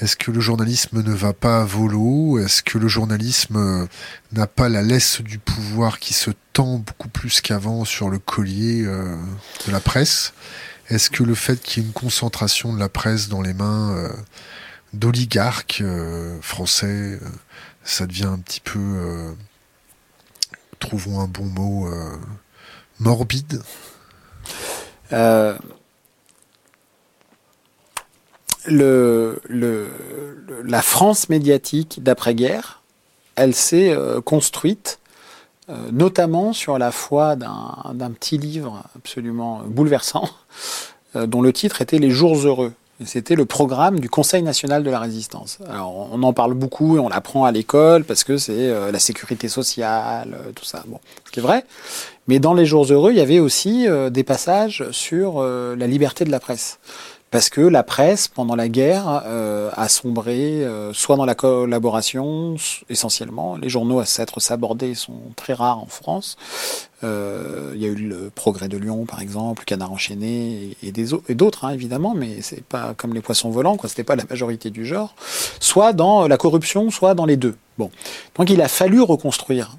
[0.00, 2.40] Est-ce que le journalisme ne va pas à volo?
[2.40, 3.86] Est-ce que le journalisme
[4.32, 8.82] n'a pas la laisse du pouvoir qui se tend beaucoup plus qu'avant sur le collier
[8.84, 9.14] euh,
[9.68, 10.32] de la presse?
[10.88, 13.94] Est-ce que le fait qu'il y ait une concentration de la presse dans les mains
[13.94, 14.08] euh,
[14.92, 17.20] d'oligarques euh, français,
[17.84, 19.36] ça devient un petit peu
[20.80, 22.16] trouvons un bon mot, euh,
[22.98, 23.62] morbide
[25.12, 25.56] euh,
[28.66, 29.40] le,
[30.64, 32.82] la France médiatique d'après-guerre,
[33.36, 34.98] elle s'est euh, construite
[35.92, 40.28] notamment sur la foi d'un petit livre absolument bouleversant,
[41.14, 42.72] dont le titre était Les jours heureux.
[43.06, 45.58] C'était le programme du Conseil national de la résistance.
[45.70, 48.98] Alors, on en parle beaucoup et on l'apprend à l'école parce que c'est euh, la
[48.98, 50.82] sécurité sociale, euh, tout ça.
[50.86, 51.64] Bon, ce qui est vrai.
[52.28, 56.24] Mais dans les jours heureux, il y avait aussi euh, des passages sur la liberté
[56.24, 56.78] de la presse
[57.30, 62.56] parce que la presse, pendant la guerre, euh, a sombré euh, soit dans la collaboration,
[62.88, 63.56] essentiellement.
[63.56, 66.36] Les journaux à s'être sabordés sont très rares en France.
[67.04, 70.92] Euh, il y a eu le Progrès de Lyon, par exemple, Canard enchaîné et,
[71.28, 73.88] et d'autres, hein, évidemment, mais c'est pas comme les poissons volants, quoi.
[73.88, 75.14] C'était pas la majorité du genre.
[75.60, 77.54] Soit dans la corruption, soit dans les deux.
[77.78, 77.92] Bon,
[78.34, 79.76] donc il a fallu reconstruire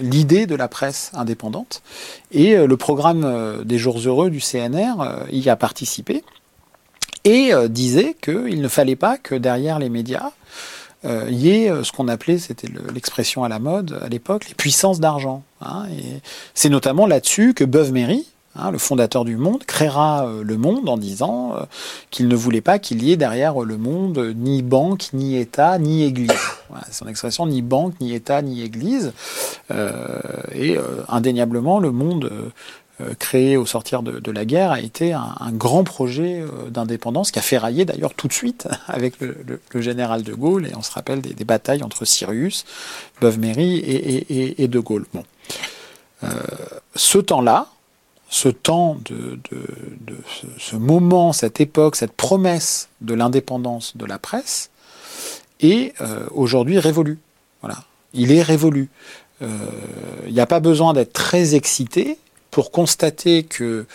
[0.00, 1.82] l'idée de la presse indépendante.
[2.30, 4.92] Et le programme des jours heureux du CNR
[5.30, 6.22] y a participé
[7.24, 10.30] et euh, disait qu'il ne fallait pas que derrière les médias,
[11.04, 14.54] euh, y ait euh, ce qu'on appelait, c'était l'expression à la mode à l'époque, les
[14.54, 15.42] puissances d'argent.
[15.60, 16.20] Hein, et
[16.54, 18.26] c'est notamment là-dessus que Beuve-Méry,
[18.56, 21.54] hein, le fondateur du Monde, créera le Monde en disant
[22.10, 26.04] qu'il ne voulait pas qu'il y ait derrière le Monde ni banque, ni État, ni
[26.04, 26.30] Église.
[26.68, 29.12] Voilà, son expression, ni banque, ni État, ni Église.
[30.54, 30.78] et
[31.08, 32.30] indéniablement, le Monde
[33.18, 37.58] créé au sortir de, la guerre a été un, grand projet d'indépendance qui a fait
[37.58, 39.36] railler d'ailleurs tout de suite avec le,
[39.74, 42.64] général de Gaulle et on se rappelle des, batailles entre Sirius,
[43.20, 43.78] Beuve-Méry
[44.58, 45.06] et, de Gaulle.
[45.12, 45.24] Bon.
[46.94, 47.68] ce temps-là,
[48.28, 49.38] ce temps de,
[50.58, 54.70] ce, moment, cette époque, cette promesse de l'indépendance de la presse
[55.60, 55.94] est
[56.30, 57.18] aujourd'hui révolu.
[57.60, 57.78] Voilà,
[58.14, 58.88] il est révolu.
[59.40, 62.18] Il n'y a pas besoin d'être très excité
[62.52, 63.86] pour constater que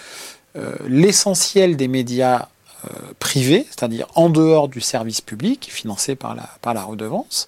[0.57, 2.49] euh, l'essentiel des médias
[2.85, 2.89] euh,
[3.19, 7.47] privés, c'est-à-dire en dehors du service public, financé par la, par la redevance,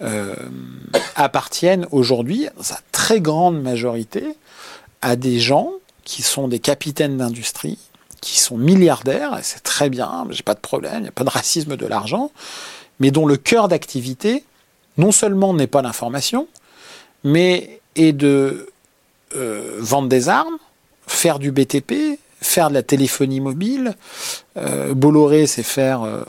[0.00, 0.34] euh,
[1.16, 4.24] appartiennent aujourd'hui, sa très grande majorité,
[5.02, 5.70] à des gens
[6.04, 7.78] qui sont des capitaines d'industrie,
[8.22, 11.24] qui sont milliardaires, et c'est très bien, j'ai pas de problème, il n'y a pas
[11.24, 12.32] de racisme de l'argent,
[13.00, 14.44] mais dont le cœur d'activité,
[14.96, 16.48] non seulement n'est pas l'information,
[17.22, 18.70] mais est de
[19.36, 20.56] euh, vendre des armes,
[21.06, 23.94] faire du BTP, faire de la téléphonie mobile.
[24.56, 26.24] Euh, Bolloré, c'est faire euh,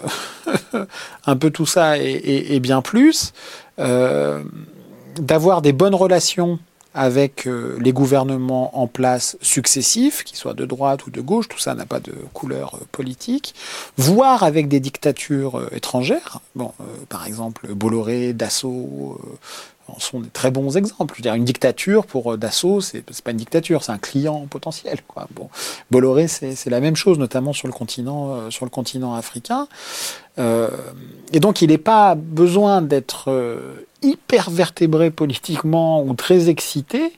[1.26, 3.34] un peu tout ça et, bien plus.
[5.18, 6.60] D'avoir des bonnes relations
[6.94, 7.48] avec
[7.80, 11.86] les gouvernements en place successifs, qu'ils soient de droite ou de gauche, tout ça n'a
[11.86, 13.54] pas de couleur politique,
[13.98, 16.74] voire avec des dictatures étrangères, bon,
[17.08, 19.22] par exemple Bolloré, Dassault,
[19.98, 21.14] sont des très bons exemples.
[21.16, 24.46] Je veux dire, une dictature pour euh, Dassault, c'est pas une dictature, c'est un client
[24.50, 25.00] potentiel.
[25.32, 25.50] Bon,
[25.92, 29.68] Bolloré, c'est la même chose, notamment sur le continent, euh, africain.
[30.38, 30.70] Euh,
[31.34, 33.30] et donc, il n'est pas besoin d'être
[34.02, 37.12] hyper vertébré politiquement ou très excité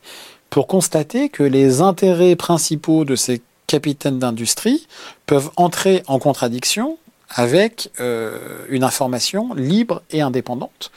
[0.49, 4.87] pour constater que les intérêts principaux de ces capitaines d'industrie
[5.25, 6.97] peuvent entrer en contradiction
[7.29, 10.91] avec une information libre et indépendante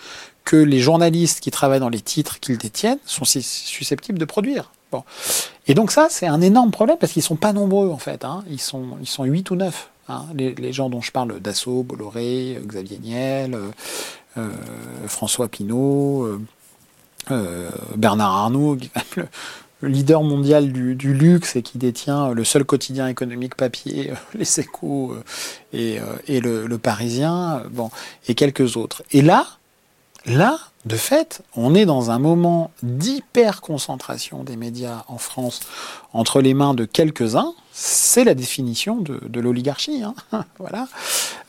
[0.44, 4.70] que les journalistes qui travaillent dans les titres qu'ils détiennent sont susceptibles de produire.
[4.92, 5.02] Bon.
[5.66, 8.24] Et donc ça, c'est un énorme problème parce qu'ils sont pas nombreux en fait.
[8.24, 8.44] Hein.
[8.48, 9.90] Ils sont ils sont huit ou neuf.
[10.08, 10.26] Hein.
[10.34, 13.70] Les, gens dont je parle, Dassault, Bolloré, Xavier Niel, euh,
[14.36, 14.50] euh,
[15.06, 16.28] François Pinault,
[17.30, 18.76] euh, Bernard Arnault,
[19.16, 25.16] le, leader mondial du, luxe et qui détient le seul quotidien économique papier, les Échos
[25.72, 27.90] et, et le, le, Parisien, bon,
[28.28, 29.02] et quelques autres.
[29.10, 29.46] Et là,
[30.26, 35.60] Là, de fait, on est dans un moment d'hyper-concentration des médias en France
[36.12, 37.52] entre les mains de quelques-uns.
[37.72, 40.14] C'est la définition de, l'oligarchie, hein.
[40.59, 40.88] voilà,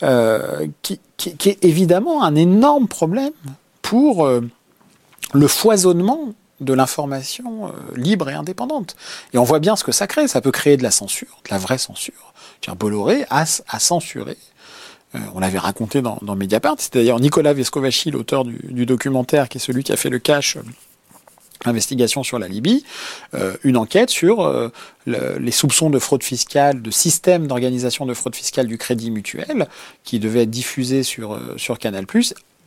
[0.03, 0.99] euh, qui,
[1.45, 3.33] est évidemment un énorme problème
[3.81, 4.41] pour euh,
[5.33, 8.95] le foisonnement de l'information euh, libre et indépendante.
[9.33, 10.27] Et on voit bien ce que ça crée.
[10.27, 12.33] Ça peut créer de la censure, de la vraie censure.
[12.73, 14.37] Bolloré a, censuré
[15.33, 16.75] on l'avait raconté dans, Mediapart.
[16.79, 20.57] C'est d'ailleurs Nicolas Vescovaci, l'auteur du, documentaire, qui est celui qui a fait le cash
[20.57, 20.61] euh,
[21.65, 22.83] investigation sur la Libye,
[23.33, 24.71] euh, une enquête sur
[25.07, 29.67] les soupçons de fraude fiscale, de système d'organisation de fraude fiscale du Crédit Mutuel,
[30.03, 32.05] qui devait être diffusé sur, sur Canal+.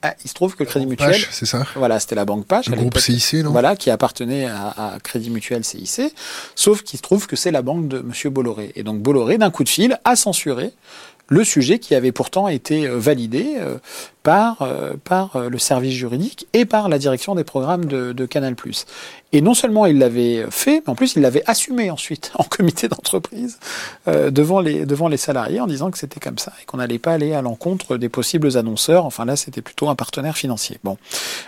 [0.00, 1.64] Ah, il se trouve que le Crédit Mutuel, c'est ça?
[1.74, 2.68] Voilà, c'était la banque Pache.
[2.68, 3.50] Le groupe CIC, non?
[3.50, 6.14] Voilà, qui appartenait à, Crédit Mutuel CIC.
[6.54, 8.70] Sauf qu'il se trouve que c'est la banque de Monsieur Bolloré.
[8.76, 10.72] Et donc Bolloré, d'un coup de fil, a censuré
[11.28, 13.78] le sujet qui avait pourtant été euh, validé euh,
[14.22, 18.56] par, euh, par le service juridique et par la direction des programmes de, Canal+.
[19.32, 22.88] Et non seulement il l'avait fait, mais en plus il l'avait assumé ensuite en comité
[22.88, 23.58] d'entreprise
[24.06, 27.12] devant, les, devant les salariés en disant que c'était comme ça et qu'on n'allait pas
[27.12, 29.06] aller à l'encontre des possibles annonceurs.
[29.06, 30.78] Enfin là, c'était plutôt un partenaire financier.
[30.84, 30.98] Bon,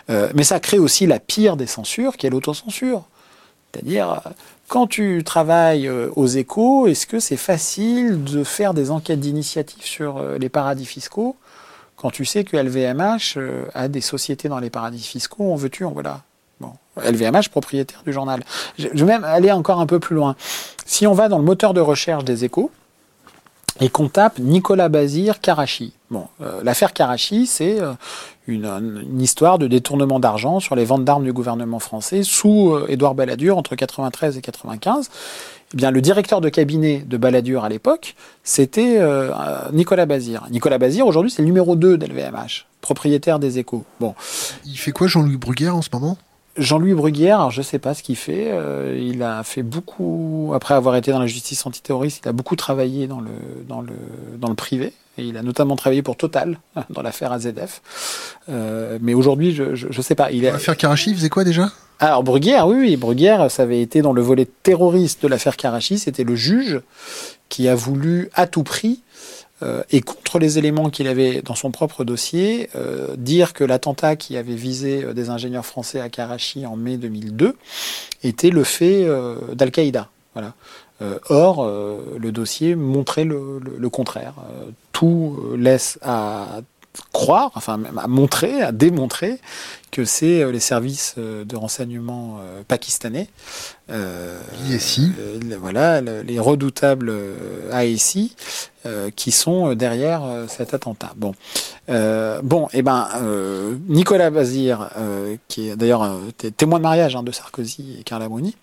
[0.09, 3.05] mais ça crée aussi la pire des censures, qui est l'autocensure.
[3.73, 4.23] C'est-à-dire,
[4.71, 9.83] quand tu travailles euh, aux échos, est-ce que c'est facile de faire des enquêtes d'initiative
[9.83, 11.37] sur euh, les paradis fiscaux
[11.97, 15.85] quand tu sais que LVMH euh, a des sociétés dans les paradis fiscaux, on veut-tu,
[15.85, 16.23] on voilà.
[16.61, 18.43] Bon, LVMH, propriétaire du journal.
[18.79, 20.37] Je vais même aller encore un peu plus loin.
[20.87, 22.71] Si on va dans le moteur de recherche des échos,
[23.81, 25.93] et qu'on tape Nicolas Bazir Karachi.
[26.11, 26.27] Bon,
[26.63, 27.79] l'affaire Karachi, c'est
[28.51, 33.15] une, histoire de détournement d'argent sur les ventes d'armes du gouvernement français sous euh, Édouard
[33.15, 35.11] Balladur entre 93 et 95.
[35.73, 39.31] Eh bien, le directeur de cabinet de Balladur à l'époque, c'était euh,
[39.73, 40.47] Nicolas Bazir.
[40.51, 43.85] Nicolas Bazir, aujourd'hui, c'est le numéro 2 d'LVMH, propriétaire des échos.
[44.01, 44.15] Bon.
[44.67, 46.19] Il fait quoi Jean-Louis Bruguière en ce moment?
[46.57, 48.49] Jean-Louis Bruguière, je ne sais pas ce qu'il fait.
[48.51, 52.57] Euh, il a fait beaucoup, après avoir été dans la justice antiterroriste, il a beaucoup
[52.57, 53.31] travaillé dans le,
[53.69, 53.93] dans le,
[54.39, 54.93] dans le privé.
[55.19, 56.59] Et il a notamment travaillé pour Total
[56.91, 57.83] dans l'affaire AZF.
[58.49, 60.31] Euh, mais aujourd'hui, je ne sais pas.
[60.31, 61.71] L'affaire Karachi, faisait quoi déjà?
[61.99, 65.99] Alors Bruguière, oui, oui, Bruguière, ça avait été dans le volet terroriste de l'affaire Karachi.
[65.99, 66.81] C'était le juge
[67.51, 69.03] qui a voulu à tout prix
[69.63, 74.17] euh, et contre les éléments qu'il avait dans son propre dossier, euh, dire que l'attentat
[74.17, 77.57] qui avait visé euh, des ingénieurs français à Karachi en mai 2002
[78.23, 79.07] était le fait
[79.55, 80.09] d'Al-Qaïda.
[81.31, 84.35] Or, le dossier montrait le, contraire.
[84.93, 86.61] tout laisse à
[87.13, 89.41] croire, enfin à montrer, à démontrer
[89.91, 93.29] que c'est euh, les services euh, de renseignement euh, pakistanais,
[94.69, 95.13] ISI.
[95.61, 97.13] voilà, les redoutables
[97.73, 98.37] ASI,
[99.17, 101.13] qui sont derrière cet attentat.
[101.17, 101.35] Bon,
[101.89, 103.09] bon, et eh ben
[103.89, 104.91] Nicolas Bazir,
[105.49, 106.09] qui est d'ailleurs
[106.57, 108.55] témoin de mariage hein, de Sarkozy et Carla Bruni,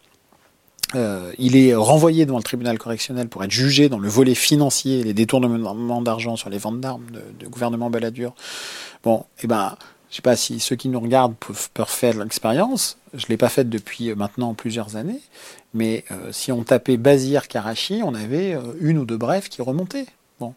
[0.96, 5.04] euh, il est renvoyé devant le tribunal correctionnel pour être jugé dans le volet financier,
[5.04, 8.34] les détournements d'argent sur les ventes d'armes de, gouvernement Balladur.
[9.04, 9.76] Bon, eh ben,
[10.10, 12.98] je sais pas si ceux qui nous regardent peuvent, faire l'expérience.
[13.14, 15.22] Je l'ai pas faite depuis euh, maintenant plusieurs années,
[15.74, 20.08] mais euh, si on tapait Bazir Karachi, on avait une ou deux brèves qui remontaient.
[20.40, 20.54] Bon,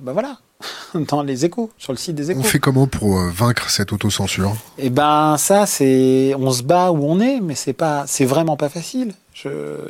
[0.00, 0.38] ben voilà,
[0.94, 2.40] dans les échos, sur le site des échos.
[2.40, 4.54] On fait comment pour vaincre cette autocensure?
[4.78, 8.56] Eh ben ça, c'est, on se bat où on est, mais c'est pas, c'est vraiment
[8.56, 9.12] pas facile.
[9.34, 9.48] Je,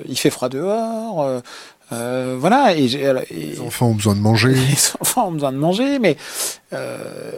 [0.09, 1.23] il fait froid dehors.
[1.23, 1.41] Euh,
[1.93, 2.75] euh voilà.
[2.75, 4.55] Et, les enfants ont besoin de manger.
[4.55, 6.17] Les enfants ont besoin de manger, mais
[6.73, 7.33] euh,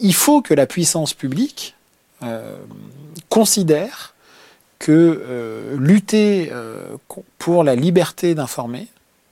[0.00, 1.74] il faut que la puissance publique
[2.22, 2.56] euh,
[3.28, 4.14] considère
[4.78, 6.50] que euh, lutter
[7.38, 8.88] pour la liberté d'informer,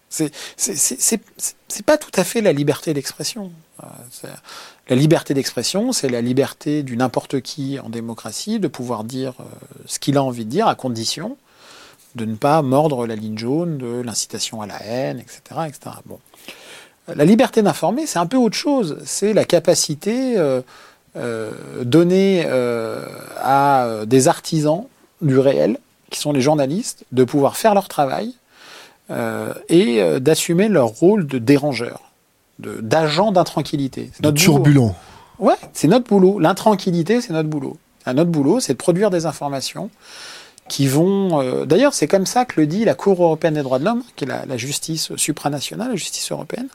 [0.08, 3.50] c'est pas tout à fait la liberté d'expression.
[4.88, 9.34] La liberté d'expression, c'est la liberté du n'importe qui en démocratie de pouvoir dire
[9.86, 11.36] ce qu'il a envie de dire à condition
[12.14, 15.60] de ne pas mordre la ligne jaune de l'incitation à la haine, etc.
[17.08, 18.98] La liberté d'informer, c'est un peu autre chose.
[19.04, 20.62] C'est la capacité euh,
[21.16, 21.50] euh,
[21.82, 23.04] donnée euh,
[23.36, 24.86] à des artisans
[25.20, 25.78] du réel,
[26.10, 28.34] qui sont les journalistes, de pouvoir faire leur travail
[29.10, 32.00] et d'assumer leur rôle de dérangeur,
[32.58, 34.10] d'agent d'intranquillité.
[34.20, 34.94] De turbulent.
[35.38, 36.38] Ouais, c'est notre boulot.
[36.38, 37.76] L'intranquillité, c'est notre boulot.
[38.06, 39.90] Notre boulot, c'est de produire des informations
[40.68, 41.42] qui vont...
[41.42, 44.02] Euh, d'ailleurs, c'est comme ça que le dit la Cour européenne des droits de l'homme,
[44.16, 46.68] qui est la, justice supranationale, la justice européenne,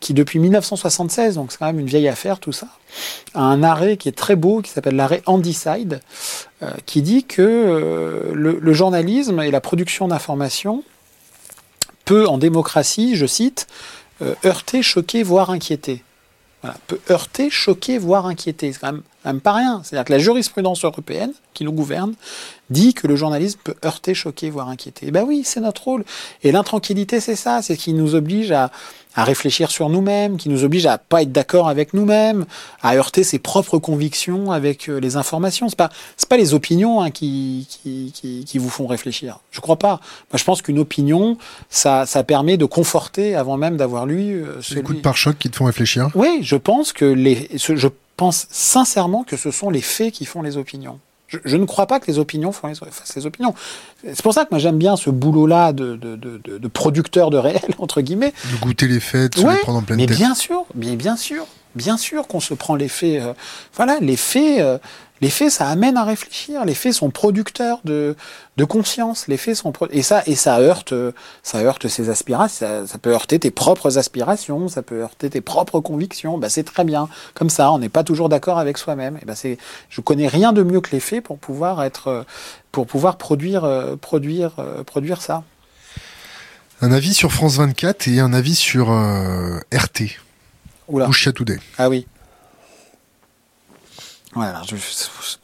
[0.00, 2.68] qui depuis 1976, donc c'est quand même une vieille affaire tout ça,
[3.34, 6.00] a un arrêt qui est très beau, qui s'appelle l'arrêt Handicide,
[6.62, 10.82] euh, qui dit que euh, le, journalisme et la production d'informations
[12.08, 13.66] peut, en démocratie, je cite,
[14.44, 16.02] heurter, choquer, voire inquiéter.
[16.62, 18.72] Voilà, peut heurter, choquer, voire inquiéter.
[18.72, 19.82] C'est quand même, quand même pas rien.
[19.84, 22.14] C'est-à-dire que la jurisprudence européenne, qui nous gouverne,
[22.70, 25.06] dit que le journalisme peut heurter, choquer, voire inquiéter.
[25.08, 26.04] Eh ben oui, c'est notre rôle.
[26.42, 28.70] Et l'intranquillité, c'est ça, c'est ce qui nous oblige à,
[29.18, 32.46] à réfléchir sur nous-mêmes, qui nous oblige à pas être d'accord avec nous-mêmes,
[32.82, 35.68] à heurter ses propres convictions avec euh, les informations.
[35.68, 39.40] C'est pas c'est pas les opinions hein, qui, qui, qui, qui, vous font réfléchir.
[39.50, 39.98] Je crois pas.
[40.30, 41.36] Moi, je pense qu'une opinion,
[41.68, 44.44] ça, ça permet de conforter avant même d'avoir lu.
[44.44, 44.76] Euh, celui...
[44.76, 46.10] Les coups de pare-choc qui te font réfléchir?
[46.14, 50.42] Oui, je pense que les, je pense sincèrement que ce sont les faits qui font
[50.42, 51.00] les opinions.
[51.28, 53.54] Je, ne crois pas que les opinions font les, opinions.
[54.02, 57.36] C'est pour ça que moi j'aime bien ce boulot-là de, de, de, de, producteur de
[57.36, 58.32] réel, entre guillemets.
[58.52, 61.16] De goûter les faits, de se les prendre en pleine mais bien sûr, mais bien
[61.16, 63.20] sûr, bien sûr qu'on se prend les faits.
[63.22, 63.34] Euh,
[63.74, 64.78] voilà, les faits, euh,
[65.20, 66.64] les faits, ça amène à réfléchir.
[66.64, 68.16] Les faits sont producteurs de,
[68.56, 69.28] de conscience.
[69.28, 70.94] Les faits sont et ça et ça heurte,
[71.42, 72.86] ça heurte ses aspirations.
[72.86, 74.68] Ça, peut heurter tes propres aspirations.
[74.68, 76.38] Ça peut heurter tes propres convictions.
[76.38, 77.08] Bah, c'est très bien.
[77.34, 79.18] Comme ça, on n'est pas toujours d'accord avec soi-même.
[79.22, 79.58] Et bah, c'est,
[79.90, 82.24] je connais rien de mieux que les faits pour pouvoir être,
[82.72, 84.52] pour pouvoir produire, produire,
[84.86, 85.42] produire ça.
[86.80, 90.20] Un avis sur France 24 et un avis sur euh, RT.
[91.34, 91.58] Today.
[91.76, 92.06] Ah oui.
[94.34, 94.86] Voilà, je ne peux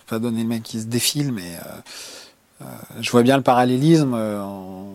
[0.07, 2.65] pas donner le mec qui se défile, mais euh, euh,
[3.01, 4.15] je vois bien le parallélisme.
[4.15, 4.87] Euh, en,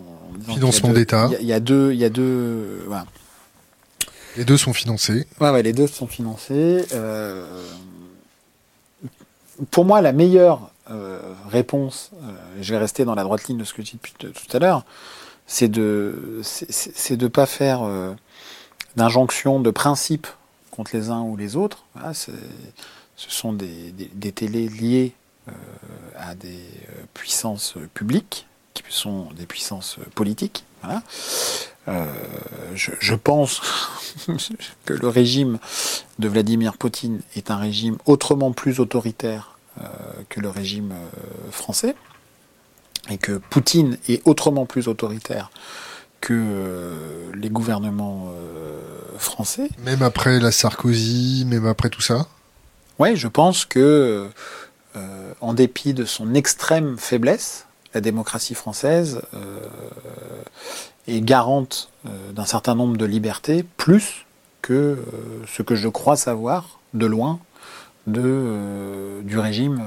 [0.47, 1.29] Financement d'État.
[1.41, 3.05] Il y, a deux, il y a deux, voilà.
[4.37, 5.27] Les deux sont financés.
[5.41, 6.85] Ouais, ouais, les deux sont financés.
[9.69, 10.71] pour moi, la meilleure
[11.49, 12.11] réponse,
[12.61, 14.13] je vais rester dans la droite ligne de ce que je dis depuis
[14.47, 14.85] tout à l'heure,
[15.45, 17.81] c'est de, c'est de pas faire
[18.95, 20.27] d'injonction de principe
[20.93, 21.85] les uns ou les autres.
[22.13, 22.31] Ce
[23.15, 25.13] sont des, des, télés liées
[25.49, 25.51] euh,
[26.17, 30.63] à des euh, puissances publiques, qui sont des puissances politiques.
[31.87, 32.05] Euh,
[32.75, 33.61] je, pense
[34.85, 35.59] que le régime
[36.19, 39.55] de Vladimir Poutine est un régime autrement plus autoritaire
[40.27, 40.93] que le régime
[41.51, 41.95] français,
[43.09, 45.51] et que Poutine est autrement plus autoritaire
[46.21, 48.31] que les gouvernements
[49.19, 49.69] français.
[49.83, 52.27] Même après la Sarkozy, même après tout ça?
[52.97, 54.27] Oui, je pense que,
[54.95, 59.59] euh, en dépit de son extrême faiblesse, la démocratie française euh,
[61.07, 64.25] est garante euh, d'un certain nombre de libertés, plus
[64.61, 64.97] que
[65.47, 67.39] ce que je crois savoir, de loin,
[68.07, 69.81] de, du régime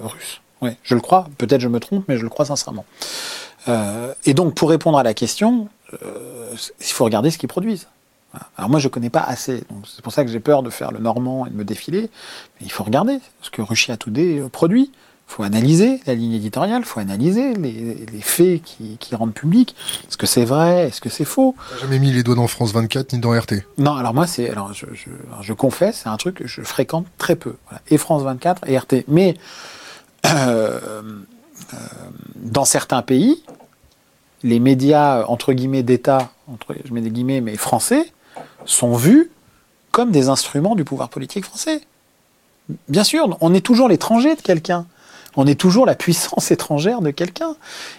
[0.00, 0.40] russe.
[0.60, 2.84] Oui, je le crois, peut-être je me trompe, mais je le crois sincèrement.
[3.66, 7.86] Et donc, pour répondre à la question, il faut regarder ce qu'ils produisent.
[8.56, 10.90] Alors moi, je ne connais pas assez, c'est pour ça que j'ai peur de faire
[10.90, 12.02] le normand et de me défiler.
[12.02, 14.90] Mais il faut regarder ce que Russia Today produit.
[15.28, 19.74] Il faut analyser la ligne éditoriale, il faut analyser les, faits qui, rendent public.
[20.06, 20.88] Est-ce que c'est vrai?
[20.88, 21.54] Est-ce que c'est faux?
[21.80, 24.74] Jamais mis les doigts dans France 24 ni dans RT Non, alors moi, c'est, alors
[24.74, 24.84] je,
[25.40, 27.54] je, confesse, c'est un truc que je fréquente très peu.
[27.88, 29.04] Et France 24 et RT.
[29.08, 29.34] Mais
[30.26, 31.02] euh, euh,
[32.36, 33.42] dans certains pays,
[34.42, 38.12] les médias, entre guillemets, d'État, entre, je mets des guillemets, mais français,
[38.64, 39.30] sont vus
[39.90, 41.80] comme des instruments du pouvoir politique français.
[42.88, 44.86] Bien sûr, on est toujours l'étranger de quelqu'un.
[45.36, 47.54] On est toujours la puissance étrangère de quelqu'un.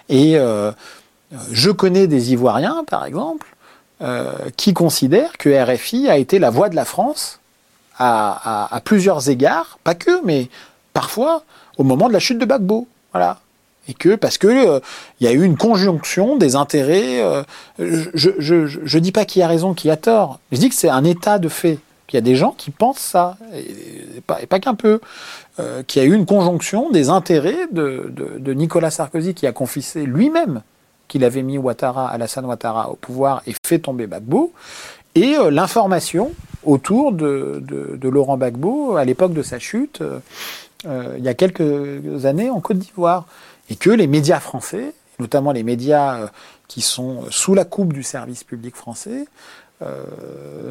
[0.10, 0.72] Et euh,
[1.52, 3.56] je connais des Ivoiriens, par exemple,
[4.02, 7.40] euh, qui considèrent que RFI a été la voix de la France
[8.00, 10.50] à, plusieurs égards, pas que, mais
[10.94, 11.44] parfois
[11.78, 12.88] au moment de la chute de Bagbo.
[13.14, 13.40] Voilà
[13.88, 14.80] et que parce que euh,
[15.20, 17.22] il y a eu une conjonction des intérêts.
[17.80, 20.40] je, je, dis pas qui a raison, qui a tort.
[20.52, 21.80] Je dis que c'est un état de fait.
[22.08, 25.00] Qu'il y a des gens qui pensent ça, et, pas, pas qu'un peu.
[25.60, 29.52] Euh, qu'il y a eu une conjonction des intérêts de, de, Nicolas Sarkozy qui a
[29.52, 30.64] confessé lui-même
[31.08, 34.52] qu'il avait mis Ouattara, Alassane Ouattara au pouvoir et fait tomber Gbagbo,
[35.14, 36.32] et euh, l'information
[36.64, 40.02] autour de, de, Laurent Gbagbo à l'époque de sa chute,
[40.88, 43.28] euh, il y a quelques années en Côte d'Ivoire,
[43.74, 46.30] et que les médias français, notamment les médias
[46.68, 49.26] qui sont sous la coupe du service public français,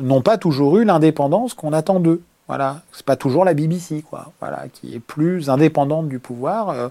[0.01, 2.23] n'ont pas toujours eu l'indépendance qu'on attend d'eux.
[2.49, 4.05] Voilà, c'est pas toujours la BBC,
[4.75, 6.89] qui est plus indépendante du pouvoir euh,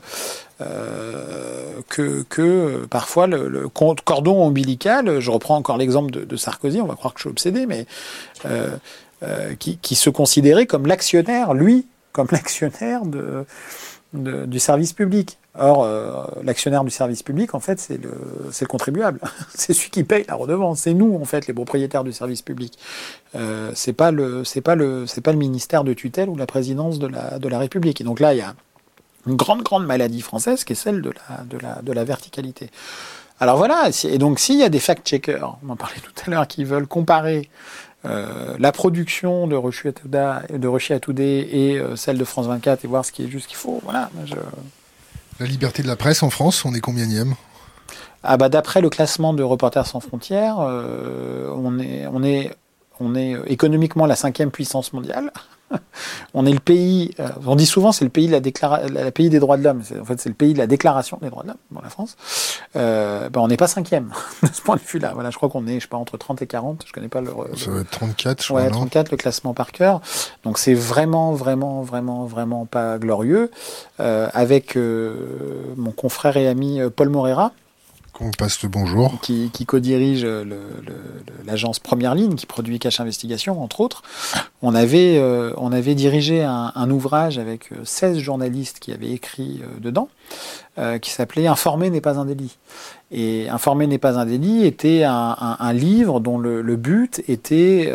[0.61, 5.19] euh, que, parfois le, cordon ombilical.
[5.19, 6.81] Je reprends encore l'exemple de, Sarkozy.
[6.81, 7.85] On va croire que je suis obsédé, mais
[8.45, 8.75] euh,
[9.59, 13.01] qui, se considérait comme l'actionnaire, lui, comme l'actionnaire
[14.13, 15.37] du service public.
[15.57, 18.11] Or, euh, l'actionnaire du service public, en fait, c'est le,
[18.59, 19.19] le, contribuable.
[19.53, 20.81] c'est celui qui paye la redevance.
[20.81, 22.77] C'est nous, en fait, les propriétaires du service public.
[23.35, 26.45] Euh, c'est pas le, c'est pas le, c'est pas le ministère de tutelle ou la
[26.45, 27.99] présidence de la, de la République.
[27.99, 28.55] Et donc là, il y a
[29.27, 32.69] une grande, grande maladie française qui est celle de la, de la, de la verticalité.
[33.41, 33.89] Alors voilà.
[34.05, 36.87] Et donc, s'il y a des fact-checkers, on en parlait tout à l'heure, qui veulent
[36.87, 37.49] comparer
[38.05, 43.11] euh, la production de Russia Today et euh, celle de France 24 et voir ce
[43.11, 43.81] qui est juste qu'il faut.
[43.83, 44.09] Voilà.
[45.41, 47.07] La liberté de la presse en France, on est combien
[48.21, 51.79] ah bah D'après le classement de Reporters sans frontières, euh, on
[53.15, 55.33] est économiquement la cinquième puissance mondiale.
[56.33, 59.39] on est le pays, euh, on dit souvent c'est le pays, de la pays des
[59.39, 59.81] droits de l'homme.
[59.99, 62.17] En fait, c'est le pays de la déclaration des droits de l'homme, dans la France.
[62.75, 64.11] Euh, ben, on n'est pas cinquième
[64.43, 65.11] de ce point de vue-là.
[65.13, 66.83] Voilà, je crois qu'on est, je sais pas, entre 30 et 40.
[66.87, 67.31] Je connais pas le.
[67.55, 70.01] Ça va être 34, je ouais, 34 le classement par cœur.
[70.43, 73.51] Donc c'est vraiment, vraiment, vraiment, vraiment pas glorieux.
[73.99, 77.51] Euh, avec mon confrère et ami Paul Morera,
[78.19, 79.19] on passe le bonjour.
[79.21, 80.27] Qui, qui co-dirige
[81.45, 84.03] l'agence Première Ligne, qui produit Cache Investigation, entre autres.
[84.61, 89.61] On avait, euh, on avait dirigé un, ouvrage avec 16 euh, journalistes qui avaient écrit
[89.63, 90.09] euh, dedans,
[91.01, 92.57] qui s'appelait Informer n'est pas un délit.
[93.11, 97.91] Et Informer n'est pas un délit était un, livre dont le, le but était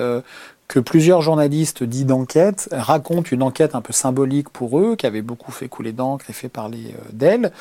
[0.69, 5.23] que plusieurs journalistes dits d'enquête racontent une enquête un peu symbolique pour eux, qui avait
[5.23, 7.53] beaucoup fait couler d'encre et fait parler euh, d'elle,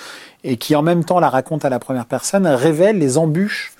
[0.43, 3.73] et qui en même temps la raconte à la première personne, révèle les embûches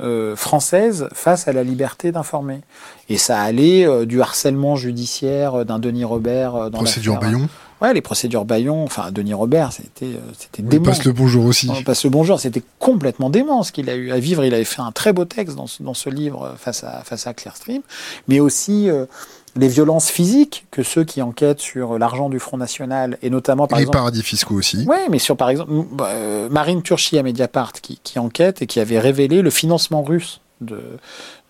[0.00, 2.60] euh, françaises face à la liberté d'informer.
[3.08, 7.48] Et ça allait euh, du harcèlement judiciaire d'un Denis Robert dans Procédure Bayon
[7.80, 10.82] Ouais, les procédures Bayon, enfin Denis Robert, c'était euh, c'était dément.
[10.82, 11.70] On passe le bonjour aussi.
[11.70, 14.44] On passe le bonjour, c'était complètement dément ce qu'il a eu à vivre.
[14.44, 17.02] Il avait fait un très beau texte dans ce, dans ce livre euh, face à
[17.04, 17.82] face à Clearstream,
[18.26, 19.06] mais aussi euh,
[19.54, 23.78] les violences physiques que ceux qui enquêtent sur l'argent du Front National et notamment par
[23.78, 24.84] les exemple, paradis fiscaux aussi.
[24.88, 26.12] Oui, mais sur par exemple bah,
[26.50, 30.80] Marine Turchi à Mediapart qui, qui enquête et qui avait révélé le financement russe de,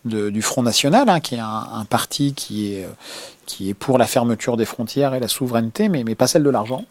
[0.08, 2.86] du Front National, hein, qui est un, parti qui est
[3.48, 6.50] qui est pour la fermeture des frontières et la souveraineté, mais, mais pas celle de
[6.50, 6.84] l'argent.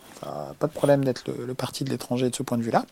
[0.59, 2.83] Pas de problème d'être le, parti de l'étranger de ce point de vue-là.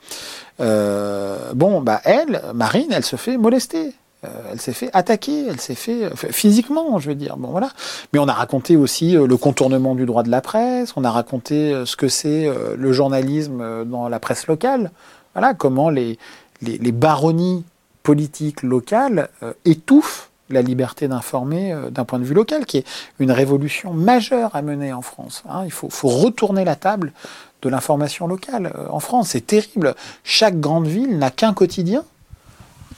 [0.61, 3.93] Euh, bon, bah elle, Marine, elle se fait molester.
[4.23, 7.37] Euh, elle s'est fait attaquer, elle s'est fait physiquement, je veux dire.
[7.37, 7.71] Bon voilà.
[8.13, 10.93] Mais on a raconté aussi euh, le contournement du droit de la presse.
[10.95, 12.47] On a raconté ce que c'est
[12.77, 14.91] le journalisme dans la presse locale.
[15.33, 16.19] Voilà comment les
[16.61, 17.63] les, les baronnies
[18.05, 19.29] politiques locales
[19.65, 22.85] étouffent la liberté d'informer euh, d'un point de vue local, qui est
[23.19, 25.43] une révolution majeure à mener en France.
[25.49, 25.63] Hein.
[25.65, 27.13] Il faut, retourner la table
[27.61, 29.29] de l'information locale euh, en France.
[29.29, 29.95] C'est terrible.
[30.23, 32.03] Chaque grande ville n'a qu'un quotidien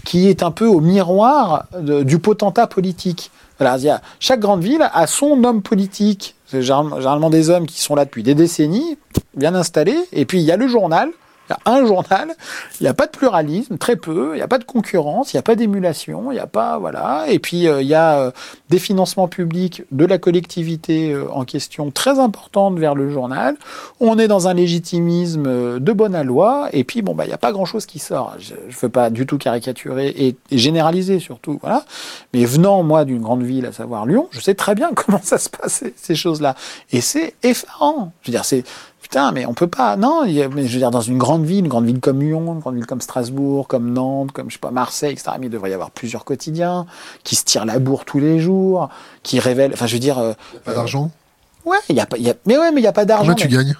[0.05, 3.29] qui est un peu au miroir du potentat politique.
[3.59, 6.35] Voilà, chaque grande ville a son homme politique.
[6.45, 8.97] C'est généralement des hommes qui sont là depuis des décennies,
[9.35, 9.99] bien installés.
[10.13, 11.09] Et puis il y a le journal
[11.49, 12.35] Il y a un journal,
[12.79, 15.37] il n'y a pas de pluralisme, très peu, il n'y a pas de concurrence, il
[15.37, 17.25] n'y a pas d'émulation, il n'y a pas voilà.
[17.29, 18.31] Et puis euh, il y a euh,
[18.69, 23.55] des financements publics de la collectivité euh, en question très importantes vers le journal.
[23.99, 26.69] On est dans un légitimisme de bonne loi.
[26.73, 28.35] Et puis bon bah il n'y a pas grand chose qui sort.
[28.39, 31.85] Je ne veux pas du tout caricaturer et, généraliser surtout voilà.
[32.33, 35.37] Mais venant moi d'une grande ville, à savoir Lyon, je sais très bien comment ça
[35.37, 36.55] se passe ces choses-là.
[36.91, 38.11] Et c'est effarant.
[38.21, 38.63] Je veux dire c'est
[39.07, 39.95] putain, mais on peut pas.
[39.95, 42.59] Non, mais je veux dire, dans une grande ville, une grande ville comme Lyon, une
[42.59, 45.31] grande ville comme Strasbourg, comme Nantes, comme je sais pas Marseille, etc.
[45.39, 46.85] Mais il devrait y avoir plusieurs quotidiens
[47.23, 48.89] qui se tirent la bourre tous les jours,
[49.23, 49.71] qui révèlent.
[49.73, 50.19] Enfin, je veux dire.
[50.19, 50.33] Euh,
[50.65, 51.09] pas d'argent.
[51.63, 52.17] Ouais, il y a pas.
[52.17, 53.31] Y a, mais ouais, mais il y a pas d'argent.
[53.31, 53.75] Combien tu gagnes?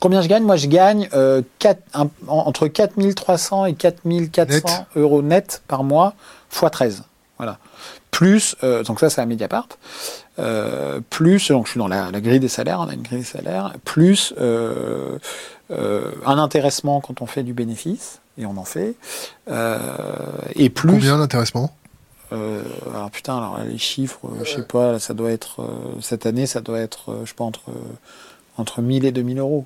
[0.00, 0.42] Combien je gagne?
[0.42, 4.86] Moi, je gagne euh, 4, un, entre 4300 et 4400 net.
[4.96, 6.14] euros net par mois,
[6.48, 7.04] fois 13.
[7.36, 7.58] Voilà.
[8.18, 9.68] Plus, euh, donc ça, c'est à Mediapart.
[10.40, 13.20] Euh, plus, donc je suis dans la, la, grille des salaires, on a une grille
[13.20, 15.18] des salaires, plus euh,
[15.70, 18.96] un intéressement quand on fait du bénéfice, et on en fait,
[20.56, 20.90] et plus...
[20.90, 21.72] Combien d'intéressement?
[22.32, 25.64] Alors putain, alors les chiffres, je sais pas, ça doit être,
[26.00, 27.70] cette année, ça doit être, je sais pas, entre,
[28.56, 29.64] entre 1000 et 2000 euros.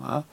[0.00, 0.24] Voilà.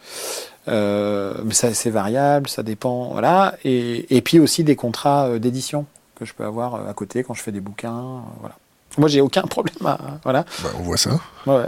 [0.66, 5.86] mais ça, c'est variable, ça dépend, voilà, et, et puis aussi des contrats d'édition
[6.20, 8.56] que je peux avoir à côté quand je fais des bouquins, voilà.
[8.98, 10.20] Moi, j'ai aucun problème à.
[10.24, 10.46] Voilà.
[10.64, 11.20] Bah, on voit ça.
[11.46, 11.68] Ouais.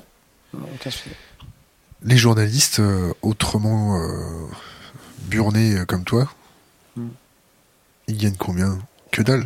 [0.53, 0.89] Aucun.
[2.03, 4.47] Les journalistes euh, autrement euh,
[5.27, 6.27] burnés euh, comme toi,
[6.95, 7.07] mm.
[8.07, 8.79] ils gagnent combien?
[9.11, 9.45] Que dalle.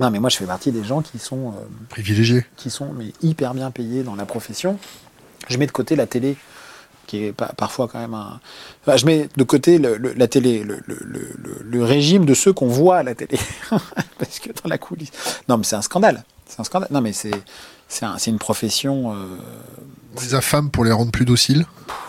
[0.00, 1.48] Non, mais moi, je fais partie des gens qui sont.
[1.48, 2.44] Euh, Privilégiés.
[2.56, 4.78] Qui sont mais, hyper bien payés dans la profession.
[5.48, 6.36] Je mets de côté la télé
[7.06, 8.40] qui est parfois quand même un.
[8.82, 12.68] Enfin, je mets de côté le, le, la télé, le, le, régime de ceux qu'on
[12.68, 13.38] voit à la télé,
[14.18, 15.10] parce que dans la coulisse.
[15.48, 16.24] Non, mais c'est un scandale.
[16.46, 16.88] C'est un scandale.
[16.90, 17.30] Non, mais c'est
[17.88, 19.14] c'est un, une profession.
[19.14, 19.38] Euh...
[20.20, 21.66] Des affamés pour les rendre plus dociles?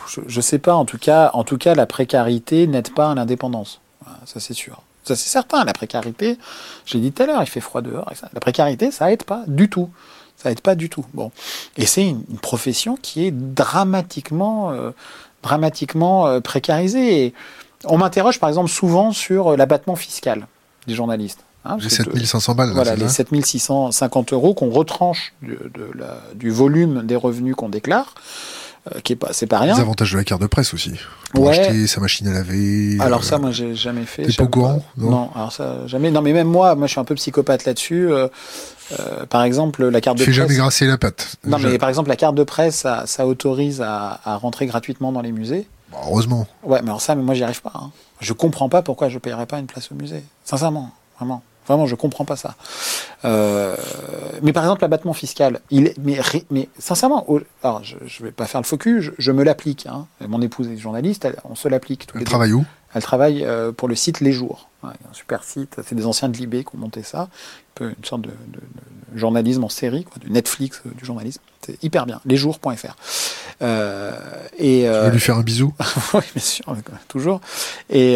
[0.08, 0.74] Je, je sais pas.
[0.74, 3.82] En tout cas, en tout cas, la précarité n'aide pas à l'indépendance.
[4.26, 4.82] Ça, c'est sûr.
[5.04, 5.64] Ça, c'est certain.
[5.64, 6.38] La précarité,
[6.86, 8.12] j'ai dit tout à l'heure, il fait froid dehors.
[8.34, 9.90] La précarité, ça aide pas du tout.
[10.38, 11.06] Ça aide pas du tout.
[11.14, 11.32] Bon,
[11.78, 14.92] et c'est une, une, profession qui est dramatiquement, euh,
[15.42, 17.26] dramatiquement euh, précarisée.
[17.26, 17.34] Et
[17.86, 20.48] on m'interroge par exemple souvent sur euh, l'abattement fiscal
[20.86, 21.40] des journalistes.
[21.66, 22.68] Hein, les 7500 balles.
[22.70, 27.70] Là, voilà, les 7650 euros qu'on retranche de, de la, du volume des revenus qu'on
[27.70, 28.14] déclare.
[28.96, 29.74] Euh, qui est pas, c'est pas rien.
[29.74, 30.94] Les avantages de la carte de presse aussi.
[31.34, 31.60] Pour ouais.
[31.60, 32.98] acheter sa machine à laver.
[33.00, 34.24] Alors euh, ça, moi, j'ai jamais fait.
[34.24, 36.12] T'es pas au courant non, non, alors ça, jamais.
[36.12, 38.10] Non, mais même moi, moi, je suis un peu psychopathe là-dessus.
[38.12, 38.28] Euh,
[38.92, 40.36] euh, par exemple, la carte de presse.
[40.36, 41.36] jamais grasser la patte.
[41.46, 45.12] Non, mais par exemple, la carte de presse, ça, ça autorise à, à, rentrer gratuitement
[45.12, 45.68] dans les musées.
[45.92, 46.48] Bah, heureusement.
[46.64, 47.74] Ouais, mais alors ça, mais moi, j'y arrive pas.
[47.76, 47.92] Hein.
[48.20, 50.24] Je comprends pas pourquoi je payerais pas une place au musée.
[50.44, 51.44] Sincèrement, vraiment.
[51.68, 52.56] Vraiment, je comprends pas ça.
[53.26, 53.76] Euh,
[54.42, 56.18] mais par exemple, l'abattement fiscal, il est, mais,
[56.50, 57.28] mais sincèrement,
[57.62, 59.86] alors je, je vais pas faire le focus, je, je me l'applique.
[59.86, 60.08] Hein.
[60.26, 62.08] Mon épouse est journaliste, elle, on se l'applique.
[62.16, 62.66] Elle travaille où?
[62.94, 64.70] Elle travaille euh, pour le site Les Jours.
[64.88, 65.80] Ouais, un super site.
[65.86, 67.30] C'est des anciens de Libé qui ont monté ça.
[67.80, 68.60] Une sorte de, de,
[69.14, 71.42] de journalisme en série, quoi, du Netflix euh, du journalisme.
[71.62, 72.22] C'est hyper bien.
[72.26, 72.96] Lesjours.fr.
[73.62, 74.14] Euh,
[74.58, 75.74] et tu veux lui faire un bisou
[76.14, 76.76] Oui, bien sûr,
[77.08, 77.42] toujours.
[77.90, 78.14] Et,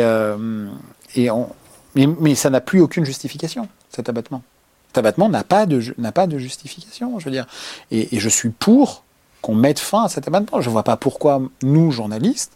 [1.15, 1.49] et on,
[1.95, 4.43] mais, mais ça n'a plus aucune justification, cet abattement.
[4.87, 7.47] Cet abattement n'a pas, de, n'a pas de justification, je veux dire.
[7.91, 9.03] Et, et je suis pour
[9.41, 10.61] qu'on mette fin à cet abattement.
[10.61, 12.53] Je ne vois pas pourquoi, nous, journalistes,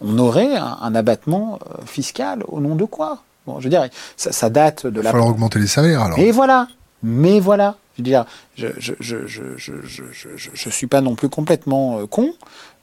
[0.00, 3.22] on aurait un, un abattement euh, fiscal au nom de quoi?
[3.46, 5.10] Bon, je veux dire, ça, ça date de Il va la.
[5.10, 6.18] falloir augmenter les salaires alors.
[6.18, 6.68] Et voilà.
[7.02, 7.76] Mais voilà.
[7.94, 8.24] Je veux dire,
[8.56, 10.02] je je je je je je
[10.36, 12.32] je, je suis pas non plus complètement euh, con.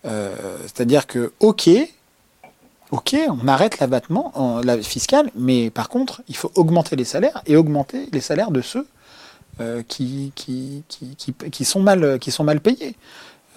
[0.06, 1.70] Euh, c'est-à-dire que ok,
[2.92, 7.56] ok, on arrête l'abattement la fiscal, mais par contre, il faut augmenter les salaires et
[7.56, 8.88] augmenter les salaires de ceux
[9.62, 12.96] euh, qui, qui, qui, qui, qui sont mal qui sont mal payés.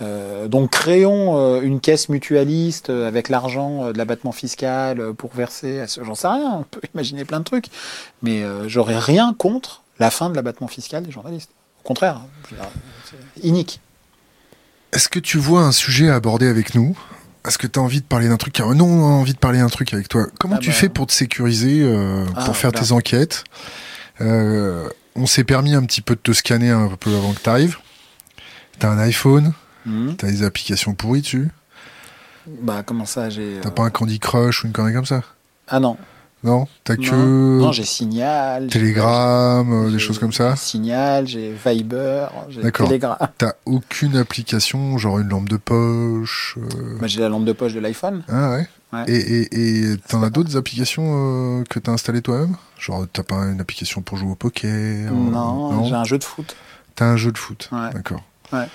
[0.03, 5.87] Euh, donc créons euh, une caisse mutualiste avec l'argent de l'abattement fiscal pour verser à
[5.87, 7.67] ce, j'en sais rien, on peut imaginer plein de trucs,
[8.23, 11.51] mais j'aurais rien contre la fin de l'abattement fiscal des journalistes.
[11.85, 12.21] Au contraire,
[13.05, 13.81] c'est inique.
[14.93, 16.97] Est-ce que tu vois un sujet à aborder avec nous?
[17.47, 19.59] Est-ce que tu as envie de parler d'un truc Non, on a envie de parler
[19.59, 20.27] d'un truc avec toi.
[20.39, 20.75] Comment ah tu bah...
[20.75, 22.87] fais pour te sécuriser, euh, Ah, pour faire voilà.
[22.87, 23.45] tes enquêtes?
[24.21, 27.49] Euh, On s'est permis un petit peu de te scanner un peu avant que tu
[27.49, 27.79] arrives.
[28.79, 29.53] T'as un iPhone,
[29.87, 30.17] Mhm.
[30.17, 31.49] t'as des applications pourries dessus.
[32.47, 33.59] Bah comment ça j'ai.
[33.63, 35.23] T'as euh, pas un Candy Crush ou une connerie comme ça
[35.69, 35.97] Ah non.
[36.45, 38.67] Non T'as que Non, non j'ai Signal.
[38.67, 42.89] Telegram, euh, j'ai- des choses comme ça Signal, j'ai Viber, j'ai D'accord.
[42.89, 43.17] Telegram.
[43.39, 47.75] T'as aucune application, genre une lampe de poche euh, Bah, j'ai la lampe de poche
[47.75, 48.25] de l'iPhone.
[48.29, 49.05] Ah ouais, Ouais.
[49.09, 49.15] Et
[49.55, 53.61] et- et t'en as d'autres applications euh, que t'as installées toi-même Genre t'as pas une
[53.61, 56.57] application pour jouer au poker euh, non, j'ai un jeu de foot.
[56.97, 57.91] T'as un jeu de foot, Ouais.
[57.95, 58.23] d'accord.
[58.53, 58.67] Ouais.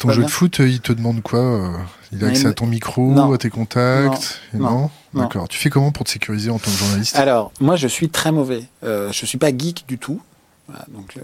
[0.00, 0.26] Ton jeu bien.
[0.26, 1.68] de foot, euh, il te demande quoi euh,
[2.10, 3.32] Il a accès à ton micro, Non.
[3.32, 4.70] à tes contacts Non.
[4.70, 4.90] Non.
[5.12, 5.22] Non.
[5.22, 5.46] D'accord.
[5.48, 7.16] Tu fais comment pour te sécuriser en tant que journaliste?
[7.16, 8.64] Alors, moi, je suis très mauvais.
[8.82, 10.20] Euh, je suis pas geek du tout.
[10.68, 11.20] Voilà, donc, euh,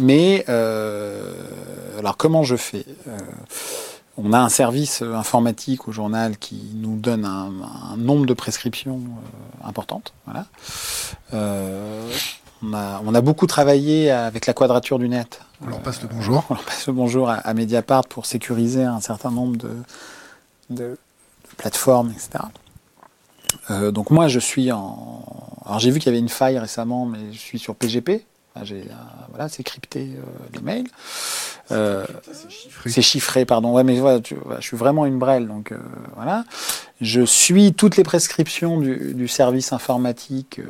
[0.00, 1.32] mais, euh,
[1.98, 2.84] alors, comment je fais?
[4.18, 7.50] On a un service informatique au journal qui nous donne un,
[7.92, 9.00] un nombre de prescriptions
[9.64, 10.12] importantes.
[10.26, 10.46] Voilà.
[12.62, 15.40] On, a, on a beaucoup travaillé avec la quadrature du net.
[15.64, 16.44] On leur passe le bonjour.
[16.50, 19.70] On leur passe le bonjour à, à Mediapart pour sécuriser un certain nombre de,
[20.70, 22.44] de- de plateformes, etc.
[23.70, 25.24] Euh, donc moi, je suis en...
[25.64, 28.24] Alors j'ai vu qu'il y avait une faille récemment, mais je suis sur PGP.
[28.54, 28.94] Enfin, j'ai, euh,
[29.30, 30.22] voilà, c'est crypté euh,
[30.54, 30.86] les mails.
[32.86, 33.72] C'est chiffré, pardon.
[33.72, 35.72] Ouais, mais voilà, tu- voilà, je suis vraiment une brêle, donc
[36.16, 36.44] voilà.
[37.00, 40.60] Je suis toutes les prescriptions du, du service informatique.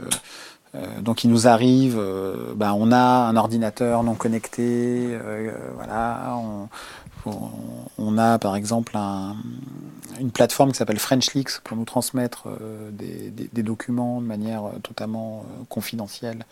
[0.75, 2.99] Euh, donc il nous arrive, euh, ben, on a
[3.29, 6.37] un ordinateur non connecté, euh, voilà.
[6.37, 6.69] On,
[7.27, 7.51] on-
[7.99, 9.37] on a par exemple un-
[10.21, 14.63] une plateforme qui s'appelle FrenchLeaks pour nous transmettre euh, des, des- des documents de manière
[14.83, 16.45] totalement confidentielle.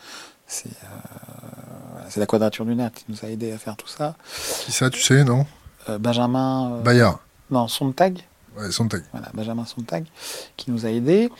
[0.48, 4.14] C'est la quadrature du net qui nous a aidé à faire tout ça.
[4.64, 5.46] Qui ça, tu sais, non?
[6.00, 7.18] Benjamin, Bayard.
[7.50, 8.18] non, Sontag,
[8.56, 9.02] Ouais, Sontag.
[9.12, 10.04] voilà, Benjamin Sontag,
[10.56, 11.30] qui nous a aidés.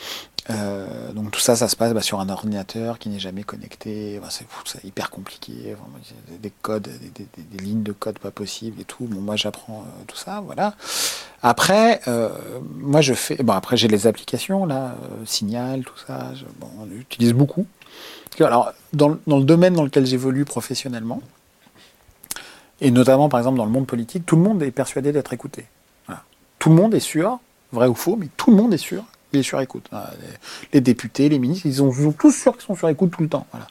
[0.50, 4.20] Euh, donc tout ça, ça se passe bah, sur un ordinateur qui n'est jamais connecté.
[4.64, 5.76] C'est hyper compliqué.
[6.40, 9.04] Des codes, des, lignes de code pas possibles et tout.
[9.04, 10.74] Bon, moi, j'apprends euh, tout ça, voilà.
[11.42, 12.30] Après, euh,
[12.76, 13.36] moi, je fais.
[13.36, 16.32] Bon, après, j'ai les applications là, Signal, tout ça.
[16.34, 17.66] Je, bon, on utilise beaucoup.
[18.40, 21.20] Alors, dans, dans le domaine dans lequel j'évolue professionnellement,
[22.80, 25.66] et notamment, par exemple, dans le monde politique, tout le monde est persuadé d'être écouté.
[26.06, 26.22] Voilà.
[26.58, 27.40] Tout le monde est sûr,
[27.72, 29.86] vrai ou faux, mais tout le monde est sûr, il est sur écoute.
[29.90, 30.10] Voilà.
[30.72, 33.22] Les, députés, les ministres, ils, ont, ils sont tous sûrs qu'ils sont sur écoute tout
[33.22, 33.46] le temps.
[33.52, 33.66] Voilà.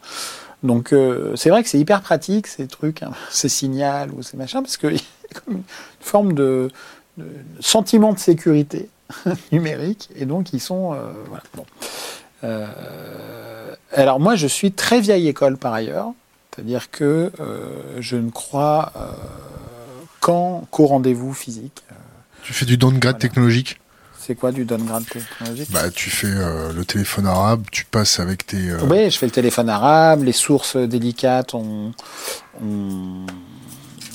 [0.63, 4.37] Donc, euh, c'est vrai que c'est hyper pratique, ces trucs, hein, ces signals ou ces
[4.37, 4.95] machins, parce qu'il y
[5.35, 5.63] a comme une
[5.99, 6.69] forme de,
[7.17, 7.25] de
[7.59, 8.89] sentiment de sécurité
[9.51, 10.93] numérique, et donc ils sont.
[10.93, 11.43] euh, voilà.
[11.55, 11.65] Bon.
[12.43, 16.11] Euh, alors, moi, je suis très vieille école par ailleurs.
[16.53, 17.31] C'est-à-dire que
[17.99, 18.91] je ne crois
[20.21, 21.83] qu'en qu'au rendez-vous physique.
[22.41, 23.19] Tu fais du downgrade Voilà.
[23.19, 23.79] technologique?
[24.27, 28.45] C'est quoi du downgrade technologique Bah, tu fais euh, le téléphone arabe, tu passes avec
[28.45, 28.69] tes.
[28.71, 31.93] euh, Oui, je fais le téléphone arabe, les sources délicates ont,
[32.61, 33.25] ont,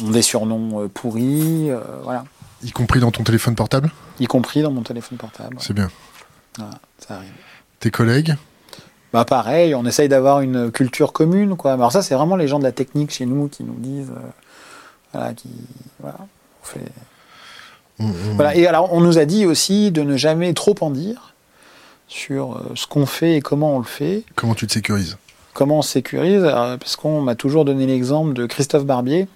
[0.05, 2.24] ont des surnoms euh, pourris, euh, voilà.
[2.62, 3.90] Y compris dans ton téléphone portable
[4.20, 5.56] Y compris dans mon téléphone portable.
[5.60, 5.90] C'est bien.
[6.59, 7.32] Voilà, ça arrive.
[7.80, 8.36] Tes collègues
[9.14, 11.72] Bah pareil, on essaye d'avoir une culture commune, quoi.
[11.72, 14.12] Alors ça, c'est vraiment les gens de la technique chez nous qui nous disent,
[15.14, 15.48] voilà, qui,
[16.01, 16.84] voilà, on fait.
[17.98, 18.56] Voilà.
[18.56, 21.35] Et alors, on nous a dit aussi de ne jamais trop en dire
[22.09, 25.16] sur euh, ce qu'on fait et comment on le fait, Comment tu te sécurises?
[25.55, 29.28] Comment on se sécurise, alors, parce qu'on m'a toujours donné l'exemple de Christophe Barbier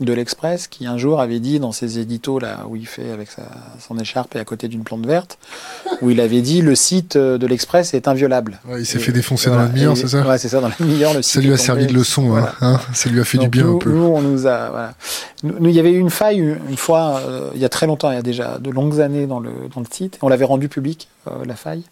[0.00, 3.30] de l'Express qui un jour avait dit dans ses éditos là où il fait avec
[3.30, 3.42] sa,
[3.80, 5.38] son écharpe et à côté d'une plante verte
[6.02, 8.60] où il avait dit le site euh, de l'Express est inviolable.
[8.68, 10.74] Ouais, Il s'est fait défoncer dans la demi-heure, c'est ça Ouais, c'est ça, dans la
[10.80, 11.14] demi-heure.
[11.14, 12.54] le Ça lui a servi de leçon, hein, Voilà.
[12.60, 13.90] hein Ça lui a fait du bien nous, un peu.
[13.90, 14.68] Nous, on nous a.
[14.70, 14.94] Voilà.
[15.42, 17.86] Nous, il y avait eu une faille une, une fois, euh, il y a très
[17.86, 20.18] longtemps, il y a déjà de longues années dans le, dans le site.
[20.22, 21.82] On l'avait rendu public, euh, la faille,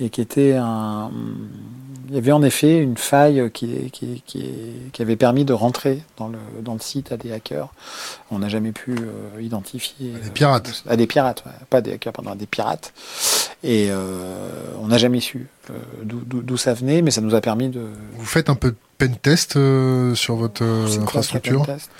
[0.00, 1.10] et qui était un.
[2.08, 4.44] Il y avait en effet une faille qui, qui, qui,
[4.92, 7.72] qui avait permis de rentrer dans le, dans le site à des hackers.
[8.30, 10.12] On n'a jamais pu euh, identifier.
[10.14, 10.82] À des pirates.
[10.86, 11.52] euh, à des pirates, ouais.
[11.70, 12.92] pas des hackers, pardon, à des pirates.
[13.62, 14.50] Et euh,
[14.80, 15.46] on n'a jamais su
[16.02, 17.86] d'où- ça venait, mais ça nous a permis de.
[18.18, 20.62] Vous faites un peu de pen test euh, sur votre
[21.00, 21.90] infrastructure pentest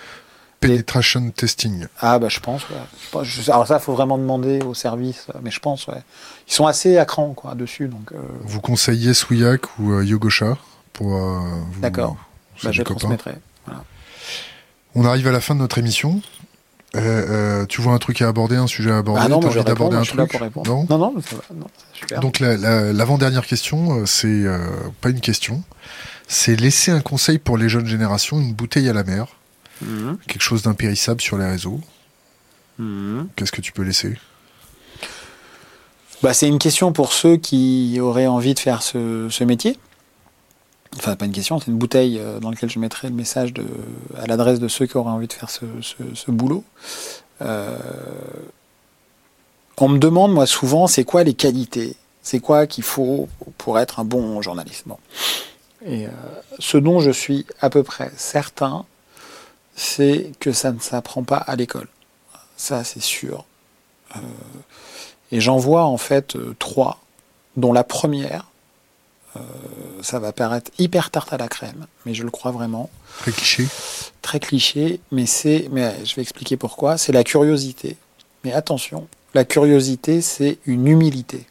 [0.69, 1.87] Penetration testing.
[2.01, 3.23] Ah bah je pense, ouais.
[3.49, 6.03] Alors ça, faut vraiment demander au service, mais je pense, ouais.
[6.49, 8.13] Ils sont assez à cran, quoi, dessus, donc...
[8.13, 10.57] euh, Vous conseillez Souillac ou euh, Yogosha
[10.93, 11.39] pour euh,
[11.73, 12.17] vous- D'accord.
[12.63, 13.33] bah, je transmettrai.
[14.95, 16.23] On arrive à la fin de notre émission.
[16.97, 19.23] Euh, tu vois un truc à aborder, un sujet à aborder?
[19.25, 20.33] Ah non, envie d'aborder un je suis là truc?
[20.33, 20.71] pour répondre.
[20.71, 20.87] Non?
[20.89, 22.21] Non, non, ça va, non, super.
[22.21, 24.59] Donc la- la- l'avant-dernière question, c'est euh,
[25.01, 25.65] pas une question,
[26.29, 29.27] c'est laisser un conseil pour les jeunes générations, une bouteille à la mer,
[29.83, 31.81] Mhm, quelque chose d'impérissable sur les réseaux.
[32.79, 33.29] mhm.
[33.37, 34.17] Qu'est-ce que tu peux laisser?
[36.23, 39.79] Bah, c'est une question pour ceux qui auraient envie de faire ce, ce métier.
[40.97, 43.65] Enfin, pas une question, c'est une bouteille euh, dans laquelle je mettrai le message de,
[44.17, 46.65] à l'adresse de ceux qui auraient envie de faire ce, ce- ce boulot.
[47.43, 47.77] Euh,
[49.77, 51.97] on me demande, moi, souvent, c'est quoi les qualités?
[52.23, 53.29] C'est quoi qu'il faut
[53.59, 54.85] pour être un bon journaliste?
[54.87, 54.99] Bon.
[55.85, 56.11] Et euh,
[56.61, 58.87] ce dont je suis à peu près certain,
[59.77, 61.89] c'est que ça ne s'apprend pas à l'école.
[62.57, 63.45] Ça, c'est sûr.
[64.17, 64.21] Euh,
[65.33, 67.01] et j'en vois en fait euh, trois,
[67.57, 68.51] dont la première,
[70.01, 72.89] ça va paraître hyper tarte à la crème, mais je le crois vraiment.
[73.19, 73.67] Très cliché.
[74.23, 76.99] Très cliché, mais c'est, mais je vais expliquer pourquoi.
[76.99, 77.97] C'est la curiosité.
[78.45, 81.47] Mais attention, la curiosité, c'est une humilité.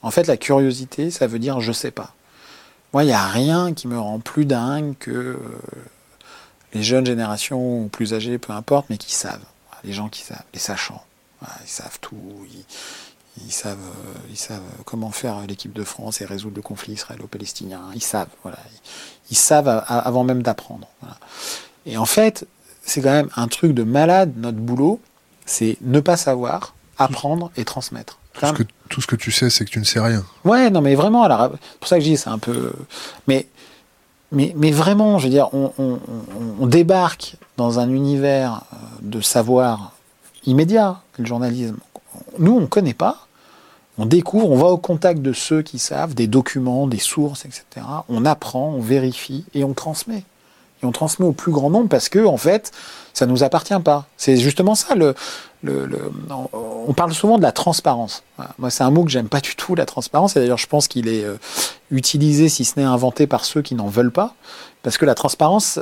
[0.00, 2.14] En fait, la curiosité, ça veut dire je sais pas.
[2.92, 5.38] Moi, il n'y a rien qui me rend plus dingue que euh,
[6.72, 9.44] les jeunes générations ou plus âgées, peu importe, mais qui savent.
[9.84, 11.02] Les gens qui savent, les sachants.
[11.64, 12.16] Ils savent tout.
[13.44, 17.80] Ils, savent, euh, ils savent comment faire l'équipe de France et résoudre le conflit israélo-palestinien.
[17.94, 18.28] Ils savent.
[18.42, 18.58] Voilà.
[19.30, 20.86] Ils, savent avant même d'apprendre.
[21.84, 22.46] Et en fait,
[22.84, 25.00] c'est quand même un truc de malade, notre boulot,
[25.46, 28.18] c'est ne pas savoir, apprendre et transmettre.
[28.34, 30.24] Tout ce, que, tout ce que tu sais, c'est que tu ne sais rien.
[30.44, 31.50] Ouais, non, mais vraiment, alors,
[31.80, 32.72] pour ça que je dis, c'est un peu.
[33.28, 33.46] Mais,
[34.32, 39.92] mais, vraiment, je veux dire, on, on, débarque dans un univers euh, de savoir
[40.46, 41.76] immédiat, le journalisme.
[42.38, 43.26] Nous, on ne connaît pas.
[43.98, 47.86] On découvre, on va au contact de ceux qui savent, des documents, des sources, etc.
[48.08, 50.24] On apprend, on vérifie et on transmet
[50.82, 52.72] et on transmet au plus grand nombre parce que en fait,
[53.12, 54.06] ça nous appartient pas.
[54.16, 55.14] C'est justement ça le,
[55.64, 58.24] on parle souvent de la transparence.
[58.58, 60.36] Moi, c'est un mot que j'aime pas du tout, la transparence.
[60.36, 61.36] Et d'ailleurs, je pense qu'il est euh,
[61.90, 64.34] utilisé, si ce n'est inventé, par ceux qui n'en veulent pas.
[64.82, 65.78] Parce que la transparence,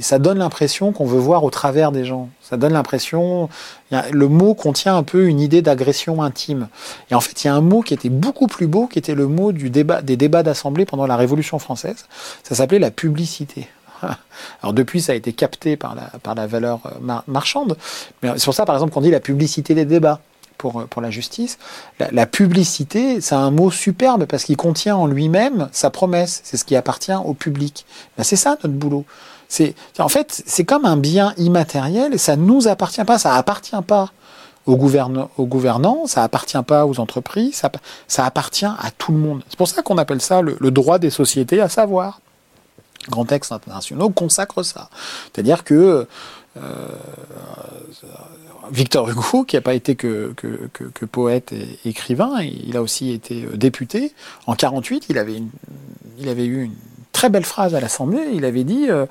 [0.00, 2.30] ça donne l'impression qu'on veut voir au travers des gens.
[2.40, 3.50] Ça donne l'impression,
[3.90, 6.68] le mot contient un peu une idée d'agression intime.
[7.10, 9.14] Et en fait, il y a un mot qui était beaucoup plus beau, qui était
[9.14, 12.06] le mot des débats d'assemblée pendant la Révolution française.
[12.42, 13.68] Ça s'appelait la publicité.
[14.62, 17.76] Alors depuis, ça a été capté par la, par la valeur euh, marchande.
[18.22, 20.20] Mais c'est pour ça, par exemple, qu'on dit la publicité des débats
[20.58, 21.58] pour, euh, pour la justice.
[21.98, 26.40] La, publicité, c'est un mot superbe parce qu'il contient en lui-même sa promesse.
[26.44, 27.86] C'est ce qui appartient au public.
[28.16, 29.04] Ben, c'est ça notre boulot.
[29.48, 33.18] C'est, en fait, c'est comme un bien immatériel et ça nous appartient pas.
[33.18, 34.10] Ça appartient pas
[34.66, 37.62] aux, gouvernants, ça appartient pas aux entreprises,
[38.06, 39.42] ça, appartient à tout le monde.
[39.48, 42.20] C'est pour ça qu'on appelle ça le droit des sociétés à savoir
[43.08, 44.90] grands textes internationaux consacrent ça.
[45.32, 46.06] C'est-à-dire que
[46.56, 46.88] euh,
[48.70, 53.44] Victor Hugo, qui n'a pas été que, que, poète et écrivain, il a aussi été
[53.44, 54.12] euh, député.
[54.46, 55.40] En 48, il avait,
[56.18, 56.74] il avait eu une
[57.12, 58.28] très belle phrase à l'Assemblée.
[58.34, 59.06] Il avait dit euh,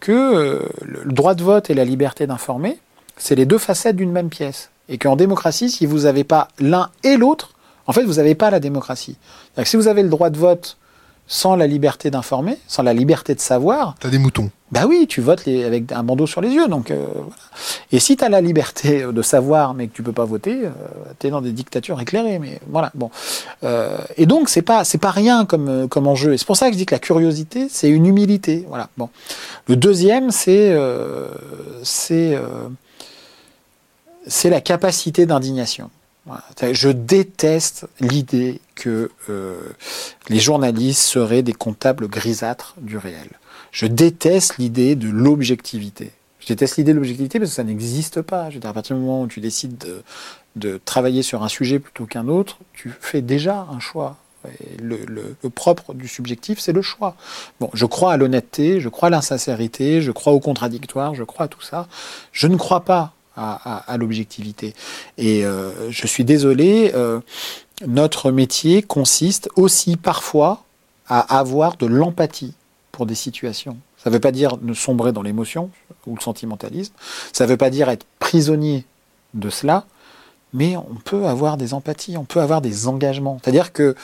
[0.00, 2.78] que le droit de vote et la liberté d'informer,
[3.16, 4.70] c'est les deux facettes d'une même pièce.
[4.88, 7.50] Et qu'en démocratie, si vous n'avez pas l'un et l'autre,
[7.86, 9.16] en fait, vous n'avez pas la démocratie.
[9.64, 10.76] si vous avez le droit de vote
[11.26, 13.94] sans la liberté d'informer, sans la liberté de savoir.
[14.00, 14.50] T'as des moutons.
[14.70, 16.66] Bah oui, tu votes les, avec un bandeau sur les yeux.
[16.66, 17.06] Donc, euh,
[17.90, 20.70] Et si tu as la liberté de savoir, mais que tu peux pas voter, euh,
[21.18, 22.38] tu es dans des dictatures éclairées.
[22.38, 23.10] Mais voilà, bon.
[23.64, 26.32] Euh, et donc, c'est pas, c'est pas rien comme, comme enjeu.
[26.32, 28.64] Et c'est pour ça que je dis que la curiosité, c'est une humilité.
[28.68, 29.10] Voilà, bon.
[29.68, 30.74] Le deuxième, c'est,
[31.82, 32.38] c'est,
[34.26, 35.90] c'est la capacité d'indignation.
[36.72, 39.60] Je déteste l'idée que euh,
[40.28, 43.28] les journalistes seraient des comptables grisâtres du réel.
[43.72, 46.12] Je déteste l'idée de l'objectivité.
[46.38, 48.48] Je déteste l'idée de l'objectivité parce que ça n'existe pas.
[48.64, 49.84] À partir du moment où tu décides
[50.56, 54.16] de, travailler sur un sujet plutôt qu'un autre, tu fais déjà un choix.
[54.80, 57.16] Le, propre du subjectif, c'est le choix.
[57.60, 61.46] Bon, je crois à l'honnêteté, je crois à l'insincérité, je crois au contradictoire, je crois
[61.46, 61.88] à tout ça.
[62.32, 64.74] Je ne crois pas à, l'objectivité.
[65.18, 67.20] Et euh, je suis désolé, euh,
[67.86, 70.64] notre métier consiste aussi parfois
[71.08, 72.54] à avoir de l'empathie
[72.90, 73.76] pour des situations.
[73.96, 75.70] Ça ne veut pas dire ne sombrer dans l'émotion
[76.06, 76.92] ou le sentimentalisme,
[77.32, 78.84] ça ne veut pas dire être prisonnier
[79.34, 79.84] de cela,
[80.52, 83.38] mais on peut avoir des empathies, on peut avoir des engagements.
[83.42, 83.94] C'est-à-dire que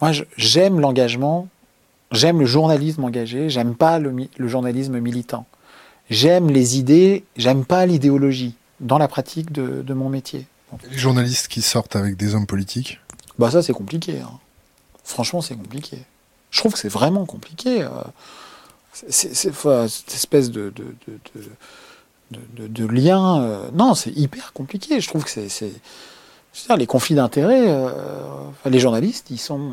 [0.00, 1.48] moi, j'aime l'engagement,
[2.12, 5.46] j'aime le journalisme engagé, j'aime pas le journalisme militant.
[6.10, 10.46] J'aime les idées, j'aime pas l'idéologie dans la pratique de, mon métier.
[10.90, 13.00] Les journalistes qui sortent avec des hommes politiques
[13.38, 14.20] Bah ça c'est compliqué.
[14.20, 14.38] Hein.
[15.04, 15.98] Franchement c'est compliqué.
[16.50, 17.82] Je trouve que c'est vraiment compliqué.
[17.82, 17.88] Euh.
[18.92, 20.72] C'est, cette espèce de,
[22.30, 23.40] de, lien.
[23.40, 23.68] Euh.
[23.72, 25.00] Non, c'est hyper compliqué.
[25.00, 25.48] Je trouve que c'est.
[25.48, 25.72] c'est
[26.76, 27.90] les conflits d'intérêts, euh,
[28.66, 29.72] les journalistes, ils sont.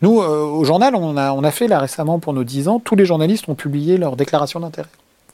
[0.00, 2.96] Nous, au journal, on a, on a fait là récemment pour nos 10 ans, tous
[2.96, 4.88] les journalistes ont publié leur déclaration d'intérêt.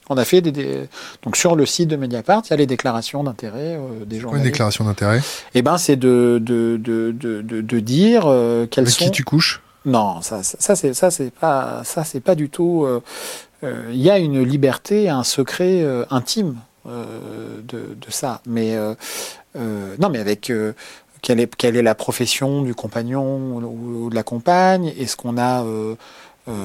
[0.09, 0.87] On a fait des,
[1.23, 4.45] donc sur le site de Mediapart, il y a les déclarations d'intérêt euh, des journalistes.
[4.45, 5.21] Une déclaration d'intérêt?
[5.55, 9.05] Eh ben, c'est de de, de, de, de, dire euh, Avec sont.
[9.05, 9.61] qui tu couches?
[9.85, 12.85] Non, ça, ça, c'est ça c'est pas ça c'est pas du tout.
[12.85, 13.01] Euh,
[13.63, 18.77] euh, il y a une liberté, un secret intime de, de ça, mais
[19.55, 20.51] non, mais avec
[21.21, 24.93] quelle est quelle est la profession du compagnon ou, de la compagne?
[24.99, 25.65] Est-ce qu'on a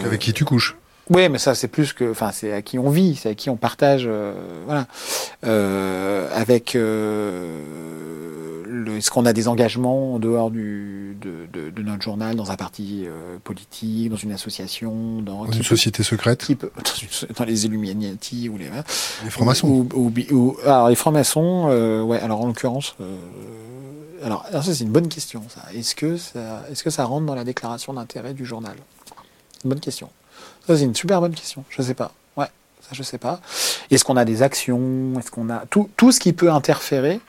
[0.05, 0.77] avec qui tu couches?
[1.09, 3.51] Oui, mais ça c'est plus que, enfin, c'est à qui on vit, c'est à qui
[3.51, 4.35] on partage, euh,
[4.67, 4.87] voilà,
[5.45, 7.61] euh, avec euh,
[8.67, 12.57] le, est-ce qu'on a des engagements en dehors du, de, de, notre journal, dans un
[12.57, 16.47] parti euh, politique, dans une association, dans, une société secrète.
[17.37, 18.71] dans, les Illuminati ou les,
[19.25, 19.87] les francs-maçons.
[19.95, 23.17] Ou, Alors, les francs-maçons, euh, ouais, alors en l'occurrence, euh,
[24.23, 25.63] alors, alors, ça c'est une bonne question, ça.
[25.75, 28.77] Est-ce que ça, est-ce que ça rentre dans la déclaration d'intérêt du journal?
[29.65, 30.11] Une bonne question.
[30.67, 32.13] Ça c'est une super bonne question, je sais pas.
[32.37, 32.49] Ouais,
[32.81, 33.41] ça je sais pas.
[33.91, 35.19] Est-ce qu'on a des actions?
[35.19, 37.21] Est-ce qu'on a tout, tout ce qui peut interférer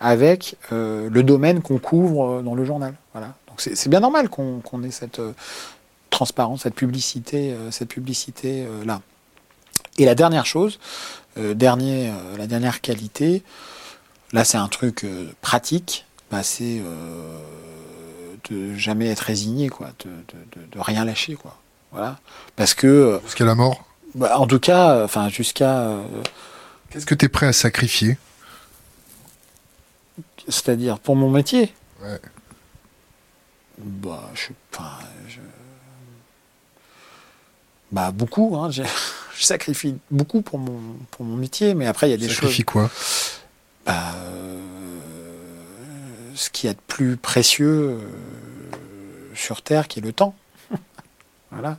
[0.00, 2.94] avec euh, le domaine qu'on couvre dans le journal?
[3.12, 3.34] Voilà.
[3.48, 5.32] Donc c'est bien normal qu'on ait cette euh,
[6.10, 9.00] transparence, cette publicité, euh, cette publicité là.
[9.98, 10.78] Et la dernière chose,
[11.36, 13.42] dernier, la dernière qualité,
[14.34, 15.06] là c'est un truc
[15.40, 16.82] pratique, bah, c'est
[18.50, 21.56] de jamais être résigné, quoi, de, de, de, rien lâcher, quoi.
[21.92, 22.18] Voilà.
[22.56, 23.84] Parce que jusqu'à la mort.
[24.14, 25.90] Bah, en tout cas, enfin jusqu'à.
[26.90, 28.18] Qu'est-ce que tu es prêt à sacrifier
[30.48, 31.72] c'est-à-dire pour mon métier
[32.02, 32.20] Ouais.
[33.78, 34.48] Bah, je.
[37.92, 38.56] Bah, beaucoup.
[38.56, 38.82] Hein, je
[39.38, 40.80] sacrifie beaucoup pour mon,
[41.10, 42.36] pour mon métier, mais après, il y a des choses.
[42.36, 42.90] Sacrifie quoi?
[43.84, 44.58] Bah, euh,
[46.34, 47.98] Ce qui est de plus précieux euh,
[49.34, 50.34] sur Terre, qui est le temps.
[51.50, 51.78] Voilà.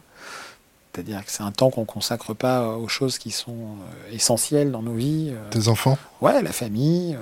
[0.94, 4.72] C'est-à-dire que c'est un temps qu'on ne consacre pas aux choses qui sont euh, essentielles
[4.72, 5.32] dans nos vies.
[5.52, 5.98] Tes enfants?
[6.22, 7.16] Ouais, la famille,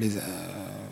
[0.00, 0.20] les, euh,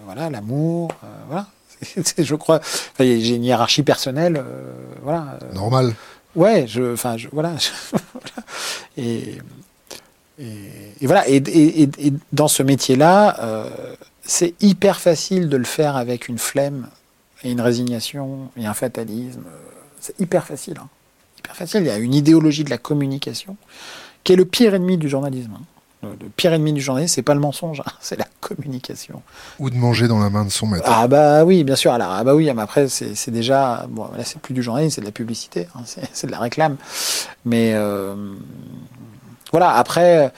[0.05, 1.47] voilà, l'amour, euh, voilà.
[2.19, 2.61] je crois,
[2.99, 4.73] j'ai une hiérarchie personnelle, euh,
[5.03, 5.39] voilà.
[5.53, 5.95] Normal.
[6.35, 7.55] Ouais, je, enfin, voilà,
[8.97, 9.39] et,
[10.39, 13.69] et, voilà, et, et, dans ce métier-là,
[14.25, 16.89] c'est hyper facile de le faire avec une flemme
[17.45, 19.45] et une résignation et un fatalisme.
[20.05, 20.89] C'est hyper facile, hein.
[21.39, 21.81] hyper facile.
[21.81, 23.57] Il y a une idéologie de la communication
[24.23, 25.53] qui est le pire ennemi du journalisme.
[25.57, 26.09] Hein.
[26.21, 29.23] Le pire ennemi du journaliste, c'est pas le mensonge, hein, c'est la communication.
[29.59, 30.85] Ou de manger dans la main de son maître.
[30.87, 31.91] Ah bah oui, bien sûr.
[31.91, 35.01] Alors ah bah oui, mais après c'est déjà bon là c'est plus du journalisme, c'est
[35.01, 35.81] de la publicité, hein,
[36.13, 36.77] c'est de la réclame.
[37.47, 38.15] Mais euh,
[39.53, 40.31] voilà, après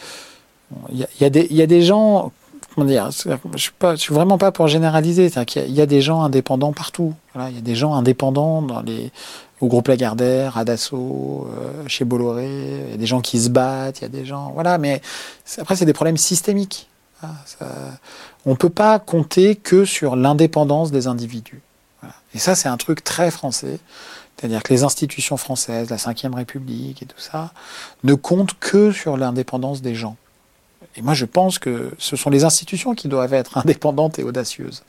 [0.93, 2.31] il y, a, y, a des gens
[2.77, 5.31] comment dire, je suis pas, je suis vraiment pas pour généraliser.
[5.57, 7.15] Il y, a des gens indépendants partout.
[7.35, 9.11] Voilà, il y a des gens indépendants dans les
[9.61, 12.49] au groupe Lagardère, à Dassault, euh, chez Bolloré,
[12.87, 14.51] il y a des gens qui se battent, il y a des gens...
[14.53, 15.01] Voilà, mais
[15.59, 16.89] après, c'est des problèmes systémiques.
[17.23, 17.29] Ah,
[18.45, 21.63] on ne peut pas compter que sur l'indépendance des individus.
[22.35, 23.79] Et ça, c'est un truc très français.
[24.37, 27.53] C'est-à-dire que les institutions françaises, la Ve République et tout ça,
[28.05, 30.17] ne comptent que sur l'indépendance des gens.
[30.97, 34.83] Et moi, je pense que ce sont les institutions qui doivent être indépendantes et audacieuses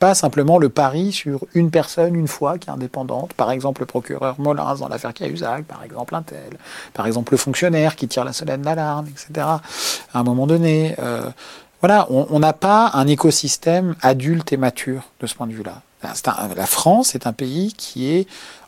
[0.00, 3.34] pas simplement le pari sur une personne, une fois, qui est indépendante.
[3.34, 6.58] Par exemple, le procureur Molins dans l'affaire Cahuzac, par exemple un tel,
[6.94, 9.46] par exemple le fonctionnaire qui tire la solenne d'alarme, etc.
[9.46, 9.60] À
[10.14, 11.30] un moment donné, euh,
[11.80, 15.82] voilà, on n'a pas un écosystème adulte et mature de ce point de vue-là.
[16.02, 18.26] La France est un pays qui est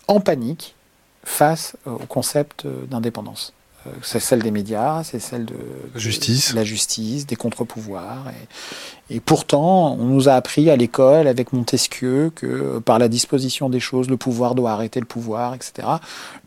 [0.08, 0.74] en panique
[1.24, 3.54] face au concept d'indépendance.
[3.86, 5.56] Euh, c'est celle des médias, c'est celle de,
[5.94, 6.54] justice.
[6.54, 8.26] la justice, des contre-pouvoirs.
[9.10, 13.80] Et, pourtant, on nous a appris à l'école avec Montesquieu que par la disposition des
[13.80, 15.88] choses, le pouvoir doit arrêter le pouvoir, etc.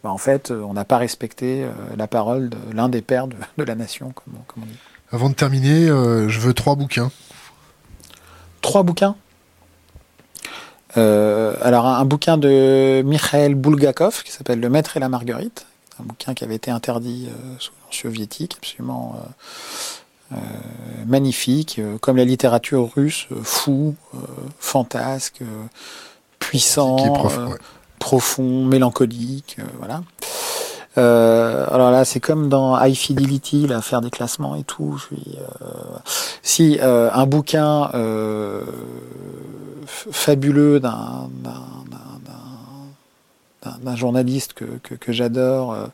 [0.03, 3.63] Ben, en fait, on n'a pas respecté euh, la parole de l'un des pères de,
[3.63, 4.77] la nation, comme, on dit.
[5.11, 7.11] Avant de terminer, euh, je veux trois bouquins.
[8.61, 9.15] Trois bouquins?
[10.97, 15.65] Alors un, bouquin de Mikhail Bulgakov qui s'appelle Le Maître et la Marguerite,
[15.99, 20.37] un bouquin qui avait été interdit euh, sous l'Union soviétique, absolument euh, euh,
[21.05, 23.95] magnifique, comme la littérature russe, fou,
[24.59, 25.41] fantasque,
[26.39, 26.97] puissant,
[27.99, 30.01] profond, mélancolique, voilà.
[30.97, 35.01] alors là, c'est comme dans High Fidelity, là, faire des classements et tout.
[36.41, 37.91] si un bouquin
[39.85, 41.29] fabuleux d'un
[43.81, 44.65] d'un journaliste que,
[44.95, 45.87] que, j'adore, euh,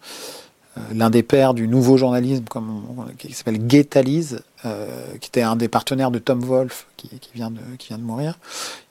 [0.78, 2.84] euh, l'un des pères du nouveau journalisme, comme
[3.18, 4.88] qui s'appelle Gay euh,
[5.20, 8.04] qui était un des partenaires de Tom Wolfe, qui, qui, vient de, qui vient de
[8.04, 8.38] mourir,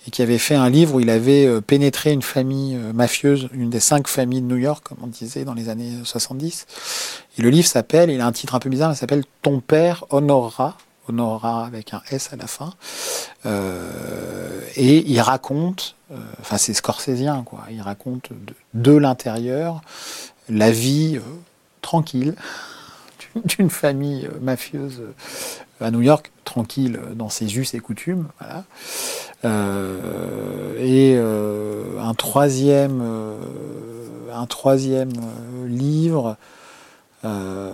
[0.07, 3.81] et qui avait fait un livre où il avait pénétré une famille mafieuse, une des
[3.81, 6.67] cinq familles de New York, comme on disait dans les années 70.
[7.39, 10.05] Et le livre s'appelle, il a un titre un peu bizarre, il s'appelle Ton père
[10.11, 10.77] honorera,
[11.09, 12.73] honorera avec un S à la fin.
[14.77, 15.97] Et il raconte,
[16.41, 18.31] enfin c'est scorsésien, quoi, il raconte
[18.75, 19.83] de, l'intérieur
[20.49, 21.21] la vie euh,
[21.81, 22.35] tranquille
[23.45, 25.03] d'une famille mafieuse
[25.81, 28.29] à New York, tranquille dans ses us et coutumes.
[29.45, 33.03] Et un troisième,
[35.67, 36.37] livre
[37.25, 37.73] euh,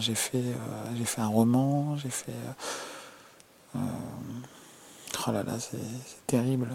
[0.00, 2.32] j'ai fait un roman, j'ai fait.
[5.26, 5.78] Oh là là, c'est
[6.26, 6.68] terrible.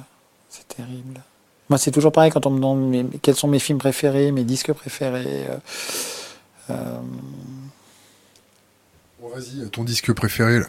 [0.49, 1.21] C'est terrible.
[1.69, 4.73] Moi, c'est toujours pareil quand on me demande quels sont mes films préférés, mes disques
[4.73, 5.45] préférés.
[6.67, 6.75] Bon,
[9.33, 10.67] vas-y, ton disque préféré là.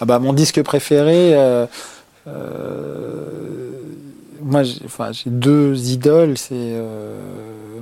[0.00, 1.34] Ah bah, mon disque préféré,
[4.42, 7.18] moi, j'ai deux idoles, c'est euh,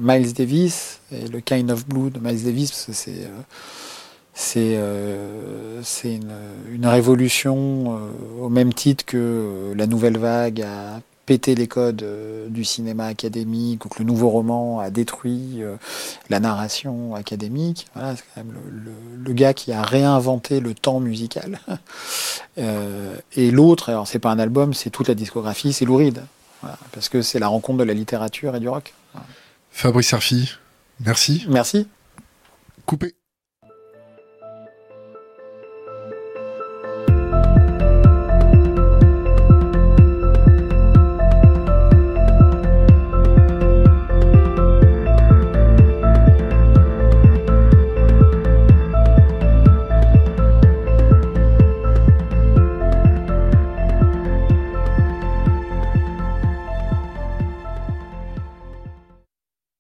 [0.01, 3.29] Miles Davis et le Kind of Blue de Miles Davis, parce que c'est
[4.41, 6.33] c'est euh, une,
[6.71, 12.05] une, révolution euh, au même titre que la nouvelle vague a pété les codes
[12.49, 15.61] du cinéma académique ou que le nouveau roman a détruit
[16.29, 17.87] la narration académique.
[17.95, 18.93] Voilà, c'est quand même le,
[19.23, 21.61] le, gars qui a réinventé le temps musical.
[22.57, 26.25] et l'autre, alors c'est pas un album, c'est toute la discographie, c'est Louride
[26.93, 28.93] parce que c'est la rencontre de la littérature et du rock.
[29.71, 30.55] Fabrice Arfi,
[30.99, 31.47] merci.
[31.49, 31.87] Merci.
[32.87, 33.15] Coupé.